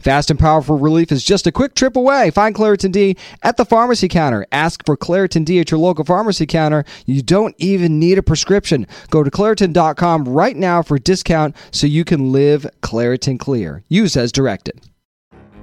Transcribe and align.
Fast 0.00 0.30
and 0.30 0.38
powerful 0.38 0.78
relief 0.78 1.10
is 1.10 1.24
just 1.24 1.46
a 1.46 1.52
quick 1.52 1.74
trip 1.74 1.96
away. 1.96 2.30
Find 2.30 2.54
Claritin 2.54 2.92
D 2.92 3.16
at 3.42 3.56
the 3.56 3.64
pharmacy 3.64 4.08
counter. 4.08 4.46
Ask 4.52 4.84
for 4.86 4.96
Claritin 4.96 5.44
D 5.44 5.58
at 5.60 5.70
your 5.70 5.80
local 5.80 6.04
pharmacy 6.04 6.46
counter. 6.46 6.84
You 7.06 7.22
don't 7.22 7.54
even 7.58 7.98
need 7.98 8.18
a 8.18 8.22
prescription. 8.22 8.86
Go 9.10 9.22
to 9.22 9.30
Claritin.com 9.30 10.24
right 10.24 10.56
now 10.56 10.82
for 10.82 10.96
a 10.96 11.00
discount 11.00 11.56
so 11.70 11.86
you 11.86 12.04
can 12.04 12.32
live 12.32 12.66
Claritin 12.82 13.38
Clear. 13.38 13.82
Use 13.88 14.16
as 14.16 14.32
directed. 14.32 14.80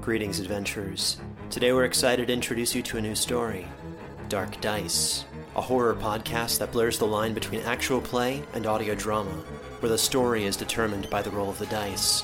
Greetings, 0.02 0.40
adventurers. 0.40 1.18
Today 1.50 1.72
we're 1.72 1.86
excited 1.86 2.28
to 2.28 2.34
introduce 2.34 2.76
you 2.76 2.82
to 2.84 2.98
a 2.98 3.02
new 3.02 3.16
story 3.16 3.68
Dark 4.30 4.60
Dice, 4.60 5.26
a 5.56 5.62
horror 5.62 5.96
podcast 5.96 6.60
that 6.60 6.72
blurs 6.72 6.98
the 6.98 7.08
line 7.08 7.34
between 7.34 7.62
actual 7.62 8.02
play 8.02 8.44
and 8.54 8.66
audio 8.66 8.96
drama, 8.96 9.32
where 9.80 9.90
the 9.90 9.98
story 9.98 10.46
is 10.46 10.58
determined 10.58 11.10
by 11.10 11.22
the 11.22 11.30
roll 11.30 11.50
of 11.50 11.60
the 11.60 11.68
dice. 11.68 12.24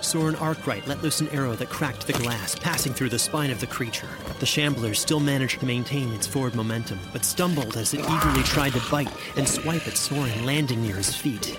Soren 0.00 0.36
Arkwright 0.36 0.86
let 0.86 1.02
loose 1.02 1.20
an 1.20 1.28
arrow 1.28 1.54
that 1.54 1.68
cracked 1.68 2.06
the 2.06 2.12
glass, 2.12 2.54
passing 2.54 2.92
through 2.92 3.08
the 3.08 3.18
spine 3.18 3.50
of 3.50 3.60
the 3.60 3.66
creature. 3.66 4.08
The 4.40 4.46
shambler 4.46 4.94
still 4.94 5.20
managed 5.20 5.60
to 5.60 5.66
maintain 5.66 6.12
its 6.12 6.26
forward 6.26 6.54
momentum, 6.54 6.98
but 7.12 7.24
stumbled 7.24 7.76
as 7.76 7.94
it 7.94 8.00
eagerly 8.00 8.42
tried 8.42 8.72
to 8.72 8.90
bite 8.90 9.12
and 9.36 9.48
swipe 9.48 9.86
at 9.86 9.96
Soren, 9.96 10.44
landing 10.44 10.82
near 10.82 10.96
his 10.96 11.14
feet. 11.14 11.58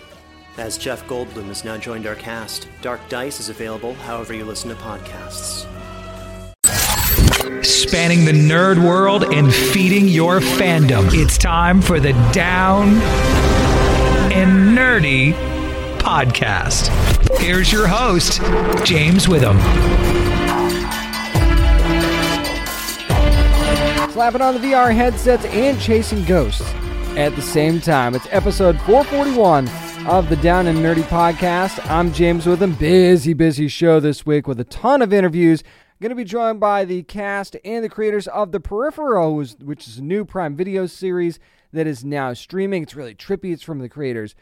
As 0.58 0.78
Jeff 0.78 1.06
Goldblum 1.08 1.46
has 1.48 1.64
now 1.64 1.78
joined 1.78 2.08
our 2.08 2.16
cast, 2.16 2.68
Dark 2.82 3.02
Dice 3.10 3.40
is 3.40 3.50
available 3.50 3.94
however 3.94 4.34
you 4.34 4.44
listen 4.44 4.70
to 4.70 4.76
podcasts. 4.76 5.68
Spanning 7.64 8.26
the 8.26 8.32
nerd 8.32 8.84
world 8.84 9.26
and 9.34 9.54
feeding 9.54 10.08
your 10.08 10.40
fandom. 10.40 11.10
It's 11.14 11.38
time 11.38 11.82
for 11.82 12.00
the 12.00 12.14
Down 12.32 12.90
and 14.32 14.78
Nerdy 14.78 15.34
podcast. 16.00 17.17
Here's 17.36 17.72
your 17.72 17.88
host, 17.88 18.42
James 18.86 19.28
Witham. 19.28 19.60
Slapping 24.12 24.42
on 24.42 24.54
the 24.56 24.60
VR 24.60 24.94
headsets 24.96 25.46
and 25.46 25.80
chasing 25.80 26.24
ghosts 26.24 26.62
at 27.16 27.36
the 27.36 27.42
same 27.42 27.80
time. 27.80 28.16
It's 28.16 28.28
episode 28.32 28.80
441 28.82 29.70
of 30.08 30.30
the 30.30 30.38
Down 30.38 30.68
and 30.68 30.80
Nerdy 30.80 31.04
podcast. 31.04 31.86
I'm 31.92 32.12
James 32.14 32.48
Witham. 32.48 32.74
Busy, 32.76 33.34
busy 33.34 33.68
show 33.68 34.00
this 34.00 34.26
week 34.26 34.48
with 34.48 34.60
a 34.60 34.66
ton 34.66 35.02
of 35.02 35.14
interviews. 35.14 35.64
Going 36.02 36.10
to 36.10 36.16
be 36.16 36.24
joined 36.24 36.60
by 36.60 36.86
the 36.86 37.04
cast 37.04 37.56
and 37.64 37.84
the 37.84 37.90
creators 37.90 38.28
of 38.28 38.52
The 38.52 38.60
Peripheral, 38.60 39.36
which 39.36 39.88
is 39.88 39.98
a 39.98 40.04
new 40.04 40.26
Prime 40.26 40.56
Video 40.56 40.86
series 40.88 41.40
that 41.74 41.88
is 41.88 42.06
now 42.06 42.34
streaming. 42.34 42.84
It's 42.84 42.96
really 42.96 43.16
trippy. 43.16 43.52
It's 43.52 43.64
from 43.64 43.80
the 43.80 43.90
creators 43.90 44.36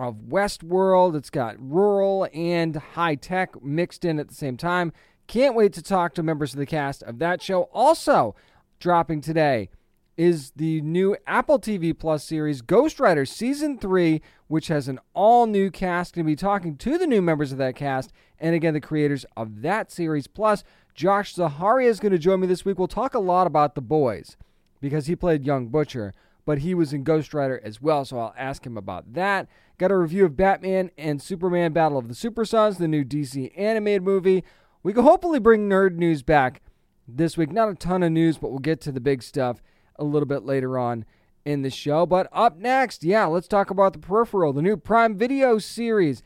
of 0.00 0.16
Westworld. 0.28 1.14
It's 1.14 1.30
got 1.30 1.56
rural 1.58 2.28
and 2.32 2.76
high 2.76 3.14
tech 3.14 3.62
mixed 3.62 4.04
in 4.04 4.18
at 4.18 4.28
the 4.28 4.34
same 4.34 4.56
time. 4.56 4.92
Can't 5.26 5.54
wait 5.54 5.72
to 5.74 5.82
talk 5.82 6.14
to 6.14 6.22
members 6.22 6.52
of 6.52 6.58
the 6.58 6.66
cast 6.66 7.02
of 7.04 7.18
that 7.18 7.42
show. 7.42 7.62
Also, 7.72 8.34
dropping 8.78 9.20
today 9.20 9.70
is 10.16 10.52
the 10.56 10.80
new 10.82 11.16
Apple 11.26 11.58
TV 11.58 11.96
Plus 11.96 12.24
series 12.24 12.62
Ghostwriter 12.62 13.26
Season 13.26 13.78
3, 13.78 14.20
which 14.48 14.68
has 14.68 14.88
an 14.88 14.98
all 15.14 15.46
new 15.46 15.70
cast. 15.70 16.14
Going 16.14 16.26
to 16.26 16.30
be 16.30 16.36
talking 16.36 16.76
to 16.76 16.98
the 16.98 17.06
new 17.06 17.22
members 17.22 17.52
of 17.52 17.58
that 17.58 17.76
cast 17.76 18.12
and 18.40 18.54
again, 18.54 18.74
the 18.74 18.80
creators 18.80 19.26
of 19.36 19.62
that 19.62 19.92
series. 19.92 20.26
Plus, 20.26 20.64
Josh 20.94 21.34
Zaharia 21.34 21.86
is 21.86 22.00
going 22.00 22.12
to 22.12 22.18
join 22.18 22.40
me 22.40 22.46
this 22.46 22.64
week. 22.64 22.78
We'll 22.78 22.88
talk 22.88 23.14
a 23.14 23.20
lot 23.20 23.46
about 23.46 23.74
the 23.74 23.82
boys 23.82 24.36
because 24.80 25.06
he 25.06 25.14
played 25.14 25.44
Young 25.44 25.68
Butcher, 25.68 26.12
but 26.46 26.58
he 26.58 26.74
was 26.74 26.92
in 26.92 27.04
Ghostwriter 27.04 27.62
as 27.62 27.80
well, 27.80 28.04
so 28.04 28.18
I'll 28.18 28.34
ask 28.36 28.64
him 28.64 28.76
about 28.76 29.12
that. 29.12 29.46
Got 29.80 29.92
a 29.92 29.96
review 29.96 30.26
of 30.26 30.36
Batman 30.36 30.90
and 30.98 31.22
Superman 31.22 31.72
Battle 31.72 31.96
of 31.96 32.06
the 32.06 32.14
Super 32.14 32.44
Sons, 32.44 32.76
the 32.76 32.86
new 32.86 33.02
DC 33.02 33.50
animated 33.56 34.02
movie. 34.02 34.44
We 34.82 34.92
can 34.92 35.04
hopefully 35.04 35.38
bring 35.38 35.70
nerd 35.70 35.94
news 35.94 36.22
back 36.22 36.60
this 37.08 37.38
week. 37.38 37.50
Not 37.50 37.70
a 37.70 37.74
ton 37.74 38.02
of 38.02 38.12
news, 38.12 38.36
but 38.36 38.50
we'll 38.50 38.58
get 38.58 38.82
to 38.82 38.92
the 38.92 39.00
big 39.00 39.22
stuff 39.22 39.62
a 39.96 40.04
little 40.04 40.26
bit 40.26 40.44
later 40.44 40.78
on 40.78 41.06
in 41.46 41.62
the 41.62 41.70
show. 41.70 42.04
But 42.04 42.28
up 42.30 42.58
next, 42.58 43.04
yeah, 43.04 43.24
let's 43.24 43.48
talk 43.48 43.70
about 43.70 43.94
The 43.94 44.00
Peripheral, 44.00 44.52
the 44.52 44.60
new 44.60 44.76
Prime 44.76 45.16
Video 45.16 45.56
series. 45.56 46.22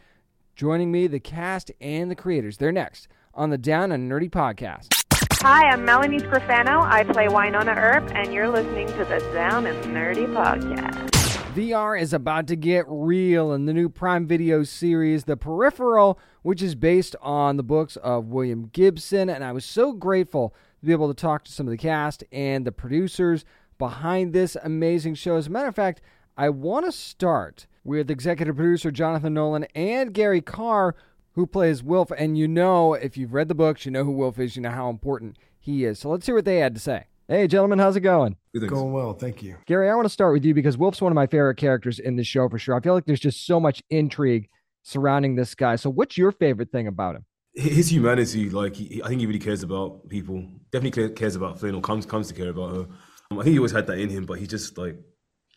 Joining 0.56 0.90
me, 0.90 1.06
the 1.06 1.20
cast 1.20 1.70
and 1.80 2.10
the 2.10 2.16
creators. 2.16 2.56
They're 2.56 2.72
next 2.72 3.06
on 3.34 3.50
the 3.50 3.58
Down 3.58 3.92
and 3.92 4.10
Nerdy 4.10 4.30
podcast. 4.30 4.88
Hi, 5.42 5.68
I'm 5.68 5.84
Melanie 5.84 6.18
Scrofano. 6.18 6.82
I 6.82 7.04
play 7.04 7.28
Wynonna 7.28 7.76
Earp, 7.76 8.10
and 8.16 8.34
you're 8.34 8.48
listening 8.48 8.88
to 8.88 9.04
the 9.04 9.20
Down 9.32 9.66
and 9.66 9.84
Nerdy 9.94 10.26
podcast. 10.26 11.13
VR 11.54 12.00
is 12.00 12.12
about 12.12 12.48
to 12.48 12.56
get 12.56 12.84
real 12.88 13.52
in 13.52 13.66
the 13.66 13.72
new 13.72 13.88
Prime 13.88 14.26
Video 14.26 14.64
series, 14.64 15.22
The 15.22 15.36
Peripheral, 15.36 16.18
which 16.42 16.60
is 16.60 16.74
based 16.74 17.14
on 17.22 17.56
the 17.56 17.62
books 17.62 17.94
of 17.98 18.26
William 18.26 18.70
Gibson. 18.72 19.30
And 19.30 19.44
I 19.44 19.52
was 19.52 19.64
so 19.64 19.92
grateful 19.92 20.52
to 20.80 20.86
be 20.86 20.90
able 20.90 21.06
to 21.06 21.14
talk 21.14 21.44
to 21.44 21.52
some 21.52 21.68
of 21.68 21.70
the 21.70 21.76
cast 21.76 22.24
and 22.32 22.66
the 22.66 22.72
producers 22.72 23.44
behind 23.78 24.32
this 24.32 24.56
amazing 24.64 25.14
show. 25.14 25.36
As 25.36 25.46
a 25.46 25.50
matter 25.50 25.68
of 25.68 25.76
fact, 25.76 26.00
I 26.36 26.48
want 26.48 26.86
to 26.86 26.92
start 26.92 27.68
with 27.84 28.10
executive 28.10 28.56
producer 28.56 28.90
Jonathan 28.90 29.34
Nolan 29.34 29.62
and 29.76 30.12
Gary 30.12 30.40
Carr, 30.40 30.96
who 31.34 31.46
plays 31.46 31.84
Wilf. 31.84 32.10
And 32.10 32.36
you 32.36 32.48
know, 32.48 32.94
if 32.94 33.16
you've 33.16 33.32
read 33.32 33.46
the 33.46 33.54
books, 33.54 33.86
you 33.86 33.92
know 33.92 34.02
who 34.02 34.10
Wilf 34.10 34.40
is, 34.40 34.56
you 34.56 34.62
know 34.62 34.70
how 34.70 34.90
important 34.90 35.36
he 35.60 35.84
is. 35.84 36.00
So 36.00 36.08
let's 36.08 36.26
hear 36.26 36.34
what 36.34 36.46
they 36.46 36.58
had 36.58 36.74
to 36.74 36.80
say. 36.80 37.06
Hey, 37.26 37.46
gentlemen, 37.46 37.78
how's 37.78 37.96
it 37.96 38.00
going? 38.00 38.36
Going 38.54 38.92
well, 38.92 39.14
thank 39.14 39.42
you. 39.42 39.56
Gary, 39.66 39.88
I 39.88 39.94
want 39.94 40.04
to 40.04 40.10
start 40.10 40.34
with 40.34 40.44
you 40.44 40.52
because 40.52 40.76
Wolf's 40.76 41.00
one 41.00 41.10
of 41.10 41.14
my 41.14 41.26
favorite 41.26 41.56
characters 41.56 41.98
in 41.98 42.16
the 42.16 42.24
show 42.24 42.50
for 42.50 42.58
sure. 42.58 42.76
I 42.76 42.80
feel 42.80 42.92
like 42.92 43.06
there's 43.06 43.18
just 43.18 43.46
so 43.46 43.58
much 43.58 43.82
intrigue 43.88 44.50
surrounding 44.82 45.34
this 45.34 45.54
guy. 45.54 45.76
So, 45.76 45.88
what's 45.88 46.18
your 46.18 46.32
favorite 46.32 46.70
thing 46.70 46.86
about 46.86 47.16
him? 47.16 47.24
His 47.54 47.90
humanity, 47.90 48.50
like 48.50 48.76
he, 48.76 49.02
I 49.02 49.08
think 49.08 49.20
he 49.20 49.26
really 49.26 49.38
cares 49.38 49.62
about 49.62 50.06
people. 50.10 50.44
Definitely 50.70 51.10
cares 51.14 51.34
about 51.34 51.58
Flynn, 51.58 51.74
or 51.74 51.80
comes 51.80 52.04
comes 52.04 52.28
to 52.28 52.34
care 52.34 52.50
about 52.50 52.74
her. 52.74 52.86
Um, 53.30 53.38
I 53.38 53.42
think 53.42 53.54
he 53.54 53.58
always 53.58 53.72
had 53.72 53.86
that 53.86 53.98
in 53.98 54.10
him, 54.10 54.26
but 54.26 54.38
he 54.38 54.46
just 54.46 54.76
like 54.76 54.98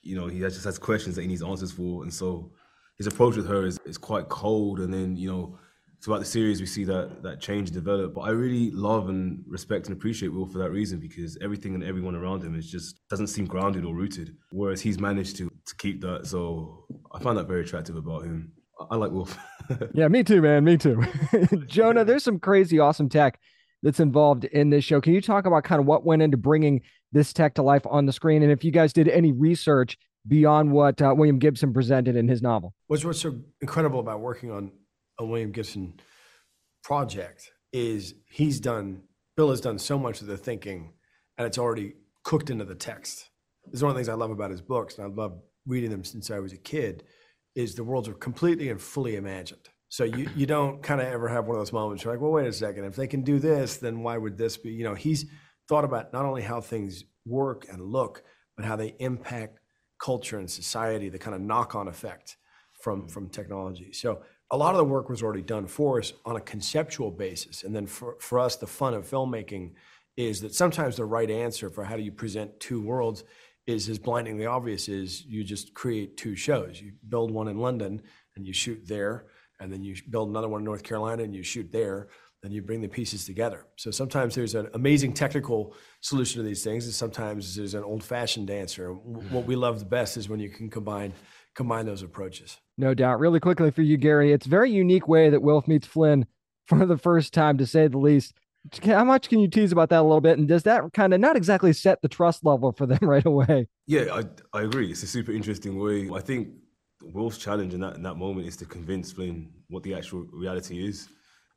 you 0.02 0.16
know, 0.16 0.28
he 0.28 0.40
just 0.40 0.64
has 0.64 0.80
questions 0.80 1.16
that 1.16 1.24
he 1.24 1.28
needs 1.28 1.44
answers 1.44 1.74
for, 1.74 2.04
and 2.04 2.14
so 2.14 2.54
his 2.98 3.08
approach 3.08 3.36
with 3.36 3.48
her 3.48 3.66
is, 3.66 3.78
is 3.86 3.98
quite 3.98 4.30
cold. 4.30 4.80
And 4.80 4.94
then 4.94 5.18
you 5.18 5.30
know, 5.30 5.60
throughout 6.02 6.20
the 6.20 6.26
series, 6.26 6.60
we 6.60 6.66
see 6.66 6.84
that 6.86 7.24
that 7.24 7.40
change 7.40 7.72
develop. 7.72 8.14
But 8.14 8.22
I 8.22 8.30
really 8.30 8.72
love 8.72 9.10
and 9.10 9.44
respect 9.48 9.88
and 9.88 9.96
appreciate 9.96 10.30
Wilf 10.30 10.52
for 10.52 10.60
that 10.60 10.72
reason 10.72 11.00
because 11.00 11.38
everything 11.42 11.76
and 11.76 11.84
everyone 11.84 12.16
around 12.16 12.44
him 12.44 12.56
is 12.56 12.70
just 12.70 13.08
doesn't 13.10 13.28
seem 13.28 13.46
grounded 13.46 13.86
or 13.86 13.96
rooted, 13.96 14.36
whereas 14.52 14.82
he's 14.82 15.00
managed 15.00 15.38
to 15.38 15.50
to 15.50 15.76
keep 15.78 16.02
that. 16.02 16.28
So 16.28 16.86
I 17.12 17.20
find 17.20 17.38
that 17.38 17.48
very 17.48 17.62
attractive 17.62 17.96
about 17.96 18.24
him. 18.24 18.52
I, 18.80 18.86
I 18.92 18.96
like 18.98 19.12
Wolf. 19.12 19.38
yeah, 19.94 20.08
me 20.08 20.24
too, 20.24 20.42
man. 20.42 20.64
Me 20.64 20.78
too. 20.78 21.04
Jonah, 21.68 22.06
there's 22.06 22.24
some 22.24 22.40
crazy, 22.40 22.80
awesome 22.80 23.10
tech 23.10 23.40
that's 23.84 24.00
involved 24.00 24.46
in 24.46 24.70
this 24.70 24.84
show. 24.84 25.00
Can 25.00 25.14
you 25.14 25.22
talk 25.22 25.46
about 25.46 25.64
kind 25.64 25.80
of 25.80 25.86
what 25.86 26.04
went 26.06 26.22
into 26.22 26.38
bringing 26.38 26.82
this 27.12 27.34
tech 27.34 27.56
to 27.56 27.62
life 27.62 27.86
on 27.90 28.06
the 28.06 28.14
screen. 28.14 28.44
And 28.44 28.52
if 28.52 28.64
you 28.64 28.72
guys 28.72 28.94
did 28.94 29.08
any 29.08 29.32
research 29.32 29.98
beyond 30.28 30.72
what 30.72 31.02
uh, 31.02 31.14
William 31.16 31.40
Gibson 31.40 31.74
presented 31.74 32.16
in 32.16 32.28
his 32.28 32.42
novel. 32.42 32.74
What's, 32.88 33.06
what's 33.06 33.22
so 33.22 33.40
incredible 33.62 34.00
about 34.00 34.20
working 34.20 34.52
on 34.52 34.72
a 35.20 35.26
William 35.26 35.52
Gibson 35.52 36.00
project 36.84 37.52
is 37.74 38.14
he's 38.30 38.60
done 38.60 39.02
Bill 39.36 39.52
has 39.52 39.62
done 39.62 39.78
so 39.78 40.00
much 40.00 40.22
of 40.22 40.28
the 40.28 40.36
thinking 40.36 40.94
and 41.38 41.46
it's 41.46 41.60
already 41.60 41.94
cooked 42.24 42.50
into 42.50 42.66
the 42.66 42.76
text. 42.76 43.30
It's 43.72 43.82
one 43.82 43.92
of 43.92 43.96
the 43.96 44.00
things 44.00 44.10
I 44.10 44.16
love 44.16 44.32
about 44.32 44.50
his 44.50 44.62
books, 44.62 44.98
and 44.98 45.06
I 45.06 45.10
love 45.10 45.40
reading 45.68 45.92
them 45.92 46.04
since 46.04 46.32
I 46.32 46.40
was 46.40 46.54
a 46.54 46.58
kid, 46.58 47.04
is 47.56 47.76
the 47.76 47.84
worlds 47.84 48.08
are 48.08 48.14
completely 48.14 48.70
and 48.70 48.82
fully 48.82 49.16
imagined. 49.16 49.70
So 49.90 50.04
you, 50.04 50.30
you 50.36 50.46
don't 50.46 50.82
kind 50.82 51.00
of 51.00 51.08
ever 51.08 51.28
have 51.28 51.46
one 51.46 51.56
of 51.56 51.62
those 51.62 51.72
moments 51.72 52.04
where 52.04 52.14
you're 52.14 52.20
like, 52.20 52.24
well, 52.24 52.32
wait 52.32 52.48
a 52.48 52.54
second, 52.54 52.86
if 52.86 52.96
they 52.96 53.08
can 53.08 53.22
do 53.22 53.40
this, 53.40 53.78
then 53.78 54.02
why 54.04 54.18
would 54.18 54.38
this 54.38 54.58
be? 54.58 54.72
You 54.72 54.84
know, 54.84 54.96
he's 54.96 55.26
thought 55.70 55.86
about 55.86 56.12
not 56.12 56.26
only 56.26 56.42
how 56.42 56.60
things 56.60 57.04
work 57.26 57.66
and 57.72 57.82
look, 57.82 58.24
but 58.56 58.66
how 58.66 58.76
they 58.76 58.96
impact 59.00 59.60
culture 60.02 60.40
and 60.40 60.50
society, 60.50 61.10
the 61.10 61.20
kind 61.20 61.36
of 61.36 61.42
knock-on 61.42 61.88
effect 61.88 62.38
from 62.82 63.08
from 63.08 63.30
technology. 63.30 63.94
So 63.94 64.22
a 64.52 64.58
lot 64.58 64.72
of 64.72 64.78
the 64.78 64.84
work 64.86 65.10
was 65.10 65.22
already 65.22 65.42
done 65.42 65.68
for 65.68 66.00
us 66.00 66.14
on 66.26 66.38
a 66.38 66.42
conceptual 66.42 67.12
basis. 67.12 67.64
And 67.64 67.76
then 67.76 67.86
for, 67.86 68.16
for 68.20 68.40
us, 68.40 68.56
the 68.56 68.68
fun 68.68 68.94
of 68.94 69.10
filmmaking 69.10 69.74
is 70.16 70.42
that 70.42 70.56
sometimes 70.56 70.96
the 70.96 71.06
right 71.06 71.30
answer 71.30 71.70
for 71.70 71.84
how 71.84 71.96
do 71.96 72.02
you 72.02 72.12
present 72.12 72.60
two 72.60 72.82
worlds 72.82 73.24
is 73.68 73.90
as 73.90 74.00
blindingly 74.00 74.46
obvious 74.46 74.88
is 74.88 75.26
you 75.26 75.44
just 75.44 75.74
create 75.74 76.16
two 76.16 76.36
shows. 76.36 76.82
You 76.82 76.94
build 77.10 77.32
one 77.32 77.50
in 77.50 77.58
London 77.58 78.02
and 78.36 78.48
you 78.48 78.54
shoot 78.54 78.82
there, 78.88 79.26
and 79.60 79.72
then 79.72 79.84
you 79.84 79.96
build 80.10 80.30
another 80.30 80.48
one 80.48 80.62
in 80.62 80.66
North 80.66 80.84
Carolina 80.84 81.24
and 81.24 81.36
you 81.36 81.44
shoot 81.44 81.70
there. 81.72 82.08
Then 82.44 82.52
you 82.52 82.62
bring 82.62 82.82
the 82.82 82.88
pieces 82.88 83.26
together. 83.26 83.66
So 83.76 83.90
sometimes 83.90 84.36
there's 84.36 84.54
an 84.54 84.70
amazing 84.76 85.14
technical 85.14 85.76
solution 86.02 86.40
to 86.40 86.48
these 86.48 86.64
things, 86.64 86.86
and 86.86 86.94
sometimes 86.94 87.56
there's 87.56 87.74
an 87.74 87.84
old-fashioned 87.84 88.52
answer. 88.52 88.94
What 88.94 89.46
we 89.46 89.56
love 89.56 89.80
the 89.80 89.86
best 89.86 90.18
is 90.18 90.30
when 90.30 90.40
you 90.40 90.50
can 90.50 90.70
combine 90.70 91.14
combine 91.58 91.86
those 91.86 92.04
approaches. 92.04 92.60
No 92.78 92.94
doubt. 92.94 93.20
Really 93.20 93.42
quickly 93.42 93.72
for 93.72 93.82
you, 93.82 93.98
Gary, 93.98 94.32
it's 94.32 94.46
a 94.46 94.50
very 94.50 94.72
unique 94.72 95.08
way 95.08 95.30
that 95.30 95.42
Wilf 95.42 95.68
meets 95.68 95.88
Flynn 95.88 96.26
for 96.68 96.86
the 96.86 96.98
first 96.98 97.34
time, 97.34 97.58
to 97.58 97.66
say 97.66 97.88
the 97.88 97.98
least. 97.98 98.34
How 98.84 99.04
much 99.04 99.30
can 99.30 99.40
you 99.40 99.48
tease 99.48 99.72
about 99.72 99.90
that 99.90 100.02
a 100.02 100.04
little 100.04 100.22
bit? 100.22 100.38
And 100.38 100.48
does 100.48 100.64
that 100.64 100.94
kind 100.94 101.14
of 101.14 101.20
not 101.20 101.38
exactly 101.38 101.72
set 101.74 102.02
the 102.02 102.10
trust 102.10 102.46
level 102.46 102.72
for 102.74 102.86
them 102.86 103.00
right 103.02 103.26
away? 103.26 103.68
Yeah, 103.88 104.14
I, 104.14 104.24
I 104.58 104.64
agree. 104.64 104.92
It's 104.92 105.04
a 105.04 105.08
super 105.08 105.32
interesting 105.32 105.80
way. 105.80 106.10
I 106.14 106.20
think 106.20 106.50
Wilf's 107.02 107.38
challenge 107.38 107.74
in 107.74 107.80
that 107.82 107.96
in 107.96 108.04
that 108.04 108.16
moment 108.16 108.48
is 108.48 108.58
to 108.58 108.66
convince 108.66 109.12
Flynn 109.12 109.50
what 109.70 109.84
the 109.84 109.94
actual 109.94 110.28
reality 110.32 110.86
is 110.86 111.08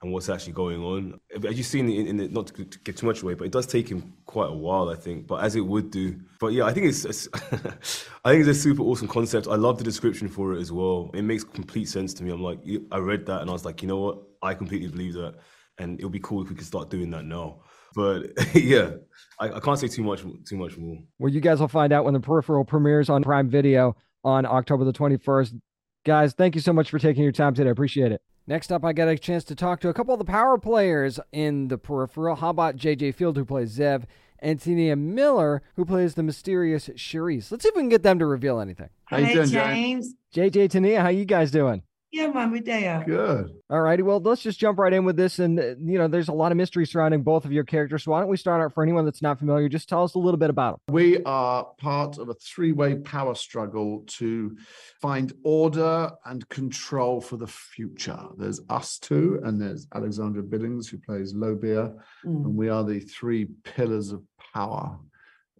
and 0.03 0.13
what's 0.13 0.29
actually 0.29 0.55
going 0.55 0.83
on. 0.83 1.21
As 1.47 1.59
you've 1.59 1.67
seen 1.67 1.89
in, 1.91 2.07
in 2.07 2.17
the, 2.17 2.29
not 2.29 2.47
to 2.49 2.65
get 2.85 2.97
too 2.97 3.07
much 3.07 3.23
away, 3.23 3.35
but 3.35 3.45
it 3.45 3.53
does 3.53 3.67
take 3.67 3.89
him 3.89 4.15
quite 4.25 4.49
a 4.49 4.55
while, 4.55 4.89
I 4.89 4.95
think. 4.95 5.27
But 5.27 5.45
as 5.45 5.57
it 5.57 5.61
would 5.61 5.91
do. 5.91 6.19
But 6.39 6.49
yeah, 6.49 6.65
I 6.65 6.73
think 6.73 6.87
it's, 6.87 7.05
it's 7.05 7.29
I 8.25 8.31
think 8.31 8.47
it's 8.47 8.49
a 8.49 8.55
super 8.55 8.83
awesome 8.83 9.09
concept. 9.09 9.47
I 9.47 9.57
love 9.57 9.77
the 9.77 9.85
description 9.85 10.29
for 10.29 10.55
it 10.55 10.61
as 10.61 10.73
well. 10.73 11.11
It 11.13 11.23
makes 11.23 11.45
complete 11.45 11.87
sense 11.87 12.15
to 12.15 12.25
me. 12.25 12.31
I'm 12.31 12.43
like, 12.43 12.61
I 12.91 12.99
read 12.99 13.27
that 13.27 13.43
and 13.43 13.51
I 13.51 13.53
was 13.53 13.65
like, 13.65 13.83
you 13.83 13.89
know 13.89 13.99
what? 13.99 14.19
I 14.43 14.55
completely 14.55 14.89
believe 14.89 15.15
that, 15.15 15.35
and 15.79 16.01
it 16.01 16.05
would 16.05 16.13
be 16.13 16.21
cool 16.21 16.43
if 16.43 16.49
we 16.49 16.57
could 16.57 16.67
start 16.67 16.89
doing 16.89 17.11
that 17.11 17.27
now. 17.27 17.61
But 17.95 18.33
yeah, 18.55 18.93
I, 19.39 19.51
I 19.53 19.61
can't 19.61 19.79
say 19.79 19.89
too 19.89 20.03
much 20.03 20.23
too 20.49 20.57
much 20.57 20.79
more. 20.79 20.97
Well, 21.19 21.31
you 21.31 21.41
guys 21.41 21.61
will 21.61 21.69
find 21.69 21.93
out 21.93 22.07
when 22.07 22.15
the 22.15 22.21
peripheral 22.21 22.65
premieres 22.65 23.11
on 23.11 23.23
Prime 23.23 23.51
Video 23.51 23.97
on 24.25 24.47
October 24.47 24.85
the 24.85 24.93
21st. 24.95 25.61
Guys, 26.07 26.33
thank 26.33 26.55
you 26.55 26.63
so 26.63 26.73
much 26.73 26.89
for 26.89 26.99
taking 26.99 27.23
your 27.23 27.33
time 27.33 27.55
today. 27.55 27.69
I 27.69 27.73
appreciate 27.73 28.13
it. 28.13 28.23
Next 28.47 28.73
up, 28.73 28.85
I 28.85 28.93
got 28.93 29.09
a 29.09 29.17
chance 29.17 29.45
to 29.45 29.55
talk 29.55 29.81
to 29.81 29.89
a 29.89 29.95
couple 29.95 30.15
of 30.15 30.19
the 30.19 30.25
power 30.25 30.59
players 30.59 31.21
in 31.33 31.69
the 31.69 31.79
peripheral. 31.79 32.37
How 32.37 32.51
about 32.51 32.77
JJ 32.77 33.15
Field, 33.15 33.37
who 33.37 33.45
plays 33.45 33.79
Lev, 33.79 34.07
and 34.41 34.59
T'Nia 34.59 34.99
Miller, 34.99 35.63
who 35.77 35.85
plays 35.85 36.15
the 36.15 36.23
mysterious 36.23 36.89
Cherise? 36.89 37.51
Let's 37.53 37.63
see 37.63 37.69
if 37.69 37.77
we 37.77 37.83
can 37.83 37.89
get 37.89 38.03
them 38.03 38.19
to 38.19 38.27
reveal 38.27 38.59
anything. 38.61 38.89
How 39.05 39.19
you 39.19 39.35
doing, 39.35 39.49
James? 39.49 40.15
JJ, 40.35 40.71
Tania, 40.71 41.03
how 41.03 41.09
you 41.09 41.25
guys 41.25 41.51
doing? 41.51 41.83
Yeah, 42.13 42.27
man, 42.29 42.51
we're. 42.51 43.05
Good. 43.07 43.53
All 43.71 43.81
righty. 43.81 44.03
Well, 44.03 44.19
let's 44.21 44.43
just 44.43 44.59
jump 44.59 44.81
right 44.81 44.93
in 44.93 45.05
with 45.05 45.17
this. 45.17 45.39
And, 45.39 45.59
you 45.59 45.97
know, 45.97 46.09
there's 46.09 46.29
a 46.29 46.33
lot 46.33 46.51
of 46.51 46.59
mystery 46.59 46.85
surrounding 46.85 47.23
both 47.23 47.45
of 47.45 47.53
your 47.53 47.63
characters. 47.63 48.03
So 48.03 48.11
why 48.11 48.21
don't 48.21 48.29
we 48.29 48.37
start 48.37 48.61
out 48.61 48.75
for 48.75 48.83
anyone 48.83 49.05
that's 49.05 49.23
not 49.23 49.39
familiar? 49.39 49.69
Just 49.69 49.89
tell 49.89 50.03
us 50.03 50.15
a 50.15 50.19
little 50.19 50.39
bit 50.39 50.51
about 50.51 50.81
them. 50.87 50.95
We 50.95 51.23
are 51.23 51.65
part 51.79 52.19
of 52.19 52.29
a 52.29 52.35
three 52.35 52.73
way 52.73 52.97
power 52.97 53.37
struggle 53.37 54.05
to 54.19 54.57
find 55.01 55.33
order 55.45 56.11
and 56.25 56.49
control 56.49 57.21
for 57.21 57.37
the 57.37 57.47
future. 57.47 58.21
There's 58.37 58.61
us 58.69 58.99
two, 58.99 59.41
and 59.45 59.61
there's 59.61 59.87
Alexandra 59.95 60.43
Billings, 60.43 60.89
who 60.89 60.99
plays 60.99 61.33
Lowbeer. 61.33 61.95
Mm. 62.27 62.45
And 62.45 62.57
we 62.57 62.69
are 62.69 62.83
the 62.83 62.99
three 62.99 63.47
pillars 63.63 64.11
of 64.11 64.25
power 64.53 64.99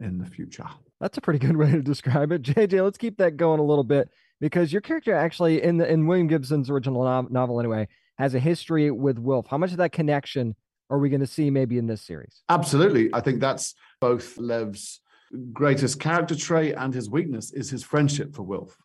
in 0.01 0.19
the 0.19 0.27
future. 0.27 0.67
That's 1.01 1.17
a 1.17 1.21
pretty 1.21 1.39
good 1.39 1.57
way 1.57 1.71
to 1.71 1.81
describe 1.83 2.33
it. 2.33 2.43
JJ, 2.43 2.83
let's 2.83 2.99
keep 2.99 3.19
that 3.19 3.37
going 3.37 3.61
a 3.61 3.65
little 3.65 3.85
bit 3.85 4.11
because 4.41 4.73
your 4.73 4.81
character 4.81 5.15
actually 5.15 5.63
in 5.63 5.77
the 5.77 5.91
in 5.91 6.07
William 6.07 6.27
Gibson's 6.27 6.71
original 6.71 7.05
no- 7.05 7.29
novel 7.31 7.61
anyway 7.61 7.89
has 8.19 8.35
a 8.35 8.41
history 8.41 8.91
with 8.91 9.19
Wilf. 9.19 9.47
How 9.47 9.59
much 9.59 9.71
of 9.71 9.79
that 9.79 9.93
connection 9.93 10.55
are 10.91 10.99
we 10.99 11.09
going 11.09 11.21
to 11.21 11.27
see 11.27 11.51
maybe 11.51 11.79
in 11.79 11.87
this 11.87 12.03
series? 12.03 12.43
Absolutely. 12.49 13.11
I 13.13 13.21
think 13.21 13.41
that's 13.41 13.75
both 14.01 14.37
Lev's 14.39 15.01
greatest 15.53 16.01
character 16.01 16.35
trait 16.35 16.75
and 16.77 16.93
his 16.93 17.09
weakness 17.09 17.53
is 17.53 17.71
his 17.71 17.85
friendship 17.85 18.35
for 18.35 18.43
Wilf. 18.43 18.77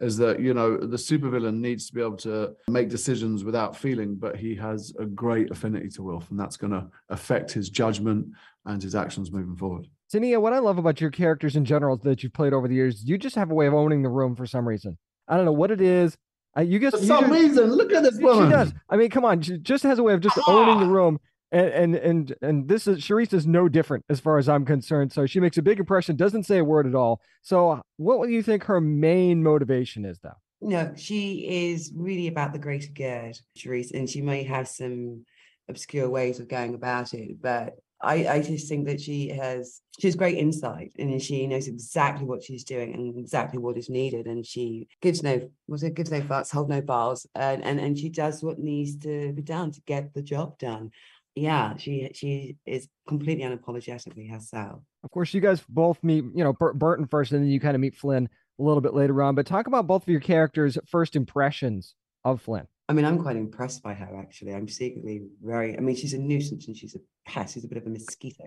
Is 0.00 0.16
that, 0.18 0.38
you 0.38 0.54
know, 0.54 0.76
the 0.76 0.96
supervillain 0.96 1.58
needs 1.58 1.88
to 1.88 1.94
be 1.94 2.00
able 2.00 2.18
to 2.18 2.54
make 2.68 2.88
decisions 2.88 3.42
without 3.42 3.76
feeling, 3.76 4.14
but 4.14 4.36
he 4.36 4.54
has 4.54 4.92
a 5.00 5.04
great 5.04 5.50
affinity 5.50 5.88
to 5.88 6.04
Wilf, 6.04 6.30
and 6.30 6.38
that's 6.38 6.56
going 6.56 6.70
to 6.70 6.86
affect 7.08 7.50
his 7.50 7.68
judgment 7.68 8.28
and 8.64 8.80
his 8.80 8.94
actions 8.94 9.32
moving 9.32 9.56
forward. 9.56 9.88
Tania, 10.10 10.40
what 10.40 10.52
I 10.52 10.58
love 10.58 10.78
about 10.78 11.00
your 11.00 11.10
characters 11.10 11.56
in 11.56 11.64
general 11.64 11.96
that 11.98 12.22
you've 12.22 12.32
played 12.32 12.52
over 12.52 12.66
the 12.66 12.74
years, 12.74 13.04
you 13.04 13.18
just 13.18 13.36
have 13.36 13.50
a 13.50 13.54
way 13.54 13.66
of 13.66 13.74
owning 13.74 14.02
the 14.02 14.08
room 14.08 14.34
for 14.34 14.46
some 14.46 14.66
reason. 14.66 14.96
I 15.26 15.36
don't 15.36 15.44
know 15.44 15.52
what 15.52 15.70
it 15.70 15.80
is. 15.80 16.16
Uh, 16.56 16.62
you 16.62 16.78
guess 16.78 16.92
for 16.92 17.04
some 17.04 17.28
just, 17.28 17.32
reason. 17.32 17.70
Look 17.70 17.92
at 17.92 18.02
this 18.02 18.18
woman. 18.18 18.46
She 18.46 18.52
does. 18.52 18.72
I 18.88 18.96
mean, 18.96 19.10
come 19.10 19.24
on. 19.24 19.42
She 19.42 19.58
just 19.58 19.84
has 19.84 19.98
a 19.98 20.02
way 20.02 20.14
of 20.14 20.20
just 20.20 20.38
owning 20.48 20.80
the 20.80 20.86
room. 20.86 21.20
And 21.50 21.68
and 21.68 21.94
and 21.96 22.34
and 22.42 22.68
this 22.68 22.86
is 22.86 22.98
Cherise 22.98 23.32
is 23.32 23.46
no 23.46 23.68
different 23.68 24.04
as 24.10 24.20
far 24.20 24.36
as 24.36 24.48
I'm 24.48 24.66
concerned. 24.66 25.12
So 25.12 25.24
she 25.24 25.40
makes 25.40 25.56
a 25.56 25.62
big 25.62 25.78
impression, 25.78 26.16
doesn't 26.16 26.44
say 26.44 26.58
a 26.58 26.64
word 26.64 26.86
at 26.86 26.94
all. 26.94 27.20
So 27.42 27.80
what 27.96 28.26
do 28.26 28.32
you 28.32 28.42
think 28.42 28.64
her 28.64 28.80
main 28.80 29.42
motivation 29.42 30.04
is, 30.04 30.18
though? 30.18 30.36
No, 30.60 30.92
she 30.96 31.70
is 31.70 31.92
really 31.94 32.26
about 32.26 32.52
the 32.52 32.58
greater 32.58 32.90
good, 32.92 33.38
Cherise, 33.56 33.92
and 33.94 34.10
she 34.10 34.20
may 34.20 34.42
have 34.42 34.68
some 34.68 35.24
obscure 35.68 36.10
ways 36.10 36.40
of 36.40 36.48
going 36.48 36.74
about 36.74 37.14
it, 37.14 37.40
but 37.40 37.74
I, 38.00 38.28
I 38.28 38.42
just 38.42 38.68
think 38.68 38.86
that 38.86 39.00
she 39.00 39.28
has 39.28 39.80
she 39.98 40.06
has 40.06 40.14
great 40.14 40.38
insight 40.38 40.92
and 40.98 41.20
she 41.20 41.46
knows 41.46 41.66
exactly 41.66 42.24
what 42.26 42.42
she's 42.42 42.62
doing 42.62 42.94
and 42.94 43.18
exactly 43.18 43.58
what 43.58 43.76
is 43.76 43.90
needed 43.90 44.26
and 44.26 44.46
she 44.46 44.88
gives 45.02 45.22
no 45.22 45.50
was 45.66 45.82
it 45.82 45.94
gives 45.94 46.10
no 46.10 46.20
fucks 46.20 46.52
hold 46.52 46.68
no 46.68 46.80
bars 46.80 47.26
and, 47.34 47.64
and 47.64 47.80
and 47.80 47.98
she 47.98 48.08
does 48.08 48.42
what 48.42 48.58
needs 48.58 48.96
to 48.98 49.32
be 49.32 49.42
done 49.42 49.72
to 49.72 49.80
get 49.82 50.14
the 50.14 50.22
job 50.22 50.58
done. 50.58 50.90
Yeah 51.34 51.76
she 51.76 52.10
she 52.14 52.56
is 52.66 52.88
completely 53.08 53.44
unapologetically 53.44 54.30
herself. 54.30 54.80
Of 55.02 55.10
course 55.10 55.34
you 55.34 55.40
guys 55.40 55.62
both 55.68 56.02
meet 56.04 56.24
you 56.34 56.44
know 56.44 56.52
Bur- 56.52 56.74
burton 56.74 57.06
first 57.06 57.32
and 57.32 57.42
then 57.42 57.50
you 57.50 57.58
kind 57.58 57.74
of 57.74 57.80
meet 57.80 57.96
flynn 57.96 58.28
a 58.60 58.62
little 58.62 58.80
bit 58.80 58.94
later 58.94 59.20
on 59.22 59.34
but 59.34 59.46
talk 59.46 59.66
about 59.66 59.88
both 59.88 60.02
of 60.02 60.08
your 60.08 60.20
characters 60.20 60.78
first 60.86 61.16
impressions 61.16 61.94
of 62.24 62.40
flynn 62.40 62.66
I 62.88 62.94
mean, 62.94 63.04
I'm 63.04 63.18
quite 63.18 63.36
impressed 63.36 63.82
by 63.82 63.94
her 63.94 64.16
actually. 64.18 64.54
I'm 64.54 64.68
secretly 64.68 65.22
very. 65.42 65.76
I 65.76 65.80
mean, 65.80 65.94
she's 65.94 66.14
a 66.14 66.18
nuisance 66.18 66.68
and 66.68 66.76
she's 66.76 66.96
a 66.96 67.00
pest. 67.30 67.54
She's 67.54 67.64
a 67.64 67.68
bit 67.68 67.78
of 67.78 67.86
a 67.86 67.90
mosquito. 67.90 68.44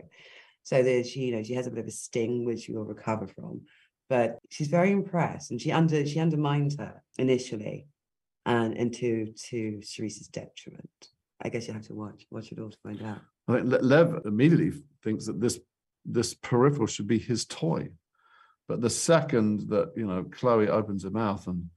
So 0.63 0.81
there's 0.81 1.09
she, 1.09 1.25
you 1.25 1.35
know, 1.35 1.43
she 1.43 1.53
has 1.53 1.67
a 1.67 1.69
bit 1.69 1.79
of 1.79 1.87
a 1.87 1.91
sting 1.91 2.45
which 2.45 2.61
she 2.61 2.73
will 2.73 2.85
recover 2.85 3.27
from. 3.27 3.61
But 4.09 4.39
she's 4.49 4.67
very 4.67 4.91
impressed, 4.91 5.51
and 5.51 5.61
she 5.61 5.71
under 5.71 6.05
she 6.05 6.19
undermines 6.19 6.77
her 6.77 7.01
initially, 7.17 7.87
and 8.45 8.75
and 8.75 8.93
to 8.95 9.31
to 9.49 9.81
Cherise's 9.81 10.27
detriment. 10.27 10.89
I 11.41 11.49
guess 11.49 11.67
you 11.67 11.73
have 11.73 11.87
to 11.87 11.95
watch 11.95 12.25
watch 12.29 12.51
it 12.51 12.59
all 12.59 12.69
to 12.69 12.77
find 12.83 13.01
out. 13.03 13.21
I 13.47 13.53
think 13.53 13.73
Lev 13.81 14.21
immediately 14.25 14.71
thinks 15.03 15.27
that 15.27 15.39
this 15.39 15.59
this 16.03 16.33
peripheral 16.33 16.87
should 16.87 17.07
be 17.07 17.19
his 17.19 17.45
toy, 17.45 17.89
but 18.67 18.81
the 18.81 18.89
second 18.89 19.69
that 19.69 19.93
you 19.95 20.05
know 20.05 20.23
Chloe 20.23 20.67
opens 20.67 21.03
her 21.03 21.09
mouth 21.09 21.47
and 21.47 21.69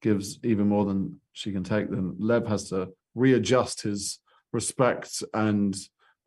gives 0.00 0.38
even 0.42 0.68
more 0.68 0.84
than 0.84 1.20
she 1.32 1.52
can 1.52 1.64
take, 1.64 1.90
then 1.90 2.16
Lev 2.18 2.46
has 2.46 2.68
to 2.70 2.90
readjust 3.14 3.82
his 3.82 4.18
respect 4.52 5.22
and 5.34 5.76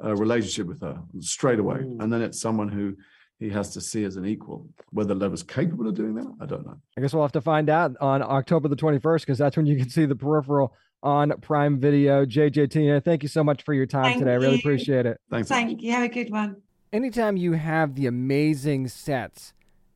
uh, 0.04 0.16
relationship 0.16 0.68
with 0.68 0.82
her 0.82 1.00
straight 1.20 1.60
away. 1.60 1.78
Mm. 1.78 2.04
And 2.04 2.14
then 2.14 2.22
it's 2.22 2.40
someone 2.40 2.70
who 2.70 2.96
he 3.40 3.50
has 3.50 3.74
to 3.74 3.82
see 3.82 4.04
as 4.04 4.16
an 4.16 4.26
equal. 4.26 4.68
Whether 4.92 5.16
Lev 5.16 5.34
is 5.34 5.44
capable 5.44 5.88
of 5.88 5.96
doing 5.96 6.16
that, 6.16 6.34
I 6.42 6.46
don't 6.46 6.66
know. 6.66 6.78
I 6.98 7.02
guess 7.02 7.14
we'll 7.14 7.24
have 7.24 7.32
to 7.34 7.42
find 7.42 7.70
out 7.70 7.96
on 8.00 8.22
October 8.22 8.68
the 8.68 8.76
21st 8.76 9.22
because 9.22 9.38
that's 9.38 9.58
when 9.58 9.66
you 9.66 9.78
can 9.78 9.90
see 9.90 10.06
the 10.06 10.16
peripheral 10.16 10.74
on 11.02 11.34
Prime 11.42 11.80
Video. 11.80 12.26
JJ 12.26 12.72
Tina, 12.72 13.02
thank 13.02 13.24
you 13.24 13.30
so 13.30 13.44
much 13.44 13.64
for 13.64 13.74
your 13.74 13.86
time 13.86 14.04
thank 14.04 14.20
today. 14.20 14.32
You. 14.32 14.38
I 14.38 14.42
really 14.42 14.60
appreciate 14.60 15.06
it. 15.06 15.20
Thanks. 15.30 15.50
Thank 15.50 15.82
you. 15.82 15.92
Have 15.92 16.04
a 16.04 16.08
good 16.08 16.32
one. 16.32 16.58
Anytime 16.94 17.38
you 17.38 17.54
have 17.54 17.96
the 17.96 18.06
amazing 18.06 18.88
sets 18.88 19.54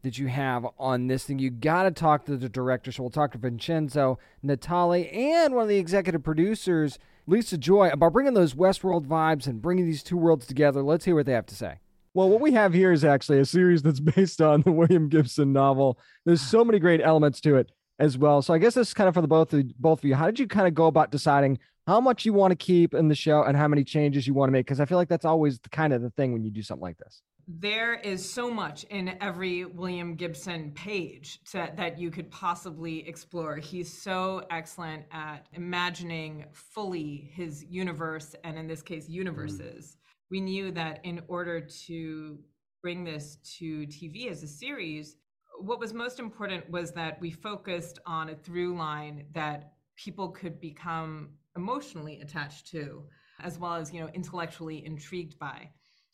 that 0.07 0.17
you 0.17 0.27
have 0.27 0.65
on 0.79 1.07
this 1.07 1.25
thing. 1.25 1.37
You 1.37 1.49
got 1.51 1.83
to 1.83 1.91
talk 1.91 2.25
to 2.25 2.37
the 2.37 2.49
director. 2.49 2.91
So 2.91 3.03
we'll 3.03 3.09
talk 3.09 3.33
to 3.33 3.37
Vincenzo 3.37 4.17
Natali 4.43 5.13
and 5.13 5.53
one 5.53 5.63
of 5.63 5.69
the 5.69 5.77
executive 5.77 6.23
producers, 6.23 6.97
Lisa 7.27 7.57
Joy, 7.57 7.89
about 7.89 8.13
bringing 8.13 8.33
those 8.33 8.53
Westworld 8.53 9.05
vibes 9.05 9.45
and 9.45 9.61
bringing 9.61 9.85
these 9.85 10.01
two 10.01 10.17
worlds 10.17 10.47
together. 10.47 10.81
Let's 10.81 11.05
hear 11.05 11.15
what 11.15 11.25
they 11.25 11.33
have 11.33 11.45
to 11.47 11.55
say. 11.55 11.79
Well, 12.13 12.29
what 12.29 12.41
we 12.41 12.53
have 12.53 12.73
here 12.73 12.91
is 12.91 13.05
actually 13.05 13.39
a 13.39 13.45
series 13.45 13.83
that's 13.83 13.99
based 14.15 14.41
on 14.41 14.61
the 14.61 14.71
William 14.71 15.09
Gibson 15.09 15.53
novel. 15.53 15.99
There's 16.25 16.41
so 16.41 16.63
many 16.65 16.79
great 16.79 17.01
elements 17.01 17.39
to 17.41 17.57
it. 17.57 17.69
as 17.99 18.17
well. 18.17 18.41
So 18.41 18.53
I 18.53 18.57
guess 18.57 18.73
this 18.75 18.87
is 18.89 18.93
kind 18.93 19.07
of 19.07 19.13
for 19.13 19.21
the 19.21 19.27
both 19.27 19.53
of 19.53 19.77
both 19.77 19.99
of 19.99 20.05
you. 20.05 20.15
How 20.15 20.27
did 20.27 20.39
you 20.39 20.47
kind 20.47 20.67
of 20.67 20.73
go 20.73 20.85
about 20.87 21.11
deciding 21.11 21.59
how 21.85 21.99
much 22.01 22.25
you 22.25 22.33
want 22.33 22.51
to 22.51 22.55
keep 22.55 22.93
in 22.93 23.07
the 23.07 23.15
show 23.15 23.43
and 23.43 23.57
how 23.57 23.67
many 23.67 23.83
changes 23.83 24.27
you 24.27 24.33
want 24.33 24.49
to 24.49 24.51
make? 24.51 24.65
Because 24.65 24.79
I 24.79 24.85
feel 24.85 24.97
like 24.97 25.09
that's 25.09 25.25
always 25.25 25.59
the 25.59 25.69
kind 25.69 25.93
of 25.93 26.01
the 26.01 26.09
thing 26.11 26.33
when 26.33 26.43
you 26.43 26.51
do 26.51 26.61
something 26.61 26.81
like 26.81 26.97
this. 26.97 27.21
There 27.49 27.93
is 27.93 28.29
so 28.29 28.51
much 28.51 28.83
in 28.85 29.15
every 29.21 29.63
William 29.63 30.15
Gibson 30.15 30.71
page 30.71 31.39
to, 31.51 31.71
that 31.77 31.97
you 31.97 32.11
could 32.11 32.29
possibly 32.29 33.07
explore. 33.07 33.55
He's 33.55 34.01
so 34.01 34.45
excellent 34.51 35.05
at 35.13 35.47
imagining 35.53 36.43
fully 36.51 37.31
his 37.33 37.63
universe, 37.69 38.35
and 38.43 38.57
in 38.57 38.67
this 38.67 38.81
case, 38.81 39.07
universes. 39.07 39.95
Mm. 39.95 39.97
We 40.29 40.41
knew 40.41 40.71
that 40.71 40.99
in 41.05 41.21
order 41.29 41.61
to 41.61 42.37
bring 42.81 43.05
this 43.05 43.37
to 43.59 43.87
TV 43.87 44.29
as 44.29 44.43
a 44.43 44.47
series, 44.47 45.15
what 45.57 45.79
was 45.79 45.93
most 45.93 46.19
important 46.19 46.69
was 46.69 46.91
that 46.91 47.19
we 47.21 47.31
focused 47.31 47.97
on 48.05 48.29
a 48.29 48.35
through 48.35 48.77
line 48.77 49.25
that 49.31 49.71
people 49.95 50.31
could 50.31 50.59
become 50.59 51.29
emotionally 51.55 52.19
attached 52.19 52.67
to 52.71 53.03
as 53.39 53.57
well 53.57 53.73
as 53.73 53.93
you 53.93 53.99
know 53.99 54.09
intellectually 54.13 54.85
intrigued 54.85 55.37
by 55.39 55.69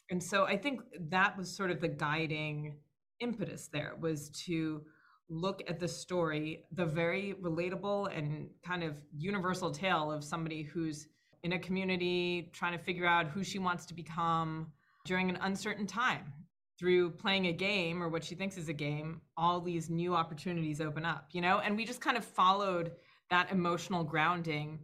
and 0.10 0.22
so 0.22 0.46
i 0.46 0.58
think 0.58 0.82
that 1.10 1.38
was 1.38 1.56
sort 1.56 1.72
of 1.72 1.80
the 1.80 1.88
guiding 1.88 2.76
impetus 3.20 3.70
there 3.72 3.94
was 4.00 4.30
to 4.30 4.82
look 5.30 5.62
at 5.68 5.80
the 5.80 5.88
story 5.88 6.66
the 6.74 6.86
very 6.86 7.36
relatable 7.42 8.16
and 8.16 8.50
kind 8.66 8.84
of 8.84 8.96
universal 9.16 9.72
tale 9.72 10.12
of 10.12 10.24
somebody 10.24 10.64
who's 10.64 11.08
in 11.44 11.54
a 11.54 11.60
community 11.60 12.50
trying 12.54 12.78
to 12.78 12.84
figure 12.84 13.06
out 13.06 13.28
who 13.28 13.44
she 13.44 13.60
wants 13.60 13.86
to 13.86 13.94
become 13.94 14.68
during 15.06 15.30
an 15.30 15.38
uncertain 15.42 15.86
time. 15.86 16.34
Through 16.80 17.12
playing 17.12 17.48
a 17.48 17.54
game 17.54 18.02
or 18.02 18.10
what 18.10 18.24
she 18.24 18.36
thinks 18.36 18.58
is 18.58 18.68
a 18.68 18.74
game 18.74 19.22
all 19.38 19.62
these 19.62 19.90
new 19.90 20.16
opportunities 20.16 20.82
open 20.82 21.06
up 21.06 21.28
you 21.32 21.40
know? 21.40 21.60
And 21.60 21.78
we 21.78 21.86
just 21.86 22.02
kind 22.02 22.18
of 22.18 22.26
followed 22.26 22.94
that 23.30 23.52
emotional 23.52 24.04
grounding 24.04 24.80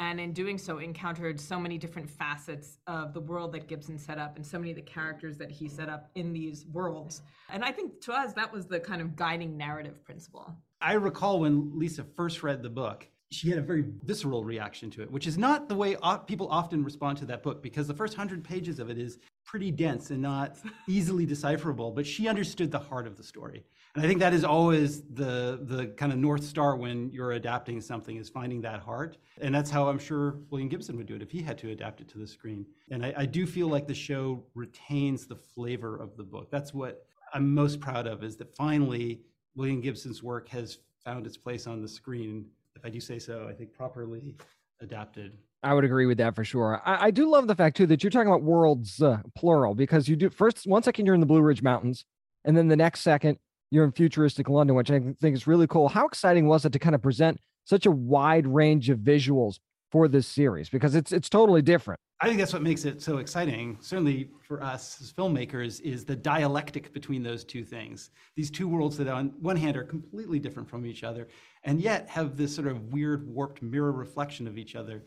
and 0.00 0.18
in 0.18 0.32
doing 0.32 0.58
so 0.58 0.78
encountered 0.78 1.38
so 1.38 1.60
many 1.60 1.78
different 1.78 2.10
facets 2.10 2.78
of 2.88 3.12
the 3.12 3.20
world 3.20 3.52
that 3.52 3.68
gibson 3.68 3.96
set 3.98 4.18
up 4.18 4.34
and 4.34 4.44
so 4.44 4.58
many 4.58 4.70
of 4.70 4.76
the 4.76 4.82
characters 4.82 5.36
that 5.36 5.50
he 5.50 5.68
set 5.68 5.88
up 5.88 6.10
in 6.16 6.32
these 6.32 6.66
worlds. 6.72 7.22
And 7.50 7.62
i 7.62 7.70
think 7.70 8.00
to 8.02 8.12
us 8.12 8.32
that 8.32 8.52
was 8.52 8.66
the 8.66 8.80
kind 8.80 9.00
of 9.00 9.14
guiding 9.14 9.56
narrative 9.56 10.02
principle. 10.02 10.52
I 10.80 10.94
recall 10.94 11.40
when 11.40 11.78
lisa 11.78 12.04
first 12.16 12.42
read 12.42 12.62
the 12.62 12.70
book 12.70 13.06
she 13.32 13.48
had 13.48 13.58
a 13.58 13.62
very 13.62 13.84
visceral 14.02 14.42
reaction 14.42 14.90
to 14.90 15.02
it, 15.02 15.10
which 15.10 15.28
is 15.28 15.38
not 15.38 15.68
the 15.68 15.74
way 15.76 15.96
people 16.26 16.48
often 16.50 16.82
respond 16.82 17.16
to 17.18 17.26
that 17.26 17.44
book 17.44 17.62
because 17.62 17.86
the 17.86 17.94
first 17.94 18.14
hundred 18.14 18.42
pages 18.42 18.80
of 18.80 18.90
it 18.90 18.98
is 18.98 19.18
pretty 19.44 19.70
dense 19.70 20.10
and 20.10 20.22
not 20.22 20.56
easily 20.88 21.26
decipherable. 21.26 21.90
But 21.90 22.06
she 22.06 22.28
understood 22.28 22.70
the 22.70 22.78
heart 22.78 23.06
of 23.06 23.16
the 23.16 23.22
story, 23.22 23.64
and 23.94 24.04
I 24.04 24.08
think 24.08 24.20
that 24.20 24.32
is 24.32 24.44
always 24.44 25.02
the 25.02 25.60
the 25.62 25.88
kind 25.96 26.12
of 26.12 26.18
north 26.18 26.44
star 26.44 26.76
when 26.76 27.10
you're 27.10 27.32
adapting 27.32 27.80
something 27.80 28.16
is 28.16 28.28
finding 28.28 28.60
that 28.62 28.80
heart, 28.80 29.16
and 29.40 29.54
that's 29.54 29.70
how 29.70 29.88
I'm 29.88 29.98
sure 29.98 30.38
William 30.50 30.68
Gibson 30.68 30.96
would 30.96 31.06
do 31.06 31.16
it 31.16 31.22
if 31.22 31.30
he 31.30 31.42
had 31.42 31.58
to 31.58 31.70
adapt 31.70 32.00
it 32.00 32.08
to 32.10 32.18
the 32.18 32.26
screen. 32.26 32.66
And 32.90 33.04
I, 33.04 33.14
I 33.16 33.26
do 33.26 33.46
feel 33.46 33.68
like 33.68 33.86
the 33.86 33.94
show 33.94 34.44
retains 34.54 35.26
the 35.26 35.36
flavor 35.36 35.96
of 35.96 36.16
the 36.16 36.24
book. 36.24 36.50
That's 36.50 36.72
what 36.72 37.04
I'm 37.34 37.52
most 37.54 37.80
proud 37.80 38.06
of 38.06 38.24
is 38.24 38.36
that 38.36 38.54
finally 38.56 39.20
William 39.54 39.80
Gibson's 39.80 40.22
work 40.22 40.48
has 40.48 40.78
found 41.04 41.26
its 41.26 41.36
place 41.36 41.66
on 41.66 41.80
the 41.80 41.88
screen 41.88 42.46
if 42.76 42.84
I 42.84 42.88
do 42.88 43.00
say 43.00 43.18
so, 43.18 43.46
I 43.48 43.52
think 43.52 43.72
properly 43.72 44.34
adapted. 44.80 45.36
I 45.62 45.74
would 45.74 45.84
agree 45.84 46.06
with 46.06 46.18
that 46.18 46.34
for 46.34 46.44
sure. 46.44 46.80
I, 46.84 47.06
I 47.06 47.10
do 47.10 47.30
love 47.30 47.46
the 47.46 47.54
fact 47.54 47.76
too 47.76 47.86
that 47.86 48.02
you're 48.02 48.10
talking 48.10 48.28
about 48.28 48.42
worlds 48.42 49.02
uh, 49.02 49.18
plural 49.36 49.74
because 49.74 50.08
you 50.08 50.16
do 50.16 50.30
first 50.30 50.66
one 50.66 50.82
second 50.82 51.06
you're 51.06 51.14
in 51.14 51.20
the 51.20 51.26
Blue 51.26 51.42
Ridge 51.42 51.62
Mountains, 51.62 52.04
and 52.44 52.56
then 52.56 52.68
the 52.68 52.76
next 52.76 53.00
second 53.00 53.38
you're 53.70 53.84
in 53.84 53.92
futuristic 53.92 54.48
London, 54.48 54.74
which 54.74 54.90
I 54.90 55.00
think 55.20 55.36
is 55.36 55.46
really 55.46 55.66
cool. 55.66 55.88
How 55.88 56.06
exciting 56.06 56.46
was 56.46 56.64
it 56.64 56.72
to 56.72 56.78
kind 56.78 56.94
of 56.94 57.02
present 57.02 57.38
such 57.64 57.86
a 57.86 57.90
wide 57.90 58.46
range 58.46 58.90
of 58.90 58.98
visuals 58.98 59.58
for 59.90 60.08
this 60.08 60.26
series 60.26 60.68
because 60.68 60.94
it's 60.94 61.12
it's 61.12 61.28
totally 61.28 61.62
different. 61.62 62.00
I 62.22 62.26
think 62.26 62.38
that's 62.38 62.52
what 62.52 62.62
makes 62.62 62.84
it 62.84 63.00
so 63.00 63.16
exciting, 63.16 63.78
certainly 63.80 64.28
for 64.46 64.62
us 64.62 65.00
as 65.00 65.10
filmmakers, 65.10 65.80
is 65.80 66.04
the 66.04 66.14
dialectic 66.14 66.92
between 66.92 67.22
those 67.22 67.44
two 67.44 67.64
things. 67.64 68.10
These 68.36 68.50
two 68.50 68.68
worlds 68.68 68.98
that, 68.98 69.08
on 69.08 69.32
one 69.40 69.56
hand, 69.56 69.74
are 69.78 69.84
completely 69.84 70.38
different 70.38 70.68
from 70.68 70.84
each 70.84 71.02
other, 71.02 71.28
and 71.64 71.80
yet 71.80 72.10
have 72.10 72.36
this 72.36 72.54
sort 72.54 72.68
of 72.68 72.92
weird, 72.92 73.26
warped 73.26 73.62
mirror 73.62 73.92
reflection 73.92 74.46
of 74.46 74.58
each 74.58 74.76
other. 74.76 75.04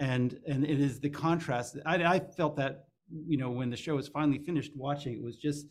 And 0.00 0.38
and 0.46 0.64
it 0.64 0.80
is 0.80 1.00
the 1.00 1.10
contrast. 1.10 1.78
I, 1.86 2.04
I 2.04 2.20
felt 2.20 2.56
that 2.56 2.86
you 3.26 3.36
know 3.36 3.50
when 3.50 3.70
the 3.70 3.76
show 3.76 3.96
was 3.96 4.08
finally 4.08 4.38
finished 4.38 4.72
watching, 4.74 5.14
it 5.14 5.22
was 5.22 5.36
just 5.36 5.66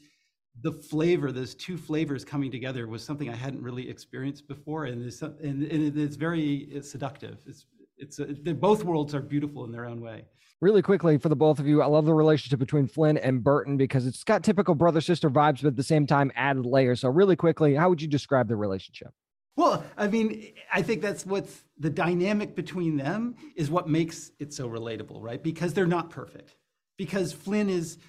the 0.62 0.72
flavor, 0.72 1.32
those 1.32 1.56
two 1.56 1.78
flavors 1.78 2.26
coming 2.26 2.52
together, 2.52 2.88
was 2.88 3.04
something 3.04 3.30
I 3.30 3.36
hadn't 3.36 3.62
really 3.62 3.90
experienced 3.90 4.48
before, 4.48 4.86
and 4.86 5.06
it's 5.06 5.22
and, 5.22 5.64
and 5.64 5.98
it's 5.98 6.16
very 6.16 6.82
seductive. 6.82 7.40
It's 7.46 7.66
it's 7.98 8.20
uh, 8.20 8.26
a, 8.46 8.54
both 8.54 8.84
worlds 8.84 9.16
are 9.16 9.22
beautiful 9.22 9.64
in 9.64 9.72
their 9.72 9.86
own 9.86 10.02
way. 10.02 10.26
Really 10.60 10.82
quickly 10.82 11.18
for 11.18 11.30
the 11.30 11.36
both 11.36 11.60
of 11.60 11.68
you, 11.68 11.82
I 11.82 11.88
love 11.88 12.06
the 12.06 12.14
relationship 12.14 12.60
between 12.60 12.88
Flynn 12.88 13.18
and 13.18 13.44
Burton 13.44 13.78
because 13.78 14.06
it's 14.06 14.24
got 14.24 14.44
typical 14.44 14.76
brother 14.76 15.02
sister 15.02 15.30
vibes, 15.30 15.62
but 15.62 15.70
at 15.70 15.76
the 15.76 15.84
same 15.84 16.06
time 16.06 16.32
added 16.36 16.66
layers. 16.66 17.02
So 17.02 17.10
really 17.10 17.36
quickly, 17.36 17.74
how 17.74 17.90
would 17.90 18.02
you 18.02 18.08
describe 18.08 18.48
the 18.48 18.56
relationship? 18.56 19.14
Well, 19.62 19.84
I 19.96 20.08
mean, 20.08 20.54
I 20.74 20.82
think 20.82 21.04
that's 21.04 21.24
what's 21.24 21.66
the 21.78 21.92
dynamic 21.92 22.56
between 22.56 22.98
them 22.98 23.36
is 23.56 23.70
what 23.70 23.88
makes 23.88 24.32
it 24.40 24.52
so 24.52 24.68
relatable, 24.68 25.22
right? 25.22 25.42
Because 25.42 25.76
they're 25.76 25.86
not 25.86 26.10
perfect. 26.10 26.56
Because 26.98 27.32
Flynn 27.32 27.70
is, 27.70 28.00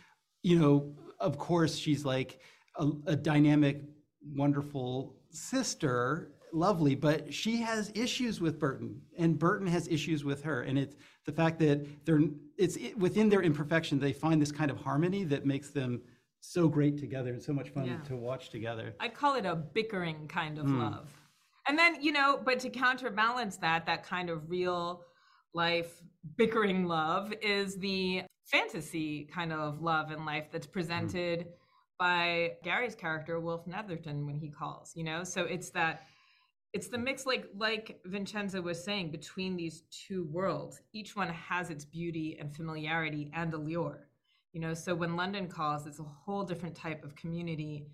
you 0.43 0.59
know, 0.59 0.95
of 1.21 1.37
course, 1.37 1.77
she's 1.77 2.07
like 2.07 2.41
a, 2.77 2.89
a 3.05 3.17
dynamic, 3.17 3.83
wonderful 4.35 5.15
sister 5.31 6.33
lovely, 6.55 6.95
but 6.95 7.33
she 7.35 7.61
has 7.61 7.93
issues 7.95 8.41
with 8.41 8.59
Burton, 8.59 9.03
and 9.19 9.39
Burton 9.39 9.67
has 9.67 9.89
issues 9.89 10.25
with 10.25 10.43
her, 10.45 10.63
and 10.63 10.79
it's 10.79 10.97
the 11.27 11.33
fact 11.33 11.59
that 11.59 12.07
they're 12.07 12.21
it's 12.57 12.79
within 12.97 13.29
their 13.29 13.43
imperfection 13.43 13.99
they 13.99 14.13
find 14.13 14.41
this 14.41 14.53
kind 14.53 14.71
of 14.71 14.79
harmony 14.79 15.25
that 15.25 15.45
makes 15.45 15.69
them 15.69 16.01
so 16.41 16.67
great 16.67 16.99
together 16.99 17.31
and 17.31 17.43
so 17.43 17.53
much 17.53 17.69
fun 17.71 17.87
yeah. 17.87 17.99
to 18.09 18.17
watch 18.17 18.49
together. 18.51 18.95
I'd 19.01 19.15
call 19.15 19.37
it 19.37 19.47
a 19.47 19.55
bickering 19.55 20.29
kind 20.29 20.59
of 20.59 20.67
mm. 20.67 20.79
love. 20.79 21.11
And 21.69 21.79
then, 21.79 22.03
you 22.03 22.13
know, 22.13 22.41
but 22.45 22.59
to 22.61 22.71
counterbalance 22.71 23.57
that, 23.59 23.87
that 23.87 24.05
kind 24.05 24.31
of 24.31 24.51
real 24.51 25.05
life 25.55 26.03
bickering 26.37 26.87
love 26.87 27.33
is 27.41 27.77
the 27.77 28.23
fantasy 28.47 29.29
kind 29.33 29.53
of 29.53 29.81
love 29.81 30.11
and 30.11 30.27
life 30.27 30.47
that's 30.51 30.67
hmm. 30.67 30.73
presented 30.73 31.41
mm. 31.41 31.47
by 31.99 32.53
Gary's 32.65 32.95
character, 32.95 33.39
Wilf 33.39 33.67
Netherton, 33.67 34.27
when 34.27 34.37
he 34.37 34.51
calls, 34.51 34.93
you 34.95 35.05
know? 35.05 35.25
So 35.25 35.45
it's 35.45 35.71
that 35.71 36.03
it's 36.73 36.89
the 36.89 36.99
mix 36.99 37.27
like 37.27 37.47
like 37.57 38.01
vincenzo 38.07 38.61
was 38.61 38.83
saying 38.83 39.11
between 39.11 39.57
these 39.57 39.83
two 39.91 40.25
worlds 40.31 40.81
each 40.93 41.15
one 41.15 41.29
has 41.29 41.71
its 41.71 41.85
beauty 41.85 42.39
and 42.41 42.55
familiarity 42.55 43.31
and 43.35 43.53
allure 43.53 44.09
you 44.53 44.61
know 44.61 44.73
so 44.73 44.95
when 44.95 45.17
london 45.17 45.49
calls 45.49 45.87
it's 45.87 46.01
a 46.01 46.03
whole 46.03 46.45
different 46.45 46.75
type 46.75 47.05
of 47.05 47.15
community 47.15 47.87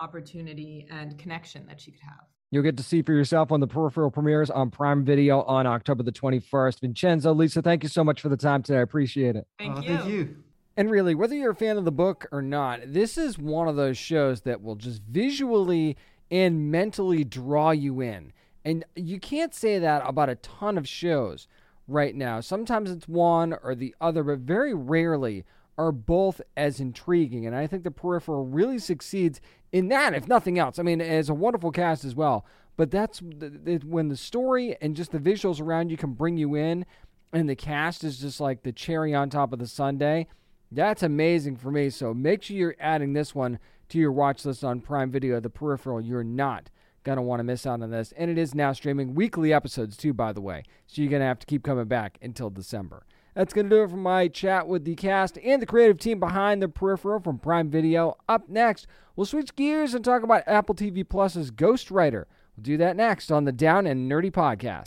opportunity 0.00 0.86
and 0.90 1.18
connection 1.18 1.64
that 1.66 1.86
you 1.86 1.92
could 1.92 2.02
have 2.02 2.26
You'll 2.50 2.62
get 2.62 2.76
to 2.76 2.82
see 2.82 3.02
for 3.02 3.12
yourself 3.12 3.50
when 3.50 3.60
the 3.60 3.66
peripheral 3.66 4.10
premieres 4.10 4.48
on 4.48 4.70
Prime 4.70 5.04
Video 5.04 5.42
on 5.42 5.66
October 5.66 6.02
the 6.02 6.12
21st. 6.12 6.80
Vincenzo, 6.80 7.34
Lisa, 7.34 7.62
thank 7.62 7.82
you 7.82 7.88
so 7.88 8.04
much 8.04 8.20
for 8.20 8.28
the 8.28 8.36
time 8.36 8.62
today. 8.62 8.78
I 8.78 8.82
appreciate 8.82 9.34
it. 9.34 9.46
Thank 9.58 9.78
oh, 9.78 9.80
you. 9.80 9.96
Thank 9.96 10.08
you. 10.08 10.36
And 10.76 10.90
really, 10.90 11.14
whether 11.14 11.34
you're 11.34 11.52
a 11.52 11.56
fan 11.56 11.76
of 11.78 11.84
the 11.84 11.92
book 11.92 12.26
or 12.32 12.42
not, 12.42 12.80
this 12.86 13.16
is 13.16 13.38
one 13.38 13.68
of 13.68 13.76
those 13.76 13.96
shows 13.96 14.42
that 14.42 14.62
will 14.62 14.74
just 14.74 15.02
visually 15.02 15.96
and 16.30 16.70
mentally 16.70 17.22
draw 17.24 17.70
you 17.70 18.00
in. 18.00 18.32
And 18.64 18.84
you 18.96 19.20
can't 19.20 19.54
say 19.54 19.78
that 19.78 20.02
about 20.04 20.30
a 20.30 20.36
ton 20.36 20.78
of 20.78 20.88
shows 20.88 21.46
right 21.86 22.14
now. 22.14 22.40
Sometimes 22.40 22.90
it's 22.90 23.06
one 23.06 23.56
or 23.62 23.74
the 23.74 23.94
other, 24.00 24.24
but 24.24 24.40
very 24.40 24.74
rarely 24.74 25.44
are 25.76 25.92
both 25.92 26.40
as 26.56 26.80
intriguing. 26.80 27.46
And 27.46 27.54
I 27.54 27.66
think 27.66 27.84
the 27.84 27.90
peripheral 27.90 28.46
really 28.46 28.78
succeeds 28.78 29.40
in 29.74 29.88
that, 29.88 30.14
if 30.14 30.28
nothing 30.28 30.56
else. 30.56 30.78
I 30.78 30.84
mean, 30.84 31.00
as 31.00 31.28
a 31.28 31.34
wonderful 31.34 31.72
cast 31.72 32.04
as 32.04 32.14
well. 32.14 32.46
But 32.76 32.92
that's 32.92 33.20
when 33.20 34.08
the 34.08 34.16
story 34.16 34.76
and 34.80 34.94
just 34.94 35.10
the 35.10 35.18
visuals 35.18 35.60
around 35.60 35.90
you 35.90 35.96
can 35.96 36.12
bring 36.12 36.36
you 36.36 36.54
in, 36.54 36.86
and 37.32 37.48
the 37.48 37.56
cast 37.56 38.04
is 38.04 38.20
just 38.20 38.40
like 38.40 38.62
the 38.62 38.70
cherry 38.70 39.12
on 39.14 39.30
top 39.30 39.52
of 39.52 39.58
the 39.58 39.66
sundae. 39.66 40.28
That's 40.70 41.02
amazing 41.02 41.56
for 41.56 41.72
me. 41.72 41.90
So 41.90 42.14
make 42.14 42.44
sure 42.44 42.56
you're 42.56 42.76
adding 42.78 43.14
this 43.14 43.34
one 43.34 43.58
to 43.88 43.98
your 43.98 44.12
watch 44.12 44.44
list 44.44 44.62
on 44.62 44.80
Prime 44.80 45.10
Video, 45.10 45.40
The 45.40 45.50
Peripheral. 45.50 46.00
You're 46.00 46.22
not 46.22 46.70
going 47.02 47.16
to 47.16 47.22
want 47.22 47.40
to 47.40 47.44
miss 47.44 47.66
out 47.66 47.82
on 47.82 47.90
this. 47.90 48.12
And 48.16 48.30
it 48.30 48.38
is 48.38 48.54
now 48.54 48.72
streaming 48.72 49.14
weekly 49.14 49.52
episodes, 49.52 49.96
too, 49.96 50.14
by 50.14 50.32
the 50.32 50.40
way. 50.40 50.62
So 50.86 51.02
you're 51.02 51.10
going 51.10 51.20
to 51.20 51.26
have 51.26 51.40
to 51.40 51.46
keep 51.46 51.64
coming 51.64 51.86
back 51.86 52.18
until 52.22 52.48
December. 52.48 53.04
That's 53.34 53.52
going 53.52 53.68
to 53.68 53.76
do 53.76 53.82
it 53.82 53.90
for 53.90 53.96
my 53.96 54.28
chat 54.28 54.68
with 54.68 54.84
the 54.84 54.94
cast 54.94 55.38
and 55.38 55.60
the 55.60 55.66
creative 55.66 55.98
team 55.98 56.20
behind 56.20 56.62
The 56.62 56.68
Peripheral 56.68 57.18
from 57.18 57.38
Prime 57.38 57.68
Video. 57.68 58.16
Up 58.28 58.48
next, 58.48 58.86
we'll 59.16 59.26
switch 59.26 59.56
gears 59.56 59.92
and 59.92 60.04
talk 60.04 60.22
about 60.22 60.44
Apple 60.46 60.76
TV 60.76 61.08
Plus's 61.08 61.50
Ghostwriter. 61.50 62.26
We'll 62.56 62.62
do 62.62 62.76
that 62.76 62.94
next 62.94 63.32
on 63.32 63.44
the 63.44 63.50
Down 63.50 63.88
and 63.88 64.08
Nerdy 64.08 64.30
Podcast. 64.30 64.84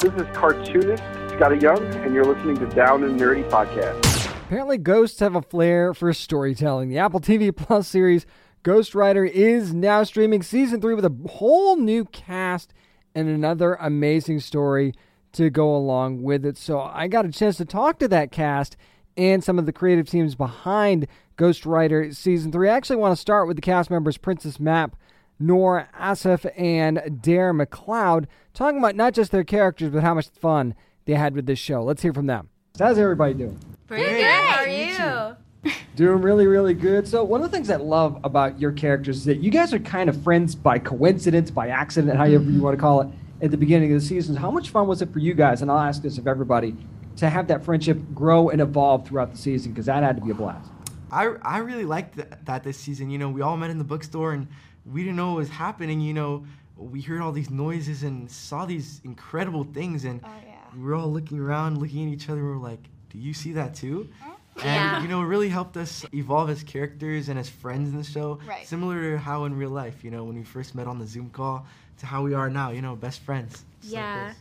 This 0.00 0.14
is 0.14 0.34
cartoonist 0.34 1.02
Skottie 1.34 1.60
Young, 1.60 1.84
and 2.02 2.14
you're 2.14 2.24
listening 2.24 2.56
to 2.56 2.74
Down 2.74 3.04
and 3.04 3.20
Nerdy 3.20 3.46
Podcast. 3.50 4.32
Apparently, 4.46 4.78
ghosts 4.78 5.20
have 5.20 5.34
a 5.34 5.42
flair 5.42 5.92
for 5.92 6.10
storytelling. 6.14 6.88
The 6.88 6.96
Apple 6.96 7.20
TV 7.20 7.54
Plus 7.54 7.86
series 7.86 8.24
Ghostwriter 8.64 9.28
is 9.28 9.74
now 9.74 10.04
streaming 10.04 10.42
season 10.42 10.80
three 10.80 10.94
with 10.94 11.04
a 11.04 11.28
whole 11.28 11.76
new 11.76 12.06
cast 12.06 12.72
and 13.14 13.28
another 13.28 13.74
amazing 13.74 14.40
story 14.40 14.94
to 15.32 15.50
go 15.50 15.74
along 15.74 16.22
with 16.22 16.44
it. 16.44 16.56
So 16.56 16.80
I 16.80 17.08
got 17.08 17.24
a 17.24 17.32
chance 17.32 17.56
to 17.58 17.64
talk 17.64 17.98
to 18.00 18.08
that 18.08 18.32
cast 18.32 18.76
and 19.16 19.42
some 19.42 19.58
of 19.58 19.66
the 19.66 19.72
creative 19.72 20.08
teams 20.08 20.34
behind 20.34 21.06
Ghostwriter 21.36 22.14
Season 22.14 22.52
3. 22.52 22.68
I 22.68 22.76
actually 22.76 22.96
want 22.96 23.12
to 23.12 23.20
start 23.20 23.46
with 23.46 23.56
the 23.56 23.62
cast 23.62 23.90
members 23.90 24.16
Princess 24.16 24.60
Mapp, 24.60 24.96
Nour 25.38 25.88
Assaf, 25.98 26.50
and 26.56 27.20
Dare 27.22 27.52
McLeod, 27.54 28.26
talking 28.54 28.78
about 28.78 28.96
not 28.96 29.14
just 29.14 29.32
their 29.32 29.44
characters, 29.44 29.90
but 29.90 30.02
how 30.02 30.14
much 30.14 30.28
fun 30.28 30.74
they 31.06 31.14
had 31.14 31.34
with 31.34 31.46
this 31.46 31.58
show. 31.58 31.82
Let's 31.82 32.02
hear 32.02 32.12
from 32.12 32.26
them. 32.26 32.50
How's 32.78 32.98
everybody 32.98 33.34
doing? 33.34 33.58
Pretty 33.86 34.04
good. 34.04 34.24
How 34.24 34.62
are 34.62 34.68
you? 34.68 35.36
Doing 35.96 36.22
really, 36.22 36.46
really 36.46 36.72
good. 36.72 37.06
So, 37.06 37.22
one 37.22 37.42
of 37.42 37.50
the 37.50 37.54
things 37.54 37.68
I 37.68 37.76
love 37.76 38.18
about 38.24 38.58
your 38.58 38.72
characters 38.72 39.18
is 39.18 39.24
that 39.26 39.38
you 39.40 39.50
guys 39.50 39.74
are 39.74 39.78
kind 39.78 40.08
of 40.08 40.22
friends 40.22 40.54
by 40.54 40.78
coincidence, 40.78 41.50
by 41.50 41.68
accident, 41.68 42.16
however 42.16 42.44
you 42.44 42.62
want 42.62 42.76
to 42.78 42.80
call 42.80 43.02
it, 43.02 43.08
at 43.42 43.50
the 43.50 43.56
beginning 43.56 43.92
of 43.92 44.00
the 44.00 44.06
season. 44.06 44.36
How 44.36 44.50
much 44.50 44.70
fun 44.70 44.86
was 44.86 45.02
it 45.02 45.12
for 45.12 45.18
you 45.18 45.34
guys? 45.34 45.62
And 45.62 45.70
I'll 45.70 45.78
ask 45.78 46.02
this 46.02 46.18
of 46.18 46.26
everybody 46.26 46.76
to 47.16 47.28
have 47.28 47.48
that 47.48 47.64
friendship 47.64 47.98
grow 48.14 48.50
and 48.50 48.60
evolve 48.60 49.06
throughout 49.06 49.32
the 49.32 49.38
season 49.38 49.72
because 49.72 49.86
that 49.86 50.02
had 50.02 50.16
to 50.16 50.22
be 50.22 50.30
a 50.30 50.34
blast. 50.34 50.70
I, 51.10 51.34
I 51.42 51.58
really 51.58 51.84
liked 51.84 52.16
th- 52.16 52.28
that 52.44 52.62
this 52.62 52.76
season. 52.76 53.10
You 53.10 53.18
know, 53.18 53.28
we 53.30 53.40
all 53.42 53.56
met 53.56 53.70
in 53.70 53.78
the 53.78 53.84
bookstore 53.84 54.32
and 54.32 54.46
we 54.86 55.02
didn't 55.02 55.16
know 55.16 55.30
what 55.32 55.38
was 55.38 55.48
happening. 55.48 56.00
You 56.00 56.14
know, 56.14 56.44
we 56.76 57.00
heard 57.00 57.20
all 57.20 57.32
these 57.32 57.50
noises 57.50 58.02
and 58.04 58.30
saw 58.30 58.64
these 58.64 59.00
incredible 59.04 59.64
things, 59.64 60.04
and 60.04 60.20
oh, 60.24 60.30
we 60.74 60.82
were 60.82 60.94
all 60.94 61.12
looking 61.12 61.38
around, 61.38 61.78
looking 61.78 62.06
at 62.08 62.14
each 62.14 62.30
other. 62.30 62.42
We 62.42 62.48
were 62.48 62.56
like, 62.56 62.80
"Do 63.10 63.18
you 63.18 63.34
see 63.34 63.52
that 63.52 63.74
too?" 63.74 64.08
And 64.56 64.64
Yeah. 64.64 65.02
you 65.02 65.08
know, 65.08 65.20
it 65.20 65.26
really 65.26 65.48
helped 65.50 65.76
us 65.76 66.06
evolve 66.14 66.48
as 66.48 66.62
characters 66.62 67.28
and 67.28 67.38
as 67.38 67.48
friends 67.50 67.90
in 67.90 67.96
the 67.98 68.04
show. 68.04 68.38
Right. 68.46 68.66
Similar 68.66 69.12
to 69.12 69.18
how 69.18 69.44
in 69.44 69.56
real 69.56 69.70
life, 69.70 70.02
you 70.04 70.10
know, 70.10 70.24
when 70.24 70.36
we 70.36 70.42
first 70.44 70.74
met 70.74 70.86
on 70.86 70.98
the 70.98 71.06
Zoom 71.06 71.28
call, 71.30 71.66
to 72.00 72.06
how 72.06 72.22
we 72.22 72.34
are 72.34 72.50
now. 72.50 72.70
You 72.70 72.82
know, 72.82 72.96
best 72.96 73.20
friends. 73.20 73.64
Just 73.80 73.94
Yeah. 73.94 74.28
this. 74.28 74.36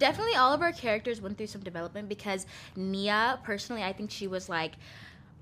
Definitely 0.00 0.36
all 0.36 0.54
of 0.54 0.62
our 0.62 0.72
characters 0.72 1.20
went 1.20 1.36
through 1.36 1.48
some 1.48 1.62
development 1.62 2.08
because 2.08 2.46
Nia, 2.76 3.40
personally, 3.42 3.82
I 3.82 3.92
think 3.92 4.10
she 4.10 4.28
was 4.28 4.48
like, 4.48 4.74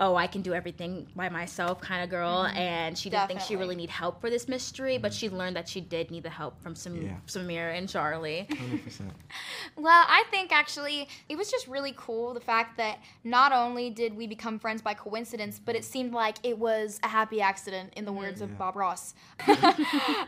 oh, 0.01 0.15
I 0.15 0.27
can 0.29 0.43
do 0.43 0.55
everything 0.55 1.07
by 1.17 1.29
myself 1.29 1.81
kind 1.81 2.03
of 2.05 2.09
girl. 2.11 2.45
Mhm. 2.45 2.57
And 2.57 2.99
she 2.99 3.11
didn't 3.11 3.27
think 3.29 3.41
she 3.41 3.57
really 3.57 3.75
need 3.77 3.91
help 3.91 4.21
for 4.21 4.31
this 4.31 4.47
mystery, 4.49 4.97
but 4.99 5.13
she 5.13 5.29
learned 5.29 5.57
that 5.57 5.69
she 5.69 5.81
did 5.81 6.11
need 6.11 6.23
the 6.23 6.31
help 6.31 6.61
from 6.63 6.75
Sam- 6.75 7.03
Yeah. 7.03 7.17
Samir 7.27 7.77
and 7.77 7.89
Charlie. 7.89 8.47
100%. 8.51 9.11
Well, 9.77 10.05
I 10.09 10.25
think 10.31 10.51
actually 10.53 11.09
it 11.29 11.37
was 11.37 11.51
just 11.51 11.69
really 11.69 11.95
cool 11.97 12.35
the 12.35 12.41
fact 12.41 12.77
that 12.79 12.99
not 13.23 13.53
only 13.53 13.91
did 13.91 14.17
we 14.17 14.27
become 14.27 14.59
friends 14.59 14.83
by 14.83 14.95
coincidence, 14.95 15.61
but 15.65 15.77
it 15.77 15.85
seemed 15.85 16.13
like 16.13 16.39
it 16.43 16.59
was 16.59 16.99
a 17.05 17.09
happy 17.09 17.41
accident, 17.41 17.93
in 17.97 18.05
the 18.05 18.13
words 18.13 18.41
of 18.41 18.57
Bob 18.59 18.77
Ross. 18.77 19.15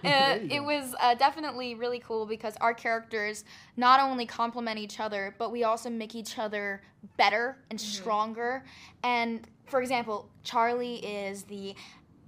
Uh, 0.03 0.39
it 0.51 0.63
was 0.63 0.95
uh, 1.01 1.15
definitely 1.15 1.75
really 1.75 1.99
cool 2.01 2.27
because 2.27 2.57
our 2.61 2.73
characters 2.75 3.45
not 3.77 4.01
only 4.01 4.25
complement 4.27 4.79
each 4.79 4.99
other, 4.99 5.35
but 5.39 5.51
we 5.53 5.63
also 5.65 5.91
make 5.91 6.15
each 6.15 6.39
other 6.39 6.81
better 7.17 7.57
and 7.71 7.81
stronger. 7.81 8.65
And 9.03 9.47
for 9.67 9.81
example, 9.81 10.29
Charlie 10.45 10.97
is 10.97 11.45
the 11.45 11.75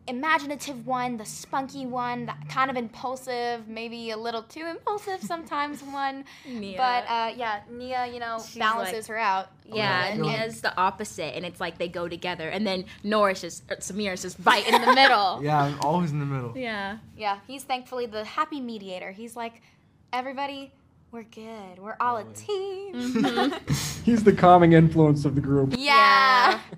imaginative 0.08 0.84
one, 0.86 1.16
the 1.16 1.24
spunky 1.24 1.86
one, 1.86 2.26
the 2.26 2.34
kind 2.48 2.70
of 2.70 2.76
impulsive, 2.76 3.68
maybe 3.68 4.10
a 4.10 4.16
little 4.16 4.42
too 4.42 4.66
impulsive 4.66 5.22
sometimes 5.22 5.80
one. 5.82 6.24
Nia. 6.46 6.76
But 6.76 7.04
uh, 7.08 7.32
yeah, 7.36 7.60
Nia, 7.70 8.06
you 8.06 8.18
know, 8.18 8.38
She's 8.44 8.56
balances 8.58 9.08
like- 9.08 9.16
her 9.16 9.18
out. 9.18 9.48
Yeah, 9.64 10.10
little 10.16 10.28
bit. 10.28 10.38
Nia's 10.40 10.60
the 10.60 10.76
opposite, 10.76 11.34
and 11.36 11.46
it's 11.46 11.60
like 11.60 11.78
they 11.78 11.88
go 11.88 12.08
together. 12.08 12.48
And 12.48 12.66
then 12.66 12.84
Norris 13.04 13.40
just, 13.42 13.66
Samir 13.68 14.12
is 14.12 14.22
just 14.22 14.36
right 14.42 14.66
in 14.66 14.72
the 14.82 14.92
middle. 14.94 15.40
Yeah, 15.42 15.62
I'm 15.62 15.80
always 15.80 16.10
in 16.10 16.18
the 16.18 16.26
middle. 16.26 16.52
Yeah. 16.58 16.98
Yeah, 17.16 17.38
he's 17.46 17.62
thankfully 17.62 18.06
the 18.06 18.24
happy 18.24 18.60
mediator. 18.60 19.12
He's 19.12 19.34
like, 19.36 19.62
everybody, 20.12 20.72
we're 21.12 21.22
good. 21.24 21.78
We're 21.78 21.96
all 22.00 22.16
a 22.16 22.24
team. 22.32 22.94
He's 24.04 24.24
the 24.24 24.32
calming 24.32 24.72
influence 24.72 25.24
of 25.24 25.34
the 25.34 25.40
group. 25.40 25.74
yeah. 25.78 26.60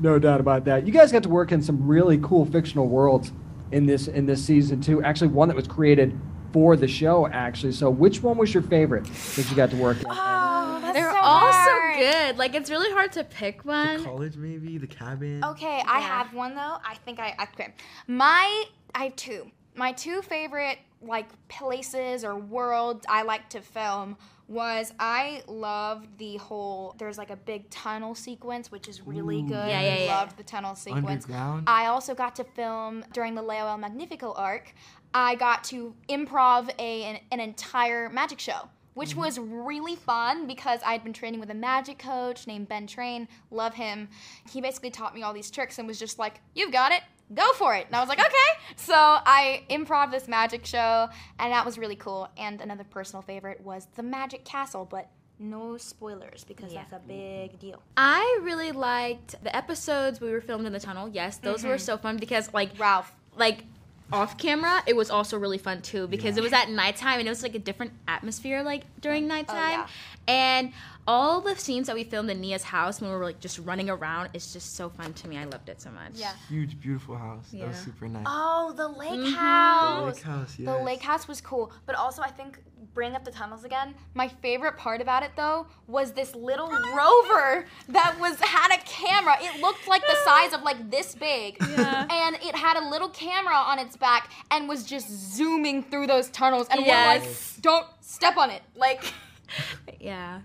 No 0.00 0.16
doubt 0.20 0.38
about 0.38 0.64
that. 0.66 0.86
You 0.86 0.92
guys 0.92 1.10
got 1.10 1.24
to 1.24 1.28
work 1.28 1.50
in 1.50 1.60
some 1.60 1.84
really 1.88 2.18
cool 2.18 2.46
fictional 2.46 2.86
worlds 2.86 3.32
in 3.72 3.84
this 3.84 4.06
in 4.06 4.26
this 4.26 4.44
season 4.44 4.80
too. 4.80 5.02
Actually, 5.02 5.26
one 5.26 5.48
that 5.48 5.56
was 5.56 5.66
created 5.66 6.16
for 6.52 6.76
the 6.76 6.86
show. 6.86 7.26
Actually, 7.26 7.72
so 7.72 7.90
which 7.90 8.22
one 8.22 8.38
was 8.38 8.54
your 8.54 8.62
favorite 8.62 9.06
that 9.34 9.50
you 9.50 9.56
got 9.56 9.70
to 9.70 9.76
work 9.76 9.96
in? 9.98 10.04
Oh, 10.08 10.78
that's 10.80 10.94
They're 10.96 11.10
so 11.10 11.16
all 11.20 11.50
hard. 11.50 11.96
so 11.96 12.00
good. 12.12 12.38
Like 12.38 12.54
it's 12.54 12.70
really 12.70 12.92
hard 12.92 13.10
to 13.14 13.24
pick 13.24 13.64
one. 13.64 13.96
The 13.98 14.04
College 14.04 14.36
maybe 14.36 14.78
the 14.78 14.86
cabin. 14.86 15.42
Okay, 15.42 15.82
I 15.84 15.98
have 15.98 16.32
one 16.32 16.54
though. 16.54 16.76
I 16.84 16.94
think 17.04 17.18
I 17.18 17.34
okay. 17.52 17.74
My 18.06 18.64
I 18.94 19.02
have 19.06 19.16
two. 19.16 19.50
My 19.74 19.90
two 19.90 20.22
favorite 20.22 20.78
like 21.00 21.28
places 21.48 22.24
or 22.24 22.36
worlds 22.36 23.06
I 23.08 23.22
like 23.22 23.48
to 23.50 23.60
film 23.60 24.16
was 24.48 24.92
I 24.98 25.42
loved 25.46 26.18
the 26.18 26.38
whole 26.38 26.94
there's 26.98 27.18
like 27.18 27.30
a 27.30 27.36
big 27.36 27.68
tunnel 27.70 28.14
sequence 28.14 28.70
which 28.72 28.88
is 28.88 29.06
really 29.06 29.40
Ooh. 29.40 29.48
good. 29.48 29.68
Yeah, 29.68 29.80
yeah, 29.80 29.94
I 29.94 29.98
yeah. 30.04 30.16
Loved 30.16 30.36
the 30.36 30.42
tunnel 30.42 30.74
sequence. 30.74 31.24
Underground? 31.24 31.64
I 31.66 31.86
also 31.86 32.14
got 32.14 32.34
to 32.36 32.44
film 32.44 33.04
during 33.12 33.34
the 33.34 33.42
Leo 33.42 33.66
El 33.66 33.78
Magnifico 33.78 34.32
arc. 34.34 34.72
I 35.14 35.34
got 35.36 35.64
to 35.64 35.94
improv 36.08 36.70
a 36.78 37.04
an, 37.04 37.20
an 37.30 37.40
entire 37.40 38.08
magic 38.08 38.40
show 38.40 38.68
which 38.94 39.10
Mm-hmm. 39.10 39.20
was 39.20 39.38
really 39.38 39.94
fun 39.94 40.48
because 40.48 40.80
I'd 40.84 41.04
been 41.04 41.12
training 41.12 41.38
with 41.38 41.50
a 41.50 41.54
magic 41.54 42.00
coach 42.00 42.48
named 42.48 42.68
Ben 42.68 42.88
Train. 42.88 43.28
Love 43.52 43.74
him. 43.74 44.08
He 44.50 44.60
basically 44.60 44.90
taught 44.90 45.14
me 45.14 45.22
all 45.22 45.32
these 45.32 45.52
tricks 45.52 45.78
and 45.78 45.86
was 45.86 46.00
just 46.00 46.18
like, 46.18 46.40
"You've 46.56 46.72
got 46.72 46.90
it. 46.90 47.02
Go 47.34 47.52
for 47.54 47.74
it." 47.74 47.86
And 47.86 47.96
I 47.96 48.00
was 48.00 48.08
like, 48.08 48.18
"Okay." 48.18 48.74
So 48.76 48.94
I 48.94 49.64
improv 49.70 50.10
this 50.10 50.28
magic 50.28 50.64
show, 50.66 51.08
and 51.38 51.52
that 51.52 51.64
was 51.66 51.78
really 51.78 51.96
cool. 51.96 52.28
And 52.36 52.60
another 52.60 52.84
personal 52.84 53.22
favorite 53.22 53.60
was 53.60 53.86
the 53.96 54.02
Magic 54.02 54.44
Castle, 54.44 54.84
but 54.84 55.08
no 55.40 55.76
spoilers 55.76 56.42
because 56.44 56.72
that's 56.74 56.92
a 56.92 56.98
big 56.98 57.58
deal. 57.60 57.80
I 57.96 58.40
really 58.42 58.72
liked 58.72 59.42
the 59.44 59.54
episodes 59.54 60.20
we 60.20 60.30
were 60.32 60.40
filmed 60.40 60.66
in 60.66 60.72
the 60.72 60.80
tunnel. 60.80 61.08
Yes, 61.08 61.36
those 61.36 61.62
were 61.64 61.76
Mhm. 61.76 61.80
so 61.80 61.96
fun 61.96 62.16
because 62.16 62.52
like 62.52 62.70
Ralph, 62.78 63.12
like 63.36 63.64
off 64.12 64.36
camera, 64.38 64.82
it 64.86 64.96
was 64.96 65.10
also 65.10 65.38
really 65.38 65.58
fun 65.58 65.80
too 65.82 66.08
because 66.08 66.36
it 66.38 66.42
was 66.42 66.52
at 66.52 66.70
nighttime 66.70 67.18
and 67.20 67.28
it 67.28 67.30
was 67.30 67.42
like 67.42 67.54
a 67.54 67.58
different 67.60 67.92
atmosphere 68.08 68.62
like 68.62 68.82
during 69.00 69.24
Oh, 69.24 69.28
nighttime. 69.28 69.86
And 70.28 70.72
all 71.06 71.40
the 71.40 71.56
scenes 71.56 71.86
that 71.86 71.96
we 71.96 72.04
filmed 72.04 72.28
in 72.30 72.38
Nia's 72.40 72.62
house 72.62 73.00
when 73.00 73.10
we 73.10 73.16
were 73.16 73.24
like 73.24 73.40
just 73.40 73.58
running 73.60 73.88
around 73.88 74.28
is 74.34 74.52
just 74.52 74.76
so 74.76 74.90
fun 74.90 75.14
to 75.14 75.26
me. 75.28 75.38
I 75.38 75.44
loved 75.44 75.70
it 75.70 75.80
so 75.80 75.90
much. 75.90 76.12
Yeah. 76.14 76.32
Huge, 76.50 76.78
beautiful 76.78 77.16
house. 77.16 77.46
That 77.52 77.66
was 77.68 77.76
Yeah. 77.78 77.82
super 77.84 78.08
nice. 78.08 78.26
Oh, 78.28 78.72
the 78.76 78.88
lake 78.88 79.10
Mhm. 79.12 79.34
house. 79.34 80.00
The 80.00 80.06
lake 80.06 80.22
house, 80.22 80.56
The 80.56 80.78
lake 80.84 81.02
house 81.02 81.26
was 81.26 81.40
cool, 81.40 81.72
but 81.86 81.94
also 81.96 82.20
I 82.22 82.28
think 82.30 82.58
bring 82.92 83.14
up 83.14 83.24
the 83.24 83.30
tunnels 83.30 83.64
again. 83.64 83.94
My 84.14 84.28
favorite 84.28 84.76
part 84.76 85.00
about 85.00 85.22
it 85.22 85.30
though 85.34 85.66
was 85.86 86.12
this 86.12 86.34
little 86.34 86.68
rover 86.94 87.66
that 87.88 88.18
was 88.20 88.38
had 88.40 88.74
a 88.78 88.82
camera. 88.84 89.36
It 89.40 89.62
looked 89.62 89.88
like 89.88 90.02
the 90.06 90.16
size 90.26 90.52
of 90.52 90.60
like 90.62 90.90
this 90.90 91.14
big, 91.14 91.56
Yeah. 91.60 92.06
and 92.10 92.36
it 92.36 92.54
had 92.54 92.76
a 92.76 92.86
little 92.86 93.08
camera 93.08 93.54
on 93.54 93.78
its 93.78 93.96
back 93.96 94.30
and 94.50 94.68
was 94.68 94.84
just 94.84 95.08
zooming 95.08 95.84
through 95.84 96.06
those 96.08 96.28
tunnels. 96.28 96.66
And 96.70 96.80
we're 96.80 96.88
like, 96.88 97.22
Yes. 97.22 97.56
don't 97.62 97.86
step 98.02 98.36
on 98.36 98.50
it, 98.50 98.62
like. 98.76 99.02
Yeah. 100.00 100.40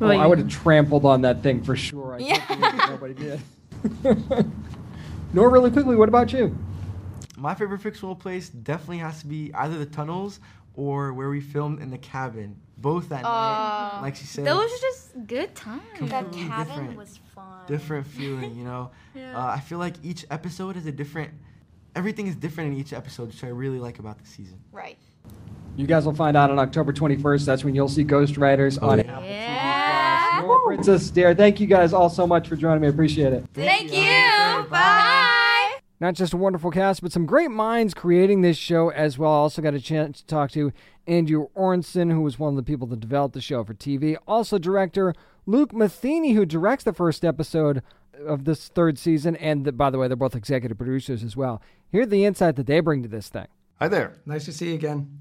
Oh, 0.00 0.08
I 0.08 0.26
would 0.26 0.38
have 0.38 0.48
trampled 0.48 1.04
on 1.04 1.22
that 1.22 1.42
thing 1.42 1.62
for 1.62 1.74
sure. 1.76 2.14
I 2.14 2.18
Yeah. 2.18 2.38
can't 2.38 2.90
nobody 2.90 3.14
did. 3.14 3.40
Nour 5.32 5.50
really 5.50 5.70
quickly. 5.70 5.96
What 5.96 6.08
about 6.08 6.32
you? 6.32 6.56
My 7.36 7.54
favorite 7.54 7.80
fictional 7.80 8.14
place 8.14 8.48
definitely 8.48 8.98
has 8.98 9.20
to 9.20 9.26
be 9.26 9.52
either 9.54 9.78
the 9.78 9.86
tunnels 9.86 10.40
or 10.74 11.12
where 11.12 11.28
we 11.30 11.40
filmed 11.40 11.80
in 11.80 11.90
the 11.90 11.98
cabin. 11.98 12.56
Both 12.78 13.10
at 13.10 13.22
night, 13.22 13.98
Oh. 13.98 14.02
like 14.02 14.16
she 14.16 14.24
said. 14.26 14.44
Those 14.46 14.70
were 14.70 14.76
just 14.80 15.26
good 15.26 15.54
times. 15.54 15.82
That 16.00 16.24
completely 16.24 16.48
cabin 16.48 16.66
different. 16.76 16.96
was 16.98 17.18
fun. 17.34 17.66
different 17.66 18.06
feeling, 18.06 18.54
you 18.54 18.64
know. 18.64 18.90
Yeah. 19.14 19.34
uh, 19.38 19.46
I 19.46 19.60
feel 19.60 19.78
like 19.78 19.94
each 20.02 20.26
episode 20.30 20.76
is 20.76 20.84
a 20.84 20.92
different. 20.92 21.30
Everything 21.94 22.26
is 22.26 22.36
different 22.36 22.72
in 22.74 22.78
each 22.78 22.92
episode, 22.92 23.28
which 23.28 23.42
I 23.42 23.48
really 23.48 23.78
like 23.78 23.98
about 23.98 24.18
the 24.18 24.26
season. 24.26 24.60
Right. 24.72 24.98
You 25.76 25.86
guys 25.86 26.06
will 26.06 26.14
find 26.14 26.36
out 26.36 26.50
on 26.50 26.58
October 26.58 26.92
21st. 26.92 27.44
That's 27.44 27.62
when 27.62 27.74
you'll 27.74 27.88
see 27.88 28.04
Ghostwriters 28.04 28.82
on 28.82 29.00
oh, 29.00 29.02
yeah. 29.04 29.12
Apple 29.12 29.28
Yeah. 29.28 30.40
TV. 30.40 30.42
Nora, 30.46 30.60
Princess 30.64 31.10
Dare, 31.10 31.34
thank 31.34 31.60
you 31.60 31.66
guys 31.66 31.92
all 31.92 32.08
so 32.08 32.26
much 32.26 32.48
for 32.48 32.56
joining 32.56 32.80
me. 32.80 32.86
I 32.86 32.90
appreciate 32.90 33.32
it. 33.34 33.44
Thank 33.52 33.92
you. 33.92 34.70
Bye. 34.70 35.74
Not 36.00 36.14
just 36.14 36.32
a 36.32 36.36
wonderful 36.38 36.70
cast, 36.70 37.02
but 37.02 37.12
some 37.12 37.26
great 37.26 37.50
minds 37.50 37.92
creating 37.94 38.40
this 38.40 38.56
show 38.56 38.90
as 38.90 39.18
well. 39.18 39.32
I 39.32 39.36
also 39.36 39.60
got 39.60 39.74
a 39.74 39.80
chance 39.80 40.20
to 40.20 40.26
talk 40.26 40.50
to 40.52 40.72
Andrew 41.06 41.48
Orenstein, 41.56 42.10
who 42.10 42.22
was 42.22 42.38
one 42.38 42.50
of 42.50 42.56
the 42.56 42.62
people 42.62 42.86
that 42.88 43.00
developed 43.00 43.34
the 43.34 43.40
show 43.40 43.62
for 43.62 43.74
TV. 43.74 44.16
Also, 44.26 44.58
director 44.58 45.14
Luke 45.46 45.74
Matheny, 45.74 46.32
who 46.32 46.46
directs 46.46 46.84
the 46.84 46.92
first 46.92 47.24
episode 47.24 47.82
of 48.26 48.44
this 48.44 48.68
third 48.68 48.98
season. 48.98 49.36
And 49.36 49.64
the, 49.66 49.72
by 49.72 49.90
the 49.90 49.98
way, 49.98 50.08
they're 50.08 50.16
both 50.16 50.34
executive 50.34 50.78
producers 50.78 51.22
as 51.22 51.36
well. 51.36 51.60
Here's 51.90 52.08
the 52.08 52.24
insight 52.24 52.56
that 52.56 52.66
they 52.66 52.80
bring 52.80 53.02
to 53.02 53.08
this 53.08 53.28
thing. 53.28 53.46
Hi 53.78 53.88
there. 53.88 54.14
Nice 54.24 54.46
to 54.46 54.52
see 54.52 54.68
you 54.68 54.74
again. 54.74 55.18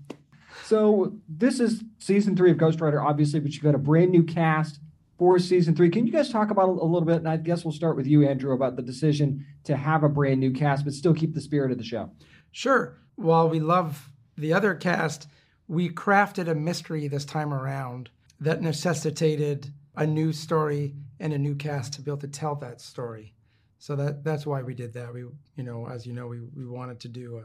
So 0.66 1.14
this 1.30 1.60
is 1.60 1.84
season 2.00 2.36
three 2.36 2.50
of 2.50 2.58
Ghostwriter, 2.58 3.04
obviously, 3.04 3.40
but 3.40 3.54
you've 3.54 3.64
got 3.64 3.76
a 3.76 3.80
brand 3.80 4.12
new 4.12 4.24
cast 4.24 4.80
for 5.20 5.38
season 5.38 5.76
three. 5.76 5.92
Can 5.92 6.08
you 6.08 6.12
guys 6.12 6.32
talk 6.32 6.50
about 6.50 6.70
it 6.70 6.82
a 6.82 6.86
little 6.86 7.02
bit? 7.02 7.18
And 7.18 7.30
I 7.30 7.38
guess 7.38 7.64
we'll 7.64 7.72
start 7.72 7.96
with 7.96 8.08
you, 8.08 8.28
Andrew, 8.28 8.52
about 8.52 8.76
the 8.76 8.82
decision 8.82 9.46
to 9.66 9.78
have 9.78 10.04
a 10.04 10.10
brand 10.10 10.40
new 10.40 10.52
cast, 10.52 10.84
but 10.84 10.94
still 10.96 11.14
keep 11.14 11.36
the 11.36 11.42
spirit 11.42 11.72
of 11.72 11.78
the 11.78 11.84
show. 11.84 12.10
Sure. 12.52 12.98
While 13.16 13.48
we 13.48 13.60
love 13.60 14.12
the 14.38 14.54
other 14.54 14.74
cast, 14.74 15.28
we 15.68 15.88
crafted 15.88 16.48
a 16.48 16.56
mystery 16.56 17.08
this 17.08 17.26
time 17.26 17.54
around 17.54 18.10
that 18.40 18.62
necessitated 18.62 19.72
a 19.96 20.08
new 20.08 20.34
story 20.34 20.96
and 21.20 21.32
a 21.32 21.38
new 21.38 21.54
cast 21.54 21.94
to 21.94 22.02
be 22.02 22.10
able 22.10 22.22
to 22.22 22.28
tell 22.28 22.56
that 22.56 22.82
story. 22.82 23.36
So 23.78 23.96
that 23.98 24.24
that's 24.24 24.48
why 24.48 24.64
we 24.64 24.74
did 24.74 24.94
that. 24.94 25.14
We, 25.14 25.26
you 25.56 25.64
know, 25.64 25.88
as 25.88 26.08
you 26.08 26.14
know, 26.14 26.26
we, 26.26 26.40
we 26.40 26.66
wanted 26.66 27.00
to 27.02 27.08
do 27.08 27.38
a, 27.38 27.44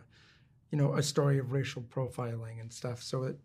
you 0.71 0.79
know, 0.79 0.95
a 0.95 1.03
story 1.03 1.39
of 1.39 1.53
racial 1.53 1.83
profiling 1.83 2.61
and 2.61 2.73
stuff. 2.73 3.03
So 3.03 3.25
it 3.25 3.39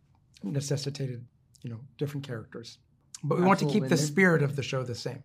necessitated, 0.43 1.25
you 1.63 1.69
know, 1.69 1.79
different 1.97 2.25
characters. 2.25 2.77
But 3.23 3.39
we 3.39 3.45
want 3.45 3.59
to 3.59 3.69
keep 3.69 3.87
the 3.87 3.97
spirit 3.97 4.43
of 4.43 4.55
the 4.55 4.63
show 4.63 4.83
the 4.83 4.95
same. 4.95 5.23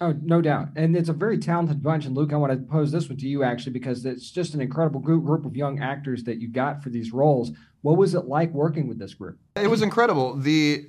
Oh, 0.00 0.14
no 0.22 0.40
doubt. 0.40 0.68
And 0.76 0.96
it's 0.96 1.08
a 1.08 1.12
very 1.12 1.38
talented 1.38 1.82
bunch. 1.82 2.04
And 2.04 2.16
Luke, 2.16 2.32
I 2.32 2.36
want 2.36 2.52
to 2.52 2.58
pose 2.58 2.92
this 2.92 3.08
one 3.08 3.18
to 3.18 3.28
you 3.28 3.42
actually, 3.42 3.72
because 3.72 4.04
it's 4.04 4.30
just 4.30 4.54
an 4.54 4.60
incredible 4.60 5.00
group, 5.00 5.24
group 5.24 5.46
of 5.46 5.56
young 5.56 5.80
actors 5.80 6.24
that 6.24 6.40
you 6.40 6.48
got 6.48 6.82
for 6.82 6.90
these 6.90 7.12
roles. 7.12 7.52
What 7.82 7.96
was 7.96 8.14
it 8.14 8.26
like 8.26 8.52
working 8.52 8.88
with 8.88 8.98
this 8.98 9.14
group? 9.14 9.38
It 9.56 9.70
was 9.70 9.82
incredible. 9.82 10.36
The 10.36 10.86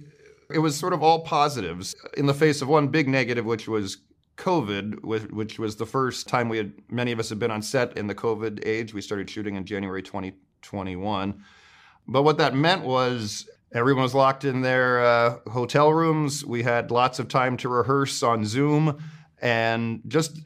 it 0.51 0.60
was 0.60 0.77
sort 0.77 0.93
of 0.93 1.01
all 1.01 1.21
positives 1.21 1.95
in 2.17 2.25
the 2.27 2.34
face 2.34 2.62
of 2.62 2.67
one 2.67 2.88
big 2.88 3.08
negative, 3.08 3.45
which 3.45 3.67
was 3.67 3.97
COVID, 4.37 5.03
which, 5.03 5.59
was 5.59 5.75
the 5.75 5.85
first 5.85 6.27
time 6.27 6.49
we 6.49 6.57
had 6.57 6.73
many 6.89 7.11
of 7.11 7.19
us 7.19 7.29
had 7.29 7.39
been 7.39 7.51
on 7.51 7.61
set 7.61 7.97
in 7.97 8.07
the 8.07 8.15
COVID 8.15 8.65
age. 8.65 8.93
We 8.93 9.01
started 9.01 9.29
shooting 9.29 9.55
in 9.55 9.65
January 9.65 10.03
2021. 10.03 11.43
But 12.07 12.23
what 12.23 12.37
that 12.37 12.53
meant 12.53 12.83
was 12.83 13.49
everyone 13.73 14.03
was 14.03 14.13
locked 14.13 14.43
in 14.43 14.61
their 14.61 15.03
uh, 15.03 15.37
hotel 15.49 15.91
rooms. 15.91 16.45
We 16.45 16.63
had 16.63 16.91
lots 16.91 17.19
of 17.19 17.27
time 17.27 17.57
to 17.57 17.69
rehearse 17.69 18.23
on 18.23 18.45
Zoom 18.45 19.01
and 19.41 20.01
just 20.07 20.41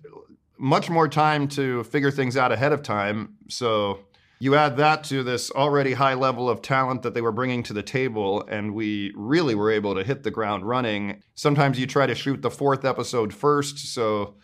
much 0.57 0.89
more 0.89 1.07
time 1.07 1.47
to 1.47 1.83
figure 1.85 2.11
things 2.11 2.37
out 2.37 2.51
ahead 2.51 2.73
of 2.73 2.83
time. 2.83 3.35
So 3.47 3.99
you 4.39 4.55
add 4.55 4.77
that 4.77 5.03
to 5.05 5.21
this 5.21 5.51
already 5.51 5.93
high 5.93 6.13
level 6.13 6.49
of 6.49 6.61
talent 6.61 7.01
that 7.01 7.13
they 7.13 7.21
were 7.21 7.31
bringing 7.31 7.61
to 7.63 7.73
the 7.73 7.83
table, 7.83 8.45
and 8.47 8.73
we 8.73 9.11
really 9.15 9.53
were 9.53 9.69
able 9.69 9.95
to 9.95 10.03
hit 10.03 10.23
the 10.23 10.31
ground 10.31 10.65
running. 10.65 11.21
Sometimes 11.35 11.77
you 11.77 11.85
try 11.85 12.07
to 12.07 12.15
shoot 12.15 12.41
the 12.41 12.49
fourth 12.49 12.85
episode 12.85 13.33
first, 13.33 13.93
so 13.93 14.35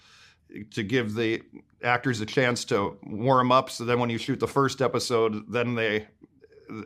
to 0.71 0.83
give 0.83 1.15
the 1.15 1.41
actors 1.83 2.19
a 2.19 2.25
chance 2.25 2.65
to 2.65 2.97
warm 3.03 3.51
up. 3.51 3.69
So 3.69 3.85
then 3.85 3.99
when 3.99 4.09
you 4.09 4.17
shoot 4.17 4.39
the 4.39 4.47
first 4.47 4.81
episode, 4.81 5.51
then 5.51 5.75
they 5.75 6.07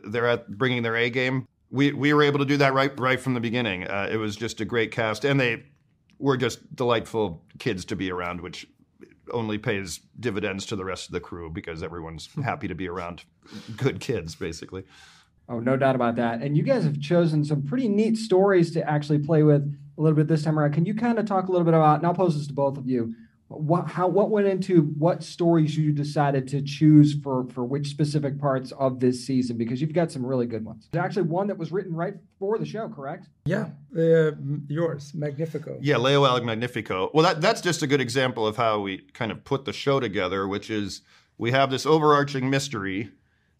they're 0.04 0.26
at 0.28 0.48
bringing 0.58 0.82
their 0.82 0.96
A 0.96 1.10
game. 1.10 1.46
We 1.70 1.92
we 1.92 2.12
were 2.12 2.22
able 2.22 2.38
to 2.38 2.44
do 2.44 2.56
that 2.58 2.74
right 2.74 2.98
right 2.98 3.20
from 3.20 3.34
the 3.34 3.40
beginning. 3.40 3.88
Uh, 3.88 4.08
it 4.10 4.16
was 4.16 4.36
just 4.36 4.60
a 4.60 4.64
great 4.64 4.92
cast, 4.92 5.24
and 5.24 5.40
they 5.40 5.64
were 6.18 6.36
just 6.36 6.76
delightful 6.76 7.42
kids 7.58 7.84
to 7.86 7.96
be 7.96 8.10
around, 8.10 8.40
which 8.40 8.66
only 9.32 9.58
pays 9.58 10.00
dividends 10.18 10.66
to 10.66 10.76
the 10.76 10.84
rest 10.84 11.06
of 11.06 11.12
the 11.12 11.20
crew 11.20 11.50
because 11.50 11.82
everyone's 11.82 12.26
hmm. 12.26 12.42
happy 12.42 12.68
to 12.68 12.74
be 12.74 12.88
around 12.88 13.24
good 13.76 14.00
kids, 14.00 14.34
basically. 14.34 14.84
Oh, 15.48 15.58
no 15.58 15.76
doubt 15.76 15.96
about 15.96 16.14
that. 16.16 16.42
And 16.42 16.56
you 16.56 16.62
guys 16.62 16.84
have 16.84 17.00
chosen 17.00 17.44
some 17.44 17.62
pretty 17.62 17.88
neat 17.88 18.16
stories 18.16 18.70
to 18.72 18.88
actually 18.88 19.18
play 19.18 19.42
with 19.42 19.62
a 19.98 20.00
little 20.00 20.16
bit 20.16 20.28
this 20.28 20.44
time 20.44 20.58
around. 20.58 20.72
Can 20.72 20.86
you 20.86 20.94
kind 20.94 21.18
of 21.18 21.26
talk 21.26 21.48
a 21.48 21.50
little 21.50 21.64
bit 21.64 21.74
about, 21.74 21.98
and 21.98 22.06
I'll 22.06 22.14
pose 22.14 22.38
this 22.38 22.46
to 22.46 22.52
both 22.52 22.78
of 22.78 22.86
you, 22.86 23.14
what, 23.50 23.88
how, 23.88 24.06
what 24.06 24.30
went 24.30 24.46
into 24.46 24.82
what 24.96 25.24
stories 25.24 25.76
you 25.76 25.90
decided 25.90 26.46
to 26.48 26.62
choose 26.62 27.14
for, 27.20 27.48
for 27.48 27.64
which 27.64 27.88
specific 27.88 28.38
parts 28.38 28.70
of 28.72 29.00
this 29.00 29.26
season? 29.26 29.58
Because 29.58 29.80
you've 29.80 29.92
got 29.92 30.12
some 30.12 30.24
really 30.24 30.46
good 30.46 30.64
ones. 30.64 30.88
There's 30.92 31.04
actually 31.04 31.24
one 31.24 31.48
that 31.48 31.58
was 31.58 31.72
written 31.72 31.92
right 31.92 32.14
for 32.38 32.58
the 32.58 32.64
show, 32.64 32.88
correct? 32.88 33.26
Yeah, 33.44 33.70
uh, 33.96 34.32
yours, 34.68 35.12
Magnifico. 35.14 35.78
Yeah, 35.80 35.96
Leo 35.96 36.24
El 36.24 36.44
Magnifico. 36.44 37.10
Well, 37.12 37.24
that, 37.24 37.40
that's 37.40 37.60
just 37.60 37.82
a 37.82 37.88
good 37.88 38.00
example 38.00 38.46
of 38.46 38.56
how 38.56 38.80
we 38.80 38.98
kind 39.14 39.32
of 39.32 39.42
put 39.42 39.64
the 39.64 39.72
show 39.72 39.98
together, 39.98 40.46
which 40.46 40.70
is 40.70 41.02
we 41.36 41.50
have 41.50 41.72
this 41.72 41.84
overarching 41.84 42.50
mystery 42.50 43.10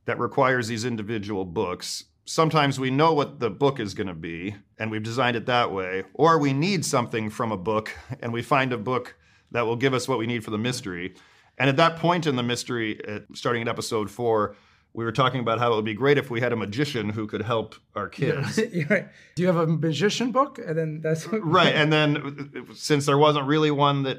that 0.05 0.21
requires 0.21 0.69
these 0.69 0.85
individual 0.85 1.45
books. 1.45 2.05
Sometimes 2.25 2.79
we 2.79 2.93
know 2.93 3.13
what 3.13 3.41
the 3.41 3.51
book 3.51 3.81
is 3.81 3.95
going 3.95 4.07
to 4.07 4.15
be, 4.15 4.55
and 4.79 4.89
we've 4.89 5.03
designed 5.03 5.37
it 5.37 5.47
that 5.47 5.73
way, 5.73 6.05
or 6.15 6.39
we 6.39 6.53
need 6.53 6.85
something 6.85 7.29
from 7.29 7.51
a 7.51 7.57
book, 7.57 7.91
and 8.21 8.33
we 8.33 8.41
find 8.41 8.73
a 8.73 8.79
book 8.79 9.17
that 9.53 9.67
will 9.67 9.77
give 9.77 9.95
us 9.95 10.09
what 10.09 10.19
we 10.19 10.27
need 10.27 10.45
for 10.45 10.51
the 10.51 10.59
mystery. 10.59 11.15
And 11.59 11.69
at 11.69 11.77
that 11.77 11.97
point 11.97 12.27
in 12.27 12.37
the 12.37 12.43
mystery, 12.43 13.01
uh, 13.07 13.21
starting 13.35 13.63
at 13.63 13.69
episode 13.69 14.11
four, 14.11 14.57
we 14.93 15.05
were 15.05 15.13
talking 15.13 15.41
about 15.41 15.59
how 15.59 15.73
it 15.73 15.77
would 15.77 15.85
be 15.85 15.95
great 15.95 16.19
if 16.19 16.31
we 16.31 16.41
had 16.41 16.53
a 16.53 16.57
magician 16.57 17.11
who 17.11 17.27
could 17.27 17.43
help 17.43 17.75
our 17.95 18.09
kids. 18.21 18.59
You're 18.73 18.87
right. 18.87 19.09
Do 19.37 19.43
you 19.43 19.47
have 19.49 19.57
a 19.57 19.67
magician 19.67 20.33
book? 20.33 20.59
And 20.59 20.77
then 20.77 21.01
that's 21.01 21.27
right 21.33 21.75
and 21.75 21.93
then 21.93 22.67
since 22.75 23.07
there 23.07 23.19
wasn't 23.19 23.47
really 23.47 23.71
one 23.71 24.03
that 24.05 24.19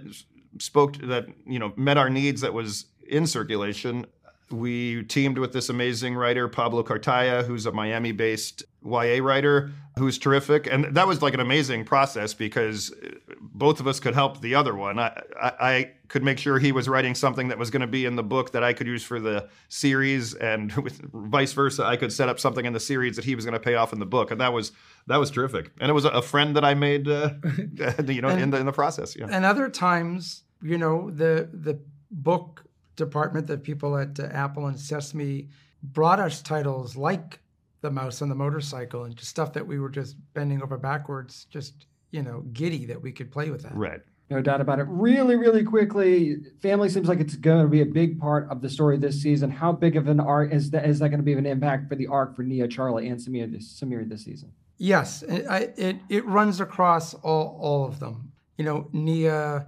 spoke 0.59 0.93
to, 0.93 1.05
that 1.07 1.25
you 1.45 1.59
know 1.59 1.73
met 1.75 1.97
our 1.97 2.09
needs 2.09 2.41
that 2.41 2.53
was 2.53 2.85
in 3.07 3.27
circulation 3.27 4.05
we 4.49 5.03
teamed 5.03 5.37
with 5.37 5.53
this 5.53 5.69
amazing 5.69 6.15
writer 6.15 6.47
pablo 6.47 6.83
cartaya 6.83 7.45
who's 7.45 7.65
a 7.65 7.71
miami 7.71 8.11
based 8.11 8.63
ya 8.83 9.23
writer 9.23 9.71
who's 9.97 10.17
terrific. 10.17 10.67
And 10.71 10.95
that 10.95 11.05
was 11.05 11.21
like 11.21 11.33
an 11.33 11.41
amazing 11.41 11.83
process 11.83 12.33
because 12.33 12.93
both 13.39 13.81
of 13.81 13.87
us 13.87 13.99
could 13.99 14.13
help 14.13 14.39
the 14.39 14.55
other 14.55 14.73
one. 14.73 14.97
I, 14.97 15.21
I, 15.39 15.51
I 15.59 15.91
could 16.07 16.23
make 16.23 16.39
sure 16.39 16.59
he 16.59 16.71
was 16.71 16.87
writing 16.87 17.13
something 17.13 17.49
that 17.49 17.57
was 17.57 17.69
going 17.69 17.81
to 17.81 17.87
be 17.87 18.05
in 18.05 18.15
the 18.15 18.23
book 18.23 18.51
that 18.51 18.63
i 18.63 18.73
could 18.73 18.87
use 18.87 19.03
for 19.03 19.19
the 19.19 19.47
series 19.69 20.33
and 20.33 20.71
with, 20.83 21.01
vice 21.13 21.53
versa 21.53 21.85
i 21.85 21.95
could 21.95 22.11
set 22.11 22.27
up 22.27 22.37
something 22.37 22.65
in 22.65 22.73
the 22.73 22.79
series 22.79 23.15
that 23.15 23.23
he 23.23 23.33
was 23.33 23.45
going 23.45 23.53
to 23.53 23.59
pay 23.59 23.75
off 23.75 23.93
in 23.93 23.99
the 23.99 24.05
book. 24.05 24.31
And 24.31 24.41
that 24.41 24.53
was 24.53 24.71
that 25.07 25.17
was 25.17 25.29
terrific. 25.29 25.71
And 25.79 25.89
it 25.89 25.93
was 25.93 26.05
a, 26.05 26.21
friend 26.21 26.55
that 26.55 26.63
i 26.63 26.73
made 26.73 27.07
uh, 27.07 27.31
you 28.07 28.21
know 28.21 28.29
in 28.29 28.49
the 28.49 28.57
in 28.57 28.65
the 28.65 28.71
process 28.71 29.15
yeah. 29.15 29.27
And 29.29 29.45
other 29.45 29.69
times, 29.69 30.43
you 30.61 30.77
know, 30.77 31.09
the 31.11 31.49
the 31.53 31.79
book 32.09 32.65
department, 32.95 33.47
the 33.47 33.57
people 33.57 33.97
at 33.97 34.19
uh, 34.19 34.23
Apple 34.31 34.67
and 34.67 34.79
Sesame 34.79 35.49
brought 35.83 36.19
us 36.19 36.41
titles 36.41 36.95
like 36.95 37.39
The 37.81 37.91
Mouse 37.91 38.21
on 38.21 38.29
the 38.29 38.35
Motorcycle 38.35 39.03
and 39.03 39.15
just 39.15 39.29
stuff 39.29 39.53
that 39.53 39.65
we 39.65 39.79
were 39.79 39.89
just 39.89 40.15
bending 40.33 40.61
over 40.61 40.77
backwards, 40.77 41.45
just, 41.49 41.85
you 42.11 42.21
know, 42.21 42.41
giddy 42.53 42.85
that 42.85 43.01
we 43.01 43.11
could 43.11 43.31
play 43.31 43.49
with 43.49 43.63
that. 43.63 43.75
right 43.75 44.01
No 44.29 44.41
doubt 44.41 44.61
about 44.61 44.79
it. 44.79 44.85
Really, 44.87 45.35
really 45.35 45.63
quickly, 45.63 46.37
family 46.61 46.89
seems 46.89 47.07
like 47.07 47.19
it's 47.19 47.35
going 47.35 47.63
to 47.63 47.67
be 47.67 47.81
a 47.81 47.85
big 47.85 48.19
part 48.19 48.49
of 48.49 48.61
the 48.61 48.69
story 48.69 48.97
this 48.97 49.21
season. 49.21 49.49
How 49.49 49.71
big 49.71 49.95
of 49.95 50.07
an 50.07 50.19
arc 50.19 50.53
is 50.53 50.71
that? 50.71 50.87
Is 50.87 50.99
that 50.99 51.09
going 51.09 51.19
to 51.19 51.23
be 51.23 51.33
an 51.33 51.45
impact 51.45 51.89
for 51.89 51.95
the 51.95 52.07
arc 52.07 52.35
for 52.35 52.43
Nia, 52.43 52.67
Charlie, 52.67 53.07
and 53.07 53.19
Samir 53.19 53.51
this, 53.51 53.79
Samir 53.79 54.07
this 54.07 54.23
season? 54.23 54.53
Yes, 54.77 55.21
it, 55.21 55.45
I, 55.47 55.69
it 55.77 55.97
it 56.09 56.25
runs 56.25 56.59
across 56.59 57.13
all 57.13 57.59
all 57.61 57.85
of 57.85 57.99
them. 57.99 58.31
You 58.57 58.65
know, 58.65 58.87
Nia, 58.93 59.67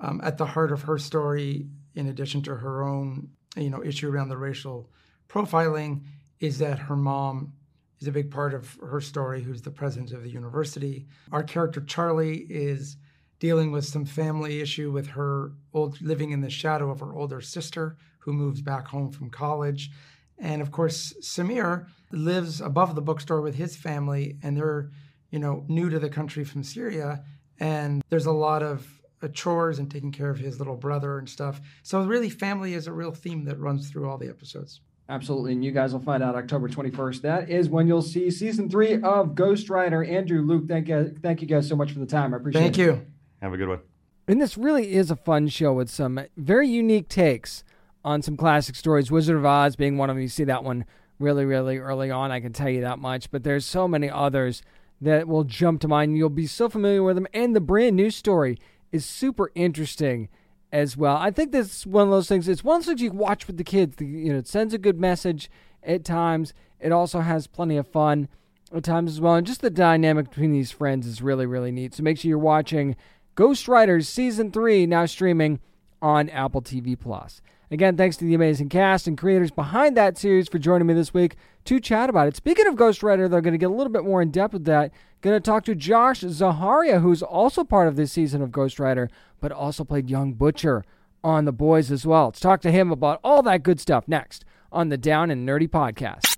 um, 0.00 0.20
at 0.22 0.38
the 0.38 0.46
heart 0.46 0.70
of 0.70 0.82
her 0.82 0.98
story, 0.98 1.66
in 1.96 2.06
addition 2.06 2.42
to 2.42 2.54
her 2.54 2.84
own 2.84 3.30
you 3.56 3.70
know 3.70 3.82
issue 3.82 4.08
around 4.08 4.28
the 4.28 4.36
racial 4.36 4.88
profiling, 5.28 6.02
is 6.42 6.58
that 6.58 6.78
her 6.78 6.96
mom 6.96 7.52
is 8.00 8.08
a 8.08 8.12
big 8.12 8.30
part 8.30 8.52
of 8.52 8.76
her 8.82 9.00
story. 9.00 9.40
Who's 9.40 9.62
the 9.62 9.70
president 9.70 10.10
of 10.10 10.24
the 10.24 10.28
university? 10.28 11.06
Our 11.30 11.44
character 11.44 11.80
Charlie 11.80 12.46
is 12.50 12.96
dealing 13.38 13.70
with 13.70 13.84
some 13.84 14.04
family 14.04 14.60
issue 14.60 14.90
with 14.90 15.06
her 15.06 15.52
old 15.72 16.00
living 16.02 16.32
in 16.32 16.40
the 16.40 16.50
shadow 16.50 16.90
of 16.90 16.98
her 16.98 17.14
older 17.14 17.40
sister 17.40 17.96
who 18.18 18.32
moves 18.32 18.60
back 18.60 18.88
home 18.88 19.12
from 19.12 19.30
college. 19.30 19.90
And 20.36 20.60
of 20.60 20.72
course, 20.72 21.14
Samir 21.20 21.86
lives 22.10 22.60
above 22.60 22.96
the 22.96 23.02
bookstore 23.02 23.40
with 23.40 23.54
his 23.54 23.76
family, 23.76 24.36
and 24.42 24.56
they're, 24.56 24.90
you 25.30 25.38
know, 25.38 25.64
new 25.68 25.90
to 25.90 26.00
the 26.00 26.10
country 26.10 26.44
from 26.44 26.64
Syria. 26.64 27.22
And 27.60 28.02
there's 28.10 28.26
a 28.26 28.32
lot 28.32 28.64
of 28.64 28.84
uh, 29.22 29.28
chores 29.28 29.78
and 29.78 29.88
taking 29.88 30.10
care 30.10 30.30
of 30.30 30.38
his 30.38 30.58
little 30.58 30.76
brother 30.76 31.18
and 31.18 31.28
stuff. 31.28 31.60
So 31.84 32.02
really, 32.02 32.30
family 32.30 32.74
is 32.74 32.88
a 32.88 32.92
real 32.92 33.12
theme 33.12 33.44
that 33.44 33.60
runs 33.60 33.88
through 33.88 34.10
all 34.10 34.18
the 34.18 34.28
episodes. 34.28 34.80
Absolutely. 35.08 35.52
And 35.52 35.64
you 35.64 35.72
guys 35.72 35.92
will 35.92 36.00
find 36.00 36.22
out 36.22 36.36
October 36.36 36.68
21st. 36.68 37.20
That 37.22 37.50
is 37.50 37.68
when 37.68 37.86
you'll 37.86 38.02
see 38.02 38.30
season 38.30 38.70
three 38.70 38.94
of 38.94 39.34
Ghostwriter. 39.34 40.08
Andrew, 40.08 40.42
Luke, 40.42 40.66
thank 40.66 40.88
you, 40.88 41.14
thank 41.22 41.42
you 41.42 41.48
guys 41.48 41.68
so 41.68 41.76
much 41.76 41.92
for 41.92 41.98
the 41.98 42.06
time. 42.06 42.32
I 42.32 42.38
appreciate 42.38 42.62
Thank 42.62 42.78
it. 42.78 42.86
Thank 42.86 43.00
you. 43.00 43.06
have 43.42 43.52
a 43.52 43.56
good 43.56 43.68
one 43.68 43.80
And 44.28 44.40
this 44.40 44.56
really 44.56 44.94
is 44.94 45.10
a 45.10 45.16
fun 45.16 45.48
show 45.48 45.72
with 45.72 45.90
some 45.90 46.20
very 46.36 46.68
unique 46.68 47.08
takes 47.08 47.64
on 48.04 48.22
some 48.22 48.36
classic 48.36 48.74
stories. 48.74 49.10
Wizard 49.10 49.36
of 49.36 49.44
Oz 49.44 49.76
being 49.76 49.98
one 49.98 50.08
of 50.08 50.16
them. 50.16 50.22
You 50.22 50.28
see 50.28 50.44
that 50.44 50.64
one 50.64 50.84
really, 51.18 51.44
really 51.44 51.78
early 51.78 52.10
on. 52.10 52.30
I 52.30 52.40
can 52.40 52.52
tell 52.52 52.68
you 52.68 52.80
that 52.80 52.98
much. 52.98 53.30
But 53.30 53.44
there's 53.44 53.64
so 53.64 53.86
many 53.86 54.08
others 54.08 54.62
that 55.00 55.26
will 55.26 55.44
jump 55.44 55.80
to 55.82 55.88
mind. 55.88 56.16
You'll 56.16 56.30
be 56.30 56.46
so 56.46 56.68
familiar 56.68 57.02
with 57.02 57.16
them. 57.16 57.26
And 57.34 57.54
the 57.54 57.60
brand 57.60 57.96
new 57.96 58.10
story 58.10 58.58
is 58.92 59.04
super 59.04 59.50
interesting 59.54 60.28
as 60.72 60.96
well. 60.96 61.16
I 61.16 61.30
think 61.30 61.52
this 61.52 61.80
is 61.80 61.86
one 61.86 62.04
of 62.04 62.10
those 62.10 62.28
things. 62.28 62.48
It's 62.48 62.64
one 62.64 62.76
of 62.76 62.82
those 62.82 62.88
things 62.88 63.02
you 63.02 63.12
watch 63.12 63.46
with 63.46 63.58
the 63.58 63.64
kids. 63.64 63.96
The, 63.96 64.06
you 64.06 64.32
know, 64.32 64.38
it 64.38 64.48
sends 64.48 64.72
a 64.72 64.78
good 64.78 64.98
message 64.98 65.50
at 65.82 66.04
times. 66.04 66.54
It 66.80 66.92
also 66.92 67.20
has 67.20 67.46
plenty 67.46 67.76
of 67.76 67.86
fun 67.86 68.28
at 68.74 68.82
times 68.82 69.12
as 69.12 69.20
well. 69.20 69.34
And 69.34 69.46
just 69.46 69.60
the 69.60 69.70
dynamic 69.70 70.30
between 70.30 70.52
these 70.52 70.72
friends 70.72 71.06
is 71.06 71.20
really, 71.20 71.46
really 71.46 71.70
neat. 71.70 71.94
So 71.94 72.02
make 72.02 72.18
sure 72.18 72.28
you're 72.28 72.38
watching 72.38 72.96
Ghostwriters 73.36 74.06
Season 74.06 74.50
3 74.50 74.86
now 74.86 75.04
streaming 75.06 75.60
on 76.00 76.30
Apple 76.30 76.62
TV 76.62 76.98
Plus. 76.98 77.42
Again, 77.72 77.96
thanks 77.96 78.18
to 78.18 78.26
the 78.26 78.34
amazing 78.34 78.68
cast 78.68 79.08
and 79.08 79.16
creators 79.16 79.50
behind 79.50 79.96
that 79.96 80.18
series 80.18 80.46
for 80.46 80.58
joining 80.58 80.86
me 80.86 80.92
this 80.92 81.14
week 81.14 81.36
to 81.64 81.80
chat 81.80 82.10
about 82.10 82.28
it. 82.28 82.36
Speaking 82.36 82.66
of 82.66 82.74
Ghostwriter, 82.74 83.30
they're 83.30 83.40
going 83.40 83.54
to 83.54 83.58
get 83.58 83.70
a 83.70 83.74
little 83.74 83.90
bit 83.90 84.04
more 84.04 84.20
in 84.20 84.30
depth 84.30 84.52
with 84.52 84.66
that. 84.66 84.92
Going 85.22 85.34
to 85.34 85.40
talk 85.40 85.64
to 85.64 85.74
Josh 85.74 86.20
Zaharia, 86.20 87.00
who's 87.00 87.22
also 87.22 87.64
part 87.64 87.88
of 87.88 87.96
this 87.96 88.12
season 88.12 88.42
of 88.42 88.50
Ghostwriter, 88.50 89.08
but 89.40 89.52
also 89.52 89.84
played 89.84 90.10
Young 90.10 90.34
Butcher 90.34 90.84
on 91.24 91.46
The 91.46 91.52
Boys 91.52 91.90
as 91.90 92.04
well. 92.04 92.26
Let's 92.26 92.40
talk 92.40 92.60
to 92.60 92.70
him 92.70 92.92
about 92.92 93.20
all 93.24 93.42
that 93.44 93.62
good 93.62 93.80
stuff 93.80 94.06
next 94.06 94.44
on 94.70 94.90
the 94.90 94.98
Down 94.98 95.30
and 95.30 95.48
Nerdy 95.48 95.68
podcast. 95.68 96.36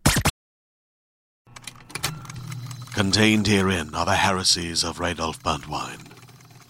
Contained 2.95 3.49
herein 3.49 3.93
are 3.93 4.07
the 4.07 4.15
heresies 4.15 4.85
of 4.85 4.99
Radolf 4.99 5.43
Burntwine, 5.43 6.13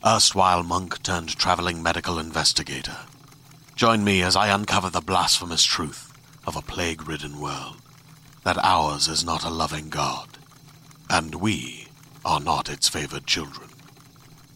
erstwhile 0.07 0.62
monk 0.62 1.03
turned 1.03 1.37
traveling 1.37 1.83
medical 1.83 2.18
investigator. 2.18 2.96
Join 3.76 4.04
me 4.04 4.22
as 4.22 4.37
I 4.37 4.54
uncover 4.54 4.88
the 4.88 5.00
blasphemous 5.00 5.64
truth 5.64 6.12
of 6.46 6.54
a 6.54 6.62
plague 6.62 7.08
ridden 7.08 7.40
world 7.40 7.78
that 8.44 8.56
ours 8.58 9.08
is 9.08 9.24
not 9.24 9.42
a 9.42 9.50
loving 9.50 9.88
God, 9.88 10.28
and 11.10 11.34
we 11.34 11.88
are 12.24 12.38
not 12.38 12.70
its 12.70 12.88
favored 12.88 13.26
children. 13.26 13.68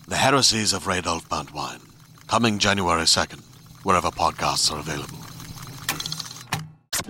The 0.07 0.16
Heresies 0.16 0.72
of 0.72 0.85
Radolf 0.85 1.26
Burntwine, 1.26 1.81
coming 2.28 2.61
January 2.61 3.02
2nd, 3.02 3.42
wherever 3.83 4.11
podcasts 4.11 4.72
are 4.72 4.78
available. 4.78 5.18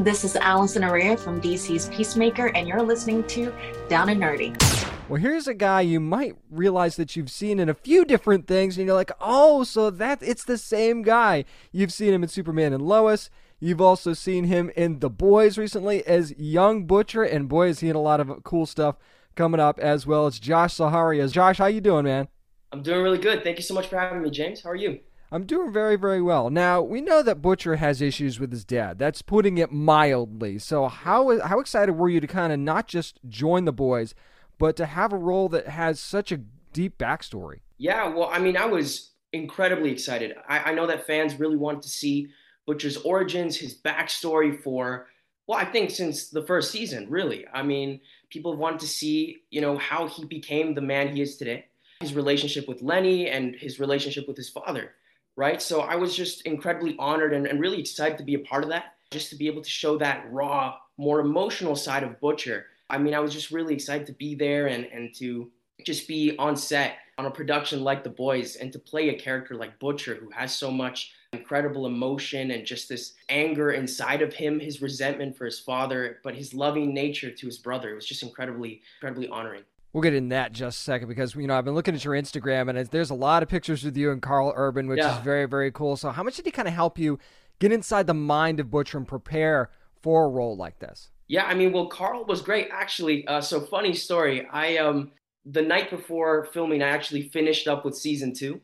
This 0.03 0.25
is 0.25 0.35
Allison 0.37 0.85
Araya 0.85 1.19
from 1.19 1.43
DC's 1.43 1.91
Peacemaker, 1.91 2.47
and 2.57 2.67
you're 2.67 2.83
listening 2.83 3.23
to 3.25 3.53
Down 3.91 4.09
and 4.09 4.23
Nerdy. 4.23 4.78
Well, 5.09 5.23
here's 5.23 5.49
a 5.49 5.55
guy 5.55 5.81
you 5.81 6.01
might 6.01 6.37
realize 6.51 6.97
that 6.97 7.17
you've 7.17 7.31
seen 7.31 7.59
in 7.59 7.71
a 7.71 7.75
few 7.75 8.05
different 8.05 8.47
things, 8.47 8.77
and 8.77 8.87
you're 8.87 8.95
like, 8.95 9.11
oh, 9.23 9.65
so 9.65 9.89
that 9.89 10.23
it's 10.23 10.45
the 10.45 10.59
same 10.59 11.01
guy. 11.01 11.47
You've 11.73 11.95
seen 11.95 12.13
him 12.13 12.23
in 12.23 12.29
Superman 12.29 12.75
and 12.75 12.83
Lois. 12.83 13.31
You've 13.59 13.81
also 13.81 14.13
seen 14.13 14.45
him 14.45 14.71
in 14.77 14.99
The 14.99 15.09
Boys 15.09 15.57
recently 15.57 16.07
as 16.07 16.37
Young 16.37 16.85
Butcher, 16.85 17.23
and 17.23 17.49
boy, 17.49 17.69
is 17.69 17.81
he 17.81 17.89
in 17.89 17.97
a 17.97 18.03
lot 18.03 18.21
of 18.21 18.45
cool 18.45 18.67
stuff 18.67 18.97
coming 19.35 19.61
up 19.61 19.79
as 19.79 20.07
well. 20.07 20.27
It's 20.27 20.39
Josh 20.39 20.75
Zaharia. 20.75 21.33
Josh, 21.33 21.57
how 21.57 21.67
you 21.67 21.81
doing, 21.81 22.05
man? 22.05 22.29
I'm 22.71 22.83
doing 22.83 23.03
really 23.03 23.17
good. 23.17 23.43
Thank 23.43 23.57
you 23.57 23.63
so 23.63 23.73
much 23.73 23.87
for 23.87 23.99
having 23.99 24.21
me, 24.21 24.29
James. 24.29 24.63
How 24.63 24.71
are 24.71 24.77
you? 24.77 25.01
I'm 25.33 25.45
doing 25.45 25.73
very, 25.73 25.97
very 25.97 26.21
well. 26.21 26.51
Now 26.51 26.83
we 26.83 27.01
know 27.01 27.23
that 27.23 27.41
Butcher 27.41 27.77
has 27.77 28.03
issues 28.03 28.39
with 28.39 28.51
his 28.51 28.65
dad. 28.65 28.99
That's 28.99 29.23
putting 29.23 29.57
it 29.59 29.73
mildly. 29.73 30.59
So 30.59 30.89
how 30.89 31.39
how 31.41 31.61
excited 31.61 31.93
were 31.93 32.09
you 32.09 32.21
to 32.21 32.27
kind 32.27 32.53
of 32.53 32.59
not 32.59 32.89
just 32.89 33.21
join 33.29 33.65
the 33.65 33.73
boys, 33.73 34.15
but 34.59 34.77
to 34.77 34.87
have 34.87 35.13
a 35.13 35.17
role 35.17 35.49
that 35.51 35.69
has 35.69 36.01
such 36.01 36.33
a 36.33 36.39
deep 36.73 36.99
backstory? 36.99 37.61
Yeah, 37.79 38.09
well, 38.09 38.29
I 38.33 38.39
mean, 38.39 38.57
I 38.57 38.67
was 38.67 39.13
incredibly 39.33 39.91
excited. 39.91 40.35
I, 40.49 40.71
I 40.71 40.75
know 40.75 40.87
that 40.87 41.07
fans 41.07 41.39
really 41.39 41.57
wanted 41.57 41.83
to 41.83 41.89
see 41.89 42.29
Butcher's 42.67 42.97
origins, 42.99 43.57
his 43.57 43.75
backstory 43.75 44.61
for 44.63 45.07
well, 45.47 45.59
I 45.59 45.65
think 45.65 45.91
since 45.91 46.29
the 46.29 46.43
first 46.43 46.71
season, 46.71 47.07
really. 47.09 47.47
I 47.55 47.63
mean, 47.63 48.01
people 48.29 48.55
wanted 48.55 48.81
to 48.81 48.87
see, 48.87 49.45
you 49.49 49.63
know, 49.63 49.79
how 49.79 50.07
he 50.07 50.27
became 50.27 50.75
the 50.75 50.83
man 50.83 51.17
he 51.17 51.23
is 51.23 51.39
today, 51.39 51.65
his 52.01 52.13
relationship 52.13 52.69
with 52.69 52.83
Lenny 52.83 53.31
and 53.31 53.57
his 53.57 53.81
relationship 53.81 54.29
with 54.29 54.37
his 54.37 54.51
father 54.51 54.93
right? 55.39 55.63
So 55.63 55.83
I 55.83 55.95
was 55.95 56.17
just 56.17 56.43
incredibly 56.43 56.97
honored 56.99 57.33
and, 57.33 57.47
and 57.47 57.61
really 57.61 57.79
excited 57.79 58.19
to 58.19 58.25
be 58.25 58.35
a 58.35 58.41
part 58.41 58.65
of 58.65 58.71
that, 58.71 58.97
just 59.13 59.31
to 59.31 59.37
be 59.37 59.47
able 59.47 59.63
to 59.63 59.71
show 59.71 59.97
that 59.99 60.27
raw, 60.33 60.75
more 60.97 61.21
emotional 61.21 61.77
side 61.77 62.03
of 62.03 62.21
Butcher. 62.21 62.67
I 62.91 62.99
mean, 62.99 63.15
I 63.15 63.21
was 63.21 63.33
just 63.33 63.51
really 63.51 63.75
excited 63.75 64.07
to 64.07 64.13
be 64.13 64.35
there 64.35 64.67
and, 64.67 64.85
and 64.87 65.15
to 65.17 65.51
just 65.85 66.09
be 66.09 66.37
on 66.39 66.57
set 66.57 66.97
on 67.19 67.27
a 67.27 67.31
production 67.31 67.83
like 67.83 68.05
The 68.05 68.11
Boys 68.11 68.57
and 68.57 68.73
to 68.73 68.79
play 68.79 69.11
a 69.11 69.19
character 69.19 69.55
like 69.55 69.79
Butcher 69.79 70.15
who 70.15 70.31
has 70.31 70.55
so 70.55 70.71
much 70.71 71.13
incredible 71.33 71.87
emotion 71.87 72.53
and 72.53 72.65
just 72.65 72.89
this 72.89 73.15
anger 73.29 73.73
inside 73.73 74.23
of 74.23 74.33
him, 74.33 74.59
his 74.61 74.81
resentment 74.81 75.37
for 75.37 75.45
his 75.45 75.59
father, 75.59 76.19
but 76.25 76.35
his 76.35 76.55
loving 76.55 76.95
nature 76.95 77.31
to 77.31 77.47
his 77.47 77.59
brother. 77.59 77.91
It 77.91 77.95
was 77.95 78.07
just 78.07 78.23
incredibly, 78.23 78.83
incredibly 78.97 79.29
honoring. 79.29 79.63
We'll 79.93 80.03
get 80.03 80.15
in 80.15 80.29
that 80.29 80.53
just 80.53 80.79
a 80.79 80.83
second 80.83 81.09
because 81.09 81.35
you 81.35 81.47
know 81.47 81.57
I've 81.57 81.65
been 81.65 81.75
looking 81.75 81.95
at 81.95 82.05
your 82.05 82.15
Instagram 82.15 82.69
and 82.69 82.89
there's 82.89 83.11
a 83.11 83.15
lot 83.15 83.43
of 83.43 83.49
pictures 83.49 83.83
with 83.83 83.97
you 83.97 84.11
and 84.11 84.21
Karl 84.23 84.53
Urban, 84.55 84.87
which 84.87 84.99
yeah. 84.99 85.19
is 85.19 85.25
very 85.25 85.47
very 85.47 85.73
cool. 85.73 85.97
So 85.97 86.11
how 86.11 86.23
much 86.23 86.37
did 86.37 86.45
he 86.45 86.51
kind 86.51 86.69
of 86.69 86.75
help 86.75 86.99
you 86.99 87.19
get 87.59 87.73
inside 87.73 88.07
the 88.07 88.15
mind 88.15 88.61
of 88.61 88.71
Butcher 88.71 88.99
and 88.99 89.09
prepare 89.09 89.71
for 90.01 90.27
a 90.27 90.29
role 90.29 90.57
like 90.57 90.79
this? 90.79 91.11
Yeah, 91.29 91.45
I 91.45 91.55
mean, 91.55 91.73
well, 91.73 91.87
Karl 91.87 92.25
was 92.25 92.41
great 92.41 92.69
actually. 92.73 93.27
Uh, 93.27 93.41
so 93.41 93.61
funny 93.61 93.95
story. 93.95 94.47
I 94.51 94.79
um 94.79 95.13
the 95.45 95.63
night 95.63 95.91
before 95.91 96.47
filming, 96.53 96.83
I 96.83 96.89
actually 96.89 97.29
finished 97.29 97.69
up 97.69 97.85
with 97.85 97.97
season 97.97 98.35
two. 98.35 98.61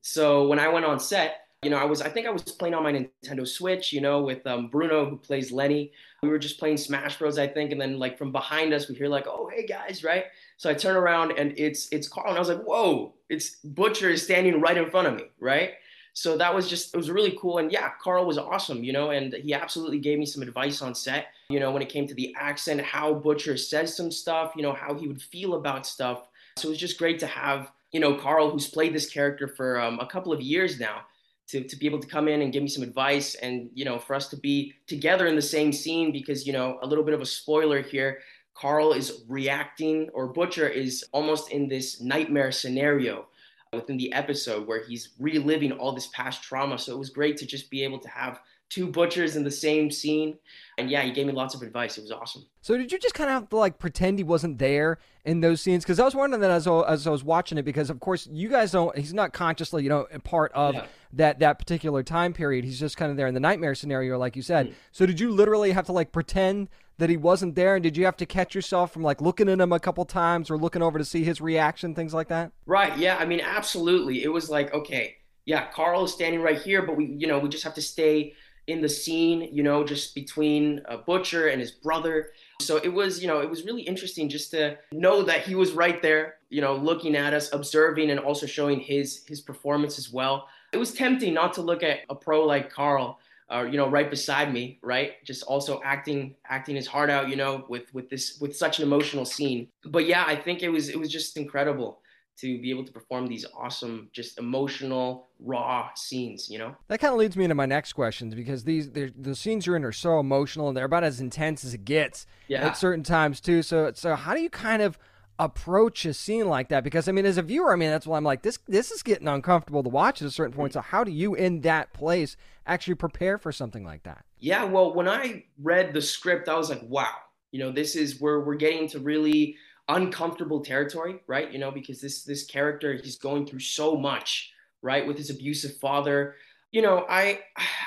So 0.00 0.46
when 0.48 0.58
I 0.58 0.68
went 0.68 0.84
on 0.84 1.00
set, 1.00 1.46
you 1.62 1.70
know, 1.70 1.76
I 1.78 1.84
was 1.84 2.00
I 2.02 2.08
think 2.08 2.26
I 2.26 2.30
was 2.30 2.42
playing 2.42 2.74
on 2.74 2.82
my 2.84 2.92
Nintendo 2.92 3.46
Switch, 3.46 3.92
you 3.92 4.00
know, 4.00 4.22
with 4.22 4.46
um, 4.46 4.68
Bruno 4.68 5.08
who 5.08 5.16
plays 5.16 5.50
Lenny. 5.50 5.92
We 6.22 6.28
were 6.28 6.38
just 6.38 6.58
playing 6.58 6.76
Smash 6.76 7.18
Bros, 7.18 7.38
I 7.38 7.48
think, 7.48 7.72
and 7.72 7.80
then 7.80 7.98
like 7.98 8.16
from 8.18 8.32
behind 8.32 8.72
us, 8.72 8.88
we 8.88 8.94
hear 8.94 9.08
like, 9.08 9.26
"Oh, 9.26 9.50
hey 9.52 9.66
guys!" 9.66 10.04
Right? 10.04 10.24
So 10.56 10.70
I 10.70 10.74
turn 10.74 10.96
around 10.96 11.32
and 11.38 11.54
it's 11.58 11.88
it's 11.92 12.08
Karl, 12.08 12.28
and 12.28 12.36
I 12.36 12.40
was 12.40 12.48
like, 12.48 12.62
"Whoa!" 12.64 13.14
It's 13.28 13.56
Butcher 13.64 14.10
is 14.10 14.22
standing 14.22 14.60
right 14.60 14.76
in 14.76 14.90
front 14.90 15.08
of 15.08 15.14
me, 15.14 15.24
right? 15.40 15.72
So 16.14 16.36
that 16.36 16.54
was 16.54 16.68
just 16.68 16.94
it 16.94 16.96
was 16.96 17.10
really 17.10 17.36
cool, 17.40 17.58
and 17.58 17.70
yeah, 17.72 17.90
Karl 18.00 18.24
was 18.24 18.38
awesome, 18.38 18.84
you 18.84 18.92
know, 18.92 19.10
and 19.10 19.34
he 19.34 19.52
absolutely 19.52 19.98
gave 19.98 20.18
me 20.18 20.26
some 20.26 20.42
advice 20.42 20.80
on 20.80 20.94
set, 20.94 21.28
you 21.48 21.58
know, 21.58 21.72
when 21.72 21.82
it 21.82 21.88
came 21.88 22.06
to 22.06 22.14
the 22.14 22.34
accent, 22.38 22.80
how 22.80 23.12
Butcher 23.14 23.56
says 23.56 23.96
some 23.96 24.10
stuff, 24.10 24.52
you 24.56 24.62
know, 24.62 24.72
how 24.72 24.94
he 24.94 25.08
would 25.08 25.20
feel 25.20 25.54
about 25.54 25.86
stuff. 25.86 26.28
So 26.56 26.68
it 26.68 26.70
was 26.70 26.78
just 26.78 26.98
great 26.98 27.18
to 27.18 27.26
have 27.26 27.72
you 27.94 28.00
know 28.00 28.14
Karl, 28.14 28.50
who's 28.50 28.66
played 28.66 28.92
this 28.92 29.08
character 29.08 29.48
for 29.48 29.80
um, 29.80 30.00
a 30.00 30.06
couple 30.06 30.32
of 30.32 30.42
years 30.42 30.78
now 30.78 31.02
to, 31.46 31.62
to 31.62 31.76
be 31.76 31.86
able 31.86 32.00
to 32.00 32.08
come 32.08 32.28
in 32.28 32.42
and 32.42 32.52
give 32.52 32.62
me 32.62 32.68
some 32.68 32.82
advice 32.82 33.36
and 33.36 33.70
you 33.72 33.84
know 33.84 33.98
for 33.98 34.14
us 34.14 34.28
to 34.28 34.36
be 34.36 34.74
together 34.86 35.26
in 35.26 35.36
the 35.36 35.42
same 35.42 35.72
scene 35.72 36.12
because 36.12 36.46
you 36.46 36.52
know 36.52 36.78
a 36.82 36.86
little 36.86 37.04
bit 37.04 37.14
of 37.14 37.22
a 37.22 37.26
spoiler 37.26 37.80
here 37.80 38.18
Karl 38.54 38.92
is 38.92 39.22
reacting 39.28 40.10
or 40.12 40.26
butcher 40.26 40.68
is 40.68 41.04
almost 41.12 41.50
in 41.50 41.68
this 41.68 42.00
nightmare 42.00 42.52
scenario 42.52 43.26
within 43.74 43.96
the 43.96 44.12
episode 44.12 44.66
where 44.66 44.84
he's 44.84 45.10
reliving 45.18 45.72
all 45.72 45.92
this 45.92 46.08
past 46.08 46.42
trauma. 46.42 46.78
So 46.78 46.92
it 46.92 46.98
was 46.98 47.10
great 47.10 47.36
to 47.38 47.46
just 47.46 47.70
be 47.70 47.82
able 47.84 47.98
to 48.00 48.08
have 48.08 48.40
two 48.70 48.90
butchers 48.90 49.36
in 49.36 49.44
the 49.44 49.50
same 49.50 49.90
scene. 49.90 50.36
And 50.78 50.90
yeah, 50.90 51.02
he 51.02 51.12
gave 51.12 51.26
me 51.26 51.32
lots 51.32 51.54
of 51.54 51.62
advice. 51.62 51.96
It 51.96 52.02
was 52.02 52.10
awesome. 52.10 52.44
So 52.60 52.76
did 52.76 52.90
you 52.90 52.98
just 52.98 53.14
kind 53.14 53.30
of 53.30 53.34
have 53.34 53.48
to 53.50 53.56
like 53.56 53.78
pretend 53.78 54.18
he 54.18 54.24
wasn't 54.24 54.58
there 54.58 54.98
in 55.24 55.40
those 55.40 55.60
scenes? 55.60 55.84
Because 55.84 56.00
I 56.00 56.04
was 56.04 56.14
wondering 56.14 56.40
that 56.40 56.50
as, 56.50 56.66
as 56.66 57.06
I 57.06 57.10
was 57.10 57.22
watching 57.22 57.58
it, 57.58 57.62
because 57.62 57.90
of 57.90 58.00
course 58.00 58.26
you 58.32 58.48
guys 58.48 58.72
don't. 58.72 58.96
He's 58.96 59.14
not 59.14 59.32
consciously, 59.32 59.84
you 59.84 59.88
know, 59.88 60.06
a 60.12 60.18
part 60.18 60.50
of 60.52 60.74
yeah. 60.74 60.86
that 61.12 61.38
that 61.38 61.58
particular 61.58 62.02
time 62.02 62.32
period. 62.32 62.64
He's 62.64 62.80
just 62.80 62.96
kind 62.96 63.10
of 63.10 63.16
there 63.16 63.28
in 63.28 63.34
the 63.34 63.40
nightmare 63.40 63.74
scenario, 63.74 64.18
like 64.18 64.34
you 64.34 64.42
said. 64.42 64.68
Mm. 64.68 64.74
So 64.90 65.06
did 65.06 65.20
you 65.20 65.30
literally 65.30 65.72
have 65.72 65.86
to 65.86 65.92
like 65.92 66.10
pretend 66.10 66.68
that 66.98 67.10
he 67.10 67.16
wasn't 67.16 67.54
there, 67.54 67.76
and 67.76 67.82
did 67.82 67.96
you 67.96 68.04
have 68.04 68.16
to 68.16 68.26
catch 68.26 68.54
yourself 68.54 68.92
from 68.92 69.02
like 69.02 69.20
looking 69.20 69.48
at 69.48 69.60
him 69.60 69.72
a 69.72 69.80
couple 69.80 70.04
times 70.04 70.50
or 70.50 70.56
looking 70.56 70.82
over 70.82 70.98
to 70.98 71.04
see 71.04 71.22
his 71.22 71.40
reaction, 71.40 71.94
things 71.94 72.14
like 72.14 72.28
that? 72.28 72.52
Right. 72.66 72.96
Yeah. 72.98 73.16
I 73.18 73.24
mean, 73.24 73.40
absolutely. 73.40 74.24
It 74.24 74.32
was 74.32 74.50
like 74.50 74.74
okay. 74.74 75.16
Yeah, 75.46 75.66
Karl 75.66 76.04
is 76.04 76.12
standing 76.14 76.40
right 76.40 76.58
here, 76.58 76.80
but 76.80 76.96
we, 76.96 77.04
you 77.04 77.26
know, 77.26 77.38
we 77.38 77.50
just 77.50 77.64
have 77.64 77.74
to 77.74 77.82
stay 77.82 78.32
in 78.66 78.80
the 78.80 78.88
scene, 78.88 79.48
you 79.52 79.62
know, 79.62 79.84
just 79.84 80.14
between 80.14 80.80
a 80.86 80.96
butcher 80.96 81.48
and 81.48 81.60
his 81.60 81.70
brother. 81.70 82.30
So 82.60 82.76
it 82.76 82.88
was, 82.88 83.20
you 83.20 83.28
know, 83.28 83.40
it 83.40 83.50
was 83.50 83.64
really 83.64 83.82
interesting 83.82 84.28
just 84.28 84.50
to 84.52 84.78
know 84.92 85.22
that 85.22 85.42
he 85.42 85.54
was 85.54 85.72
right 85.72 86.00
there, 86.00 86.36
you 86.48 86.60
know, 86.60 86.74
looking 86.74 87.16
at 87.16 87.34
us, 87.34 87.52
observing, 87.52 88.10
and 88.10 88.20
also 88.20 88.46
showing 88.46 88.80
his 88.80 89.24
his 89.26 89.40
performance 89.40 89.98
as 89.98 90.12
well. 90.12 90.48
It 90.72 90.78
was 90.78 90.92
tempting 90.92 91.34
not 91.34 91.54
to 91.54 91.62
look 91.62 91.82
at 91.82 92.00
a 92.08 92.14
pro 92.14 92.44
like 92.44 92.70
Karl, 92.70 93.18
uh, 93.50 93.62
you 93.62 93.76
know, 93.76 93.88
right 93.88 94.08
beside 94.08 94.52
me, 94.52 94.78
right, 94.82 95.24
just 95.24 95.42
also 95.44 95.80
acting 95.84 96.34
acting 96.48 96.76
his 96.76 96.86
heart 96.86 97.10
out, 97.10 97.28
you 97.28 97.36
know, 97.36 97.66
with 97.68 97.92
with 97.92 98.08
this 98.08 98.38
with 98.40 98.56
such 98.56 98.78
an 98.78 98.84
emotional 98.84 99.24
scene. 99.24 99.68
But 99.84 100.06
yeah, 100.06 100.24
I 100.26 100.36
think 100.36 100.62
it 100.62 100.70
was 100.70 100.88
it 100.88 100.98
was 100.98 101.10
just 101.10 101.36
incredible 101.36 102.00
to 102.36 102.60
be 102.60 102.70
able 102.70 102.84
to 102.84 102.92
perform 102.92 103.26
these 103.26 103.46
awesome, 103.56 104.08
just 104.12 104.38
emotional, 104.38 105.28
raw 105.40 105.90
scenes, 105.94 106.50
you 106.50 106.58
know? 106.58 106.74
That 106.88 106.98
kind 107.00 107.12
of 107.12 107.18
leads 107.18 107.36
me 107.36 107.44
into 107.44 107.54
my 107.54 107.66
next 107.66 107.92
questions 107.92 108.34
because 108.34 108.64
these 108.64 108.90
the 108.90 109.34
scenes 109.34 109.66
you're 109.66 109.76
in 109.76 109.84
are 109.84 109.92
so 109.92 110.18
emotional 110.18 110.68
and 110.68 110.76
they're 110.76 110.84
about 110.84 111.04
as 111.04 111.20
intense 111.20 111.64
as 111.64 111.74
it 111.74 111.84
gets 111.84 112.26
yeah. 112.48 112.66
at 112.66 112.76
certain 112.76 113.04
times 113.04 113.40
too. 113.40 113.62
So 113.62 113.92
so 113.94 114.14
how 114.16 114.34
do 114.34 114.40
you 114.40 114.50
kind 114.50 114.82
of 114.82 114.98
approach 115.38 116.04
a 116.04 116.14
scene 116.14 116.48
like 116.48 116.68
that? 116.68 116.84
Because 116.84 117.08
I 117.08 117.12
mean, 117.12 117.26
as 117.26 117.38
a 117.38 117.42
viewer, 117.42 117.72
I 117.72 117.76
mean 117.76 117.90
that's 117.90 118.06
why 118.06 118.16
I'm 118.16 118.24
like 118.24 118.42
this 118.42 118.58
this 118.66 118.90
is 118.90 119.02
getting 119.02 119.28
uncomfortable 119.28 119.82
to 119.82 119.88
watch 119.88 120.20
at 120.22 120.28
a 120.28 120.30
certain 120.30 120.54
point. 120.54 120.72
Mm-hmm. 120.72 120.78
So 120.78 120.82
how 120.82 121.04
do 121.04 121.12
you 121.12 121.34
in 121.34 121.60
that 121.62 121.92
place 121.92 122.36
actually 122.66 122.94
prepare 122.94 123.38
for 123.38 123.52
something 123.52 123.84
like 123.84 124.02
that? 124.04 124.24
Yeah, 124.40 124.64
well, 124.64 124.92
when 124.92 125.08
I 125.08 125.44
read 125.62 125.94
the 125.94 126.02
script, 126.02 126.48
I 126.48 126.56
was 126.56 126.68
like, 126.68 126.82
wow, 126.82 127.14
you 127.50 127.60
know, 127.60 127.70
this 127.70 127.96
is 127.96 128.20
where 128.20 128.40
we're 128.40 128.56
getting 128.56 128.88
to 128.88 128.98
really 128.98 129.56
uncomfortable 129.88 130.60
territory, 130.60 131.20
right? 131.26 131.52
You 131.52 131.58
know, 131.58 131.70
because 131.70 132.00
this 132.00 132.24
this 132.24 132.44
character 132.44 132.94
he's 132.94 133.18
going 133.18 133.46
through 133.46 133.60
so 133.60 133.96
much, 133.96 134.52
right, 134.82 135.06
with 135.06 135.16
his 135.16 135.30
abusive 135.30 135.76
father. 135.76 136.36
You 136.72 136.82
know, 136.82 137.06
I 137.08 137.40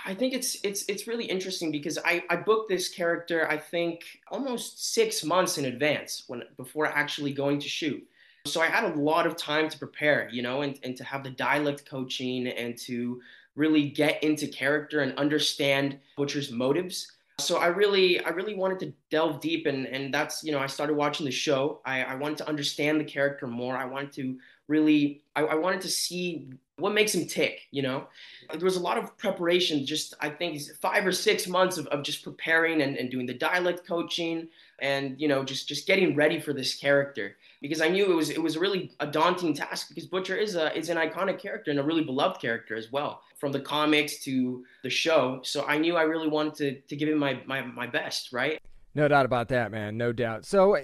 I 0.06 0.14
think 0.14 0.34
it's 0.34 0.58
it's 0.64 0.86
it's 0.88 1.08
really 1.08 1.26
interesting 1.26 1.72
because 1.72 1.98
I 2.06 2.24
I 2.30 2.38
booked 2.38 2.70
this 2.70 2.90
character 2.90 3.50
I 3.50 3.58
think 3.58 4.02
almost 4.32 4.94
six 4.94 5.24
months 5.24 5.58
in 5.58 5.66
advance 5.66 6.24
when 6.28 6.44
before 6.56 6.86
actually 6.86 7.34
going 7.34 7.60
to 7.60 7.68
shoot. 7.68 8.02
So 8.46 8.62
I 8.62 8.68
had 8.68 8.86
a 8.86 8.96
lot 8.96 9.28
of 9.28 9.36
time 9.36 9.68
to 9.68 9.78
prepare, 9.78 10.30
you 10.32 10.42
know, 10.42 10.62
and, 10.62 10.80
and 10.84 10.96
to 10.96 11.04
have 11.04 11.22
the 11.22 11.32
dialect 11.32 11.86
coaching 11.86 12.48
and 12.48 12.78
to 12.80 13.20
really 13.56 13.90
get 13.90 14.24
into 14.24 14.48
character 14.48 15.02
and 15.02 15.18
understand 15.18 16.00
Butcher's 16.16 16.50
motives 16.50 17.12
so 17.40 17.58
I 17.58 17.68
really, 17.68 18.20
I 18.24 18.30
really 18.30 18.56
wanted 18.56 18.80
to 18.80 18.94
delve 19.12 19.42
deep, 19.42 19.66
and 19.66 19.86
and 19.88 20.14
that's 20.14 20.44
you 20.44 20.52
know 20.52 20.60
I 20.60 20.68
started 20.68 20.96
watching 20.96 21.26
the 21.26 21.32
show. 21.32 21.82
I, 21.86 22.04
I 22.04 22.16
wanted 22.16 22.38
to 22.40 22.48
understand 22.48 23.00
the 23.00 23.06
character 23.06 23.48
more. 23.48 23.78
I 23.78 23.86
wanted 23.86 24.12
to 24.14 24.38
really 24.68 25.22
I, 25.36 25.44
I 25.44 25.56
wanted 25.56 25.82
to 25.82 25.90
see 25.90 26.48
what 26.78 26.94
makes 26.94 27.16
him 27.16 27.26
tick 27.26 27.62
you 27.72 27.82
know 27.82 28.08
there 28.52 28.66
was 28.66 28.76
a 28.76 28.82
lot 28.82 28.98
of 28.98 29.18
preparation 29.18 29.86
just 29.86 30.14
i 30.20 30.30
think 30.30 30.62
five 30.82 31.06
or 31.06 31.12
six 31.12 31.48
months 31.48 31.78
of, 31.78 31.88
of 31.88 32.04
just 32.04 32.24
preparing 32.24 32.82
and, 32.82 32.98
and 32.98 33.10
doing 33.10 33.26
the 33.26 33.34
dialect 33.34 33.88
coaching 33.88 34.48
and 34.80 35.20
you 35.20 35.28
know 35.28 35.44
just 35.44 35.68
just 35.68 35.88
getting 35.88 36.16
ready 36.16 36.40
for 36.40 36.54
this 36.54 36.76
character 36.76 37.36
because 37.62 37.82
i 37.82 37.88
knew 37.88 38.12
it 38.12 38.16
was 38.16 38.30
it 38.30 38.42
was 38.42 38.58
really 38.58 38.92
a 39.00 39.08
daunting 39.08 39.54
task 39.54 39.90
because 39.90 40.06
butcher 40.06 40.36
is 40.36 40.56
a 40.56 40.76
is 40.78 40.90
an 40.90 40.98
iconic 40.98 41.40
character 41.40 41.72
and 41.72 41.80
a 41.80 41.84
really 41.84 42.04
beloved 42.04 42.40
character 42.40 42.76
as 42.76 42.92
well 42.92 43.22
from 43.40 43.52
the 43.52 43.60
comics 43.60 44.20
to 44.24 44.64
the 44.84 44.90
show 44.90 45.40
so 45.44 45.66
i 45.68 45.78
knew 45.78 45.96
i 45.96 46.04
really 46.04 46.28
wanted 46.28 46.54
to 46.56 46.82
to 46.90 46.96
give 46.96 47.10
him 47.10 47.18
my 47.18 47.40
my, 47.46 47.62
my 47.62 47.88
best 47.88 48.32
right 48.32 48.60
No 48.96 49.08
doubt 49.08 49.26
about 49.28 49.50
that, 49.50 49.70
man. 49.72 49.96
No 49.96 50.12
doubt. 50.12 50.44
So 50.44 50.76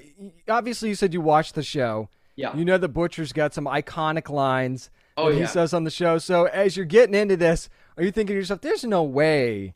obviously, 0.47 0.89
you 0.89 0.95
said 0.95 1.13
you 1.15 1.21
watched 1.21 1.55
the 1.55 1.63
show. 1.63 2.09
Yeah. 2.35 2.55
You 2.55 2.63
know 2.63 2.77
the 2.77 2.87
butcher's 2.87 3.33
got 3.33 3.55
some 3.55 3.65
iconic 3.65 4.29
lines 4.29 4.91
Oh, 5.17 5.29
that 5.29 5.33
he 5.35 5.41
yeah. 5.41 5.47
says 5.47 5.73
on 5.73 5.83
the 5.83 5.89
show. 5.89 6.19
So 6.19 6.45
as 6.45 6.77
you're 6.77 6.85
getting 6.85 7.15
into 7.15 7.37
this, 7.37 7.69
are 7.97 8.03
you 8.03 8.11
thinking 8.11 8.35
to 8.35 8.39
yourself, 8.39 8.61
"There's 8.61 8.83
no 8.83 9.01
way 9.03 9.73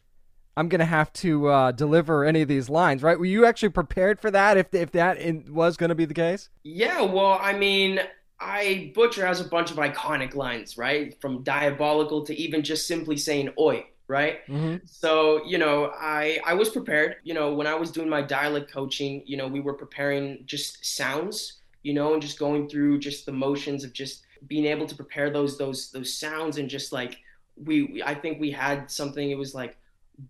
I'm 0.57 0.69
gonna 0.69 0.85
have 0.85 1.13
to 1.13 1.47
uh, 1.47 1.71
deliver 1.71 2.25
any 2.25 2.41
of 2.41 2.47
these 2.47 2.69
lines"? 2.69 3.03
Right? 3.03 3.17
Were 3.17 3.25
you 3.25 3.45
actually 3.45 3.69
prepared 3.69 4.19
for 4.19 4.31
that? 4.31 4.57
If 4.57 4.73
if 4.73 4.91
that 4.91 5.17
in, 5.17 5.53
was 5.53 5.77
going 5.77 5.89
to 5.89 5.95
be 5.95 6.05
the 6.05 6.13
case? 6.13 6.49
Yeah, 6.63 7.01
well, 7.01 7.39
I 7.41 7.53
mean, 7.53 7.99
I 8.39 8.91
Butcher 8.93 9.25
has 9.25 9.39
a 9.39 9.45
bunch 9.45 9.71
of 9.71 9.77
iconic 9.77 10.35
lines, 10.35 10.77
right? 10.77 11.19
From 11.21 11.43
diabolical 11.43 12.25
to 12.25 12.35
even 12.35 12.63
just 12.63 12.87
simply 12.87 13.17
saying 13.17 13.53
"oi," 13.59 13.85
right? 14.07 14.45
Mm-hmm. 14.47 14.77
So, 14.85 15.45
you 15.45 15.57
know, 15.57 15.91
I 15.97 16.39
I 16.45 16.53
was 16.53 16.69
prepared. 16.69 17.17
You 17.23 17.33
know, 17.33 17.53
when 17.53 17.67
I 17.67 17.75
was 17.75 17.91
doing 17.91 18.09
my 18.09 18.21
dialect 18.21 18.71
coaching, 18.71 19.23
you 19.25 19.37
know, 19.37 19.47
we 19.47 19.59
were 19.59 19.73
preparing 19.73 20.43
just 20.45 20.85
sounds, 20.85 21.61
you 21.83 21.93
know, 21.93 22.13
and 22.13 22.21
just 22.21 22.37
going 22.37 22.69
through 22.69 22.99
just 22.99 23.25
the 23.25 23.31
motions 23.31 23.83
of 23.83 23.93
just 23.93 24.23
being 24.47 24.65
able 24.65 24.85
to 24.85 24.95
prepare 24.95 25.29
those 25.29 25.57
those 25.57 25.91
those 25.91 26.13
sounds 26.13 26.57
and 26.57 26.69
just 26.69 26.91
like 26.91 27.19
we, 27.55 27.83
we 27.83 28.03
I 28.03 28.13
think 28.13 28.39
we 28.39 28.51
had 28.51 28.91
something 28.91 29.31
it 29.31 29.37
was 29.37 29.55
like 29.55 29.77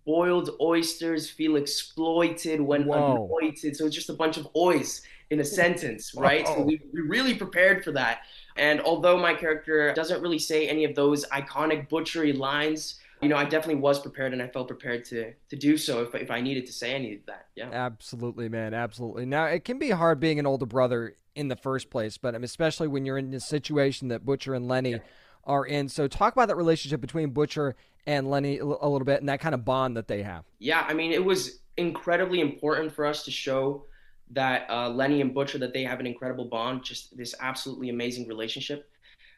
boiled 0.04 0.50
oysters 0.60 1.30
feel 1.30 1.56
exploited 1.56 2.60
when 2.60 2.84
Whoa. 2.84 3.28
So 3.62 3.86
it's 3.86 3.94
just 3.94 4.10
a 4.10 4.14
bunch 4.14 4.36
of 4.36 4.48
oys 4.56 5.02
in 5.30 5.40
a 5.40 5.44
sentence, 5.44 6.14
right? 6.14 6.46
So 6.46 6.62
we, 6.62 6.80
we 6.92 7.02
really 7.02 7.34
prepared 7.34 7.84
for 7.84 7.92
that. 7.92 8.20
And 8.56 8.80
although 8.80 9.18
my 9.18 9.34
character 9.34 9.92
doesn't 9.94 10.22
really 10.22 10.38
say 10.38 10.68
any 10.68 10.84
of 10.84 10.94
those 10.94 11.24
iconic 11.26 11.88
butchery 11.88 12.32
lines, 12.32 12.98
you 13.20 13.28
know, 13.28 13.36
I 13.36 13.44
definitely 13.44 13.80
was 13.80 14.00
prepared 14.00 14.32
and 14.32 14.40
I 14.40 14.48
felt 14.48 14.68
prepared 14.68 15.04
to 15.06 15.32
to 15.50 15.56
do 15.56 15.76
so 15.76 16.02
if, 16.02 16.14
if 16.14 16.30
I 16.30 16.40
needed 16.40 16.66
to 16.66 16.72
say 16.72 16.94
any 16.94 17.14
of 17.14 17.26
that. 17.26 17.46
Yeah. 17.56 17.70
Absolutely, 17.70 18.48
man. 18.48 18.74
Absolutely. 18.74 19.26
Now, 19.26 19.44
it 19.44 19.64
can 19.64 19.78
be 19.78 19.90
hard 19.90 20.20
being 20.20 20.38
an 20.38 20.46
older 20.46 20.66
brother 20.66 21.16
in 21.34 21.48
the 21.48 21.56
first 21.56 21.90
place, 21.90 22.16
but 22.16 22.34
um, 22.34 22.44
especially 22.44 22.88
when 22.88 23.04
you're 23.04 23.18
in 23.18 23.30
the 23.30 23.40
situation 23.40 24.08
that 24.08 24.24
Butcher 24.24 24.54
and 24.54 24.66
Lenny 24.66 25.00
are 25.48 25.64
in. 25.64 25.88
So, 25.88 26.06
talk 26.06 26.34
about 26.34 26.48
that 26.48 26.56
relationship 26.56 27.00
between 27.00 27.30
Butcher 27.30 27.74
and 28.06 28.30
Lenny 28.30 28.58
a 28.58 28.64
little 28.64 29.04
bit 29.04 29.20
and 29.20 29.28
that 29.28 29.40
kind 29.40 29.54
of 29.54 29.64
bond 29.64 29.96
that 29.96 30.08
they 30.08 30.22
have. 30.22 30.44
Yeah, 30.58 30.84
I 30.88 30.94
mean, 30.94 31.12
it 31.12 31.24
was 31.24 31.60
incredibly 31.76 32.40
important 32.40 32.92
for 32.92 33.04
us 33.04 33.24
to 33.24 33.30
show 33.30 33.84
that 34.30 34.68
uh, 34.70 34.88
Lenny 34.90 35.20
and 35.20 35.34
Butcher 35.34 35.58
that 35.58 35.72
they 35.72 35.84
have 35.84 36.00
an 36.00 36.06
incredible 36.06 36.46
bond, 36.46 36.84
just 36.84 37.16
this 37.16 37.34
absolutely 37.40 37.88
amazing 37.90 38.28
relationship. 38.28 38.90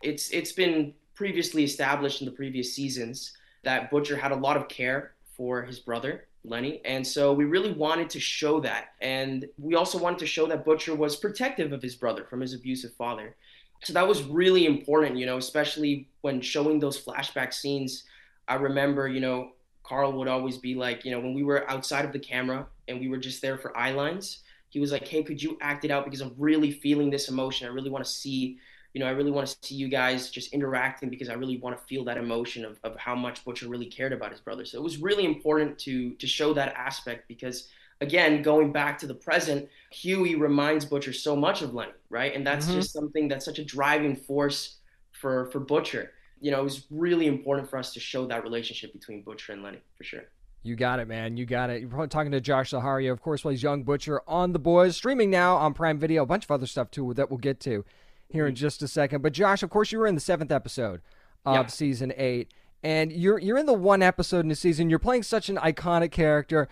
It's 0.03 0.31
it's 0.31 0.53
been 0.53 0.95
previously 1.15 1.65
established 1.65 2.23
in 2.23 2.27
the 2.27 2.33
previous 2.33 2.75
seasons 2.75 3.37
that 3.63 3.91
Butcher 3.91 4.17
had 4.17 4.33
a 4.33 4.37
lot 4.37 4.57
of 4.57 4.69
care 4.69 5.13
for 5.37 5.63
his 5.63 5.79
brother 5.79 6.27
Lenny, 6.45 6.81
and 6.85 7.07
so 7.07 7.33
we 7.33 7.45
really 7.45 7.73
wanted 7.73 8.09
to 8.11 8.21
show 8.21 8.61
that, 8.61 8.93
and 9.01 9.47
we 9.59 9.75
also 9.75 9.99
wanted 9.99 10.21
to 10.21 10.27
show 10.27 10.47
that 10.47 10.65
Butcher 10.65 10.95
was 10.95 11.17
protective 11.17 11.73
of 11.73 11.83
his 11.83 11.97
brother 11.97 12.25
from 12.25 12.41
his 12.41 12.55
abusive 12.55 12.95
father. 12.95 13.37
So 13.83 13.93
that 13.95 14.07
was 14.07 14.23
really 14.23 14.67
important, 14.67 15.17
you 15.17 15.27
know, 15.27 15.39
especially 15.39 16.09
when 16.21 16.41
showing 16.41 16.79
those 16.79 17.03
flashback 17.03 17.55
scenes. 17.55 18.05
I 18.47 18.55
remember, 18.55 19.09
you 19.09 19.21
know, 19.21 19.53
Karl 19.83 20.13
would 20.13 20.29
always 20.29 20.59
be 20.59 20.75
like, 20.75 21.05
you 21.05 21.11
know, 21.11 21.21
when 21.21 21.35
we 21.35 21.43
were 21.43 21.69
outside 21.71 22.05
of 22.05 22.13
the 22.13 22.19
camera 22.19 22.67
and 22.89 23.01
we 23.01 23.09
were 23.09 23.17
just 23.17 23.41
there 23.41 23.57
for 23.57 23.77
eye 23.77 23.93
lines, 23.93 24.41
he 24.69 24.81
was 24.81 24.93
like, 24.93 25.07
hey, 25.07 25.23
could 25.23 25.43
you 25.43 25.59
act 25.61 25.85
it 25.85 25.91
out 25.91 26.05
because 26.05 26.21
I'm 26.21 26.35
really 26.39 26.71
feeling 26.71 27.11
this 27.11 27.29
emotion. 27.29 27.67
I 27.67 27.71
really 27.71 27.91
want 27.91 28.05
to 28.05 28.11
see, 28.11 28.59
you 28.93 29.01
know, 29.01 29.07
I 29.07 29.11
really 29.11 29.31
want 29.31 29.47
to 29.49 29.57
see 29.67 29.75
you 29.75 29.89
guys 29.89 30.31
just 30.31 30.53
interacting 30.53 31.09
because 31.09 31.29
I 31.29 31.35
really 31.35 31.57
want 31.57 31.77
to 31.77 31.85
feel 31.87 32.05
that 32.05 32.19
emotion 32.19 32.65
of, 32.65 32.79
of 32.85 32.97
how 32.97 33.15
much 33.15 33.45
Butcher 33.45 33.69
really 33.69 33.87
cared 33.87 34.13
about 34.13 34.31
his 34.31 34.41
brother. 34.41 34.65
So 34.65 34.79
it 34.79 34.83
was 34.83 34.99
really 34.99 35.25
important 35.25 35.79
to 35.81 36.13
to 36.15 36.27
show 36.27 36.53
that 36.55 36.75
aspect 36.75 37.27
because 37.29 37.69
again, 38.01 38.43
going 38.43 38.73
back 38.73 38.99
to 38.99 39.07
the 39.07 39.15
present, 39.15 39.69
Huey 39.93 40.35
reminds 40.35 40.85
Butcher 40.85 41.13
so 41.13 41.35
much 41.37 41.63
of 41.63 41.75
Lenny, 41.75 41.93
right? 42.09 42.35
And 42.35 42.47
that's 42.47 42.67
Mhm. 42.67 42.75
just 42.75 42.93
something 42.93 43.29
that's 43.29 43.45
such 43.45 43.59
a 43.59 43.65
driving 43.65 44.17
force 44.17 44.79
for 45.13 45.47
for 45.51 45.61
Butcher. 45.61 46.13
You 46.41 46.51
know, 46.51 46.61
it 46.61 46.65
was 46.65 46.87
really 46.91 47.27
important 47.27 47.69
for 47.69 47.79
us 47.79 47.93
to 47.95 48.01
show 48.01 48.27
that 48.27 48.43
relationship 48.43 48.93
between 48.93 49.23
Butcher 49.23 49.53
and 49.53 49.63
Lenny, 49.63 49.81
for 49.97 50.05
sure. 50.05 50.25
You 50.63 50.77
got 50.77 51.01
it, 51.01 51.09
man. 51.09 51.37
You 51.37 51.47
got 51.47 51.71
it. 51.71 51.81
You're 51.81 51.89
probably 51.91 52.09
talking 52.09 52.33
to 52.33 52.41
Josh 52.41 52.71
Zaharia, 52.71 53.11
of 53.13 53.21
course, 53.23 53.43
plays 53.43 53.63
Young 53.63 53.83
Butcher 53.83 54.21
on 54.27 54.53
The 54.53 54.59
Boys, 54.59 54.97
streaming 54.97 55.31
now 55.31 55.57
on 55.57 55.73
Prime 55.75 55.99
Video. 55.99 56.23
A 56.23 56.27
bunch 56.27 56.45
of 56.45 56.51
other 56.51 56.67
stuff 56.67 56.91
too 56.91 57.13
that 57.15 57.31
we'll 57.31 57.39
get 57.39 57.61
to 57.61 57.85
here 58.29 58.47
in 58.47 58.55
just 58.55 58.83
a 58.83 58.89
second. 58.89 59.23
But 59.23 59.33
Josh, 59.33 59.63
of 59.63 59.71
course, 59.71 59.91
you 59.93 59.99
were 59.99 60.07
in 60.07 60.15
the 60.15 60.21
seventh 60.21 60.53
episode 60.53 61.01
of 61.47 61.55
Yeah. 61.55 61.67
season 61.67 62.13
eight, 62.17 62.53
and 62.83 63.13
you're 63.13 63.39
you're 63.39 63.59
in 63.59 63.67
the 63.67 63.73
one 63.73 64.03
episode 64.03 64.41
in 64.41 64.49
the 64.49 64.55
season. 64.55 64.91
You're 64.91 64.99
playing 64.99 65.23
such 65.23 65.49
an 65.49 65.57
iconic 65.57 66.11
character, 66.11 66.69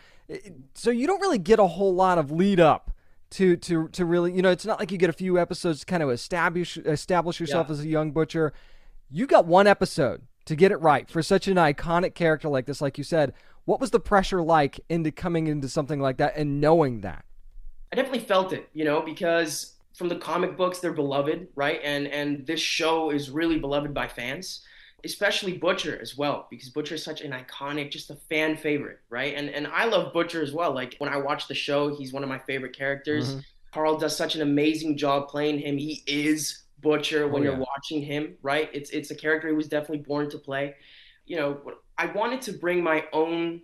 so 0.74 0.90
you 0.90 1.06
don't 1.06 1.20
really 1.20 1.38
get 1.38 1.58
a 1.58 1.66
whole 1.66 1.94
lot 1.94 2.18
of 2.18 2.30
lead 2.30 2.60
up 2.60 2.90
to 3.30 3.56
to 3.56 3.88
to 3.88 4.04
really. 4.04 4.32
You 4.32 4.42
know, 4.42 4.50
it's 4.50 4.64
not 4.66 4.78
like 4.78 4.90
you 4.90 4.98
get 4.98 5.10
a 5.10 5.14
few 5.14 5.38
episodes 5.38 5.80
to 5.80 5.86
kind 5.86 6.02
of 6.02 6.10
establish 6.10 6.76
establish 6.78 7.40
yourself 7.40 7.68
Yeah. 7.68 7.72
as 7.74 7.80
a 7.80 7.88
young 7.88 8.10
butcher. 8.12 8.52
You 9.10 9.26
got 9.26 9.46
one 9.46 9.66
episode 9.66 10.22
to 10.46 10.56
get 10.56 10.72
it 10.72 10.76
right 10.78 11.08
for 11.10 11.22
such 11.22 11.46
an 11.48 11.56
iconic 11.56 12.14
character 12.14 12.48
like 12.48 12.66
this, 12.66 12.80
like 12.80 12.98
you 12.98 13.04
said. 13.04 13.32
What 13.64 13.80
was 13.80 13.90
the 13.90 14.00
pressure 14.00 14.40
like 14.40 14.80
into 14.88 15.10
coming 15.10 15.46
into 15.46 15.68
something 15.68 16.00
like 16.00 16.16
that 16.16 16.36
and 16.36 16.58
knowing 16.60 17.02
that? 17.02 17.24
I 17.92 17.96
definitely 17.96 18.20
felt 18.26 18.52
it, 18.54 18.68
you 18.72 18.84
know, 18.84 19.02
because 19.02 19.74
from 19.94 20.08
the 20.08 20.16
comic 20.16 20.56
books 20.56 20.78
they're 20.78 20.92
beloved, 20.92 21.48
right? 21.54 21.80
And 21.84 22.06
and 22.06 22.46
this 22.46 22.60
show 22.60 23.10
is 23.10 23.30
really 23.30 23.58
beloved 23.58 23.92
by 23.92 24.08
fans, 24.08 24.62
especially 25.04 25.56
Butcher 25.56 25.98
as 26.00 26.16
well, 26.16 26.46
because 26.50 26.70
Butcher 26.70 26.96
is 26.96 27.04
such 27.04 27.20
an 27.20 27.32
iconic, 27.32 27.90
just 27.90 28.10
a 28.10 28.16
fan 28.16 28.56
favorite, 28.56 29.00
right? 29.10 29.34
And 29.34 29.48
and 29.50 29.66
I 29.68 29.84
love 29.86 30.12
Butcher 30.12 30.42
as 30.42 30.52
well. 30.52 30.72
Like 30.72 30.96
when 30.98 31.10
I 31.10 31.16
watch 31.16 31.48
the 31.48 31.54
show, 31.54 31.94
he's 31.94 32.12
one 32.12 32.22
of 32.22 32.28
my 32.28 32.38
favorite 32.40 32.76
characters. 32.76 33.34
Mhm. 33.36 33.44
Karl 33.72 33.98
does 33.98 34.16
such 34.16 34.34
an 34.34 34.42
amazing 34.42 34.96
job 34.96 35.28
playing 35.28 35.58
him. 35.60 35.76
He 35.78 36.02
is 36.06 36.64
Butcher 36.80 37.28
when 37.28 37.42
Oh, 37.42 37.44
you're 37.44 37.56
watching 37.58 38.02
him, 38.02 38.36
right? 38.42 38.70
It's 38.72 38.90
it's 38.90 39.10
a 39.10 39.14
character 39.14 39.48
he 39.48 39.54
was 39.54 39.68
definitely 39.68 40.04
born 40.04 40.30
to 40.30 40.38
play. 40.38 40.74
You 41.26 41.36
know, 41.36 41.60
I 41.98 42.06
wanted 42.06 42.40
to 42.42 42.52
bring 42.52 42.82
my 42.82 43.04
own 43.12 43.62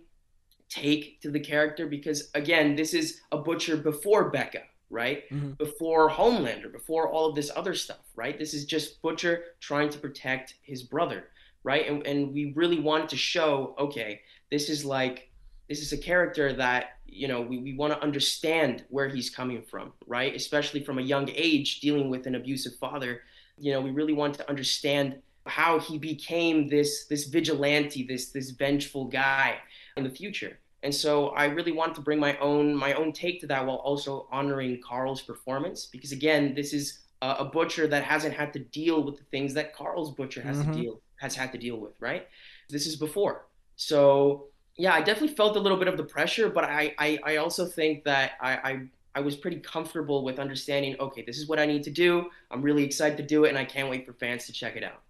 take 0.69 1.21
to 1.21 1.31
the 1.31 1.39
character 1.39 1.87
because 1.87 2.29
again, 2.33 2.75
this 2.75 2.93
is 2.93 3.21
a 3.31 3.37
butcher 3.37 3.77
before 3.77 4.29
Becca, 4.31 4.63
right? 4.89 5.29
Mhm. 5.29 5.57
Before 5.57 6.09
Homelander, 6.09 6.71
before 6.71 7.09
all 7.09 7.27
of 7.27 7.35
this 7.35 7.51
other 7.55 7.73
stuff, 7.73 8.05
right? 8.15 8.37
This 8.37 8.53
is 8.53 8.65
just 8.65 9.01
Butcher 9.01 9.43
trying 9.59 9.89
to 9.89 9.97
protect 9.97 10.55
his 10.61 10.83
brother, 10.83 11.29
right? 11.63 11.87
And 11.87 12.05
and 12.05 12.33
we 12.33 12.53
really 12.53 12.79
wanted 12.79 13.09
to 13.09 13.17
show, 13.17 13.75
okay, 13.77 14.21
this 14.49 14.69
is 14.69 14.85
like 14.85 15.29
this 15.67 15.81
is 15.81 15.91
a 15.93 15.97
character 15.97 16.53
that 16.53 16.97
you 17.07 17.27
know 17.27 17.41
we, 17.41 17.57
we 17.59 17.73
want 17.75 17.93
to 17.93 18.01
understand 18.01 18.83
where 18.89 19.07
he's 19.09 19.29
coming 19.29 19.61
from 19.61 19.93
right 20.07 20.35
especially 20.35 20.83
from 20.83 20.99
a 20.99 21.01
young 21.01 21.29
age 21.33 21.79
dealing 21.79 22.09
with 22.09 22.27
an 22.27 22.35
abusive 22.35 22.75
father 22.75 23.21
you 23.57 23.71
know 23.71 23.81
we 23.81 23.91
really 23.91 24.13
want 24.13 24.33
to 24.33 24.47
understand 24.49 25.15
how 25.45 25.79
he 25.79 25.97
became 25.97 26.67
this 26.67 27.05
this 27.05 27.25
vigilante 27.25 28.05
this 28.05 28.31
this 28.31 28.51
vengeful 28.51 29.05
guy 29.05 29.57
in 29.97 30.03
the 30.03 30.09
future 30.09 30.59
and 30.85 30.93
so 30.93 31.29
i 31.29 31.45
really 31.45 31.71
want 31.73 31.93
to 31.95 31.99
bring 31.99 32.19
my 32.19 32.37
own 32.37 32.73
my 32.73 32.93
own 32.93 33.11
take 33.11 33.41
to 33.41 33.47
that 33.47 33.65
while 33.65 33.77
also 33.77 34.27
honoring 34.31 34.79
Karl's 34.87 35.21
performance 35.21 35.87
because 35.87 36.11
again 36.13 36.53
this 36.55 36.71
is 36.73 36.99
a, 37.21 37.29
a 37.39 37.45
butcher 37.45 37.87
that 37.87 38.03
hasn't 38.03 38.33
had 38.33 38.53
to 38.53 38.59
deal 38.59 39.03
with 39.03 39.17
the 39.17 39.23
things 39.25 39.53
that 39.55 39.75
Karl's 39.75 40.11
butcher 40.11 40.41
has 40.41 40.57
Mhm. 40.59 40.65
to 40.65 40.81
deal 40.81 41.01
has 41.17 41.35
had 41.35 41.51
to 41.51 41.57
deal 41.57 41.77
with 41.77 41.93
right 41.99 42.27
this 42.69 42.85
is 42.85 42.95
before 42.95 43.47
so 43.75 44.45
yeah 44.77 44.93
i 44.93 45.01
definitely 45.01 45.35
felt 45.35 45.57
a 45.57 45.59
little 45.59 45.77
bit 45.77 45.87
of 45.87 45.97
the 45.97 46.03
pressure 46.03 46.47
but 46.49 46.63
i 46.63 46.93
i, 46.99 47.19
I 47.31 47.35
also 47.37 47.65
think 47.65 48.03
that 48.05 48.33
I, 48.39 48.51
I 48.69 48.81
I 49.17 49.21
was 49.21 49.37
pretty 49.37 49.61
comfortable 49.61 50.25
with 50.25 50.39
understanding, 50.39 50.97
okay, 50.99 51.23
this 51.25 51.37
is 51.37 51.47
what 51.47 51.57
I 51.57 51.65
need 51.65 51.83
to 51.83 51.89
do. 51.89 52.29
I'm 52.51 52.61
really 52.61 52.83
excited 52.83 53.15
to 53.15 53.23
do 53.23 53.45
it, 53.45 53.47
and 53.47 53.57
I 53.57 53.63
can't 53.63 53.89
wait 53.89 54.05
for 54.05 54.11
fans 54.11 54.45
to 54.47 54.51
check 54.51 54.75
it 54.75 54.83
out. 54.83 55.01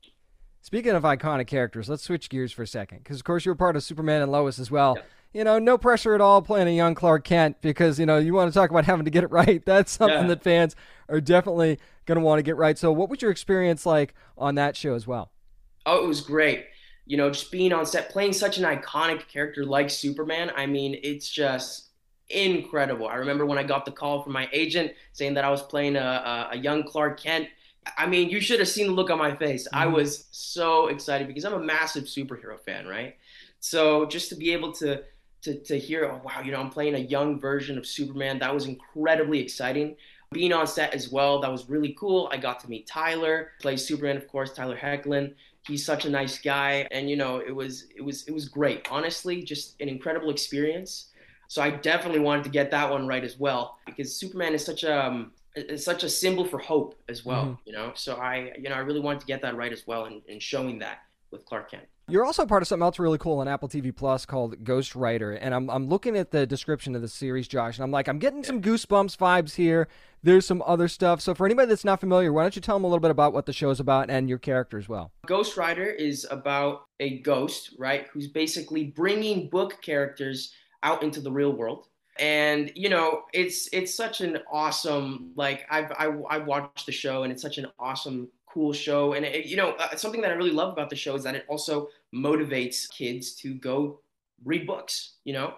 Speaking 0.61 0.91
of 0.91 1.01
iconic 1.01 1.47
characters, 1.47 1.89
let's 1.89 2.03
switch 2.03 2.29
gears 2.29 2.51
for 2.51 2.61
a 2.61 2.67
second. 2.67 2.99
Because, 2.99 3.17
of 3.17 3.23
course, 3.23 3.45
you're 3.45 3.55
part 3.55 3.75
of 3.75 3.81
Superman 3.81 4.21
and 4.21 4.31
Lois 4.31 4.59
as 4.59 4.69
well. 4.69 4.99
You 5.35 5.43
know, 5.43 5.59
no 5.59 5.77
pressure 5.77 6.15
at 6.15 6.21
all 6.21 6.41
playing 6.41 6.69
a 6.69 6.71
young 6.71 6.95
Clark 6.95 7.25
Kent 7.25 7.57
because, 7.61 7.99
you 7.99 8.05
know, 8.05 8.17
you 8.19 8.33
want 8.33 8.51
to 8.53 8.57
talk 8.57 8.69
about 8.69 8.85
having 8.85 9.03
to 9.03 9.11
get 9.11 9.25
it 9.25 9.31
right. 9.31 9.65
That's 9.65 9.91
something 9.91 10.27
Yeah. 10.27 10.27
that 10.27 10.41
fans 10.43 10.77
are 11.09 11.19
definitely 11.19 11.77
going 12.05 12.17
to 12.17 12.23
want 12.23 12.39
to 12.39 12.43
get 12.43 12.55
right. 12.55 12.77
So, 12.77 12.91
what 12.93 13.09
was 13.09 13.21
your 13.21 13.31
experience 13.31 13.85
like 13.85 14.15
on 14.37 14.55
that 14.55 14.77
show 14.77 14.95
as 14.95 15.05
well? 15.05 15.31
Oh, 15.85 16.03
it 16.03 16.07
was 16.07 16.21
great. 16.21 16.65
You 17.05 17.17
know, 17.17 17.29
just 17.29 17.51
being 17.51 17.73
on 17.73 17.85
set, 17.85 18.09
playing 18.09 18.33
such 18.33 18.57
an 18.57 18.63
iconic 18.63 19.27
character 19.27 19.65
like 19.65 19.89
Superman. 19.89 20.51
I 20.55 20.65
mean, 20.65 20.99
it's 21.03 21.29
just 21.29 21.89
incredible. 22.29 23.07
I 23.07 23.15
remember 23.15 23.45
when 23.45 23.59
I 23.59 23.63
got 23.63 23.85
the 23.85 23.91
call 23.91 24.23
from 24.23 24.33
my 24.33 24.49
agent 24.51 24.93
saying 25.13 25.35
that 25.35 25.45
I 25.45 25.51
was 25.51 25.61
playing 25.61 25.97
a, 25.97 25.99
a, 25.99 26.49
a 26.53 26.57
young 26.57 26.83
Clark 26.83 27.19
Kent. 27.19 27.49
I 27.97 28.07
mean, 28.07 28.29
you 28.29 28.41
should 28.41 28.59
have 28.59 28.67
seen 28.67 28.87
the 28.87 28.93
look 28.93 29.11
on 29.11 29.19
my 29.19 29.35
face. 29.35 29.67
I 29.71 29.85
Mhm. 29.85 29.93
was 29.93 30.27
so 30.31 30.87
excited 30.87 31.27
because 31.27 31.45
I'm 31.45 31.53
a 31.53 31.59
massive 31.59 32.05
superhero 32.05 32.59
fan, 32.59 32.87
right? 32.87 33.15
So 33.59 34.07
just 34.07 34.29
to 34.29 34.35
be 34.35 34.51
able 34.53 34.71
to 34.73 35.03
to 35.45 35.59
to 35.59 35.79
hear, 35.79 36.05
oh 36.05 36.21
wow, 36.23 36.41
you 36.43 36.51
know, 36.51 36.59
I'm 36.59 36.69
playing 36.69 36.95
a 36.95 36.99
young 37.15 37.39
version 37.39 37.77
of 37.77 37.85
Superman, 37.85 38.39
that 38.39 38.53
was 38.53 38.65
incredibly 38.65 39.39
exciting. 39.39 39.95
Being 40.31 40.53
on 40.53 40.67
set 40.67 40.93
as 40.93 41.09
well, 41.11 41.39
that 41.41 41.51
was 41.51 41.69
really 41.69 41.95
cool. 41.97 42.27
I 42.31 42.37
got 42.37 42.59
to 42.61 42.69
meet 42.69 42.87
Tyler, 42.87 43.51
plays 43.61 43.85
Superman, 43.87 44.17
of 44.17 44.27
course, 44.27 44.51
Tyler 44.53 44.75
Hoechlin. 44.75 45.33
He's 45.67 45.85
such 45.85 46.05
a 46.05 46.09
nice 46.09 46.39
guy, 46.39 46.87
and 46.91 47.09
you 47.09 47.15
know, 47.15 47.37
it 47.37 47.55
was 47.55 47.85
it 47.95 48.01
was 48.01 48.27
it 48.27 48.33
was 48.33 48.49
great. 48.49 48.87
Honestly, 48.91 49.43
just 49.43 49.75
an 49.79 49.87
incredible 49.87 50.29
experience. 50.31 51.11
So 51.47 51.61
I 51.61 51.69
definitely 51.69 52.19
wanted 52.19 52.43
to 52.45 52.49
get 52.49 52.71
that 52.71 52.89
one 52.89 53.07
right 53.07 53.23
as 53.23 53.37
well 53.39 53.77
because 53.85 54.15
Superman 54.15 54.53
is 54.53 54.65
such 54.65 54.83
a 54.83 55.05
um, 55.05 55.31
is 55.55 55.85
such 55.85 56.03
a 56.03 56.09
symbol 56.09 56.43
for 56.43 56.59
hope 56.59 56.95
as 57.07 57.23
well. 57.23 57.45
Mhm. 57.45 57.57
You 57.65 57.73
know, 57.73 57.91
so 57.95 58.15
I 58.15 58.51
you 58.57 58.67
know 58.69 58.75
I 58.75 58.79
really 58.79 58.99
wanted 58.99 59.21
to 59.21 59.27
get 59.27 59.41
that 59.43 59.55
right 59.55 59.71
as 59.71 59.85
well 59.87 60.05
and, 60.05 60.21
and 60.27 60.41
showing 60.41 60.79
that 60.79 61.03
with 61.31 61.45
Clark 61.45 61.71
Kent. 61.71 61.87
You're 62.07 62.23
also 62.23 62.45
part 62.45 62.61
of 62.61 62.67
something 62.67 62.83
else 62.83 62.99
really 62.99 63.17
cool 63.17 63.39
on 63.39 63.47
Apple 63.47 63.67
TV 63.67 63.95
Plus 63.95 64.27
called 64.27 64.63
Ghostwriter, 64.63 65.35
and 65.41 65.55
I'm 65.55 65.71
I'm 65.71 65.87
looking 65.87 66.15
at 66.15 66.29
the 66.29 66.45
description 66.45 66.95
of 66.95 67.01
the 67.01 67.07
series, 67.07 67.47
Josh, 67.47 67.77
and 67.77 67.83
I'm 67.83 67.89
like, 67.89 68.07
I'm 68.07 68.19
getting 68.19 68.43
some 68.43 68.61
goosebumps 68.61 69.17
vibes 69.17 69.55
here. 69.55 69.87
There's 70.21 70.45
some 70.45 70.61
other 70.67 70.87
stuff. 70.87 71.19
So 71.21 71.33
for 71.33 71.47
anybody 71.47 71.67
that's 71.67 71.83
not 71.83 71.99
familiar, 71.99 72.31
why 72.31 72.43
don't 72.43 72.55
you 72.55 72.61
tell 72.61 72.75
them 72.75 72.83
a 72.83 72.87
little 72.87 72.99
bit 72.99 73.09
about 73.09 73.33
what 73.33 73.47
the 73.47 73.53
show's 73.53 73.79
about 73.79 74.11
and 74.11 74.29
your 74.29 74.37
character 74.37 74.77
as 74.77 74.87
well? 74.87 75.11
Ghostwriter 75.25 75.95
is 75.95 76.27
about 76.29 76.85
a 76.99 77.19
ghost, 77.21 77.73
right, 77.79 78.07
who's 78.13 78.27
basically 78.27 78.83
bringing 78.83 79.49
book 79.49 79.81
characters 79.81 80.53
out 80.83 81.01
into 81.01 81.21
the 81.21 81.31
real 81.31 81.53
world. 81.53 81.87
And 82.19 82.71
you 82.75 82.89
know, 82.89 83.23
it's 83.33 83.67
it's 83.73 83.95
such 83.95 84.21
an 84.21 84.37
awesome 84.51 85.31
like 85.35 85.65
I've 85.71 85.91
I, 85.93 86.15
I've 86.29 86.45
watched 86.45 86.85
the 86.85 86.91
show 86.91 87.23
and 87.23 87.31
it's 87.31 87.41
such 87.41 87.57
an 87.57 87.65
awesome 87.79 88.29
cool 88.55 88.71
show 88.71 89.13
and 89.13 89.25
it, 89.25 89.45
you 89.45 89.57
know 89.57 89.71
uh, 89.71 89.95
something 89.97 90.21
that 90.21 90.31
I 90.31 90.33
really 90.33 90.57
love 90.61 90.71
about 90.71 90.89
the 90.89 90.95
show 90.95 91.13
is 91.15 91.23
that 91.23 91.35
it 91.35 91.45
also 91.49 91.89
motivates 92.13 92.89
kids 92.89 93.35
to 93.41 93.53
go 93.55 93.99
read 94.45 94.65
books. 94.65 95.15
You 95.25 95.33
know, 95.33 95.55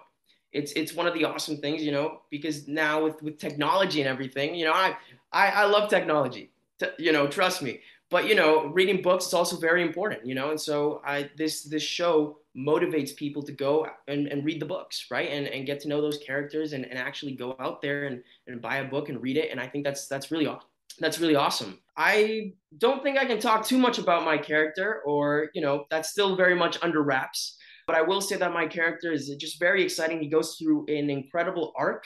it's 0.52 0.72
it's 0.72 0.94
one 0.94 1.06
of 1.06 1.14
the 1.14 1.24
awesome 1.24 1.58
things. 1.58 1.82
You 1.82 1.92
know, 1.92 2.22
because 2.30 2.66
now 2.66 3.04
with 3.04 3.22
with 3.22 3.38
technology 3.38 4.00
and 4.00 4.08
everything, 4.08 4.54
you 4.54 4.64
know, 4.64 4.72
I 4.72 4.96
I, 5.32 5.48
I 5.48 5.64
love 5.66 5.88
technology. 5.88 6.50
You 6.98 7.12
know, 7.12 7.28
trust 7.28 7.62
me. 7.62 7.80
But 8.10 8.26
you 8.28 8.34
know, 8.34 8.66
reading 8.66 9.02
books 9.02 9.26
is 9.26 9.34
also 9.34 9.56
very 9.56 9.82
important. 9.82 10.26
You 10.26 10.34
know, 10.34 10.50
and 10.50 10.60
so 10.60 11.02
I 11.06 11.30
this 11.36 11.62
this 11.62 11.82
show 11.82 12.38
motivates 12.56 13.14
people 13.14 13.42
to 13.44 13.52
go 13.52 13.86
and, 14.08 14.26
and 14.26 14.44
read 14.44 14.60
the 14.60 14.66
books, 14.66 15.06
right? 15.10 15.30
And 15.30 15.46
and 15.46 15.66
get 15.66 15.80
to 15.80 15.88
know 15.88 16.00
those 16.00 16.18
characters 16.18 16.72
and, 16.72 16.84
and 16.84 16.98
actually 16.98 17.36
go 17.36 17.54
out 17.60 17.80
there 17.80 18.06
and, 18.06 18.22
and 18.48 18.60
buy 18.60 18.78
a 18.78 18.84
book 18.84 19.08
and 19.08 19.22
read 19.22 19.36
it. 19.36 19.50
And 19.50 19.60
I 19.60 19.66
think 19.66 19.84
that's 19.84 20.08
that's 20.08 20.30
really. 20.30 20.48
That's 21.00 21.20
really 21.20 21.36
awesome. 21.36 21.78
I 21.98 22.52
don't 22.78 23.02
think 23.02 23.18
I 23.18 23.24
can 23.24 23.40
talk 23.40 23.66
too 23.66 23.76
much 23.76 23.98
about 23.98 24.24
my 24.24 24.38
character, 24.38 25.02
or 25.04 25.50
you 25.52 25.60
know, 25.60 25.84
that's 25.90 26.10
still 26.10 26.36
very 26.36 26.54
much 26.54 26.78
under 26.80 27.02
wraps. 27.02 27.56
But 27.88 27.96
I 27.96 28.02
will 28.02 28.20
say 28.20 28.36
that 28.36 28.52
my 28.52 28.66
character 28.66 29.12
is 29.12 29.34
just 29.40 29.58
very 29.58 29.82
exciting. 29.82 30.20
He 30.20 30.28
goes 30.28 30.56
through 30.56 30.84
an 30.88 31.10
incredible 31.10 31.72
arc, 31.76 32.04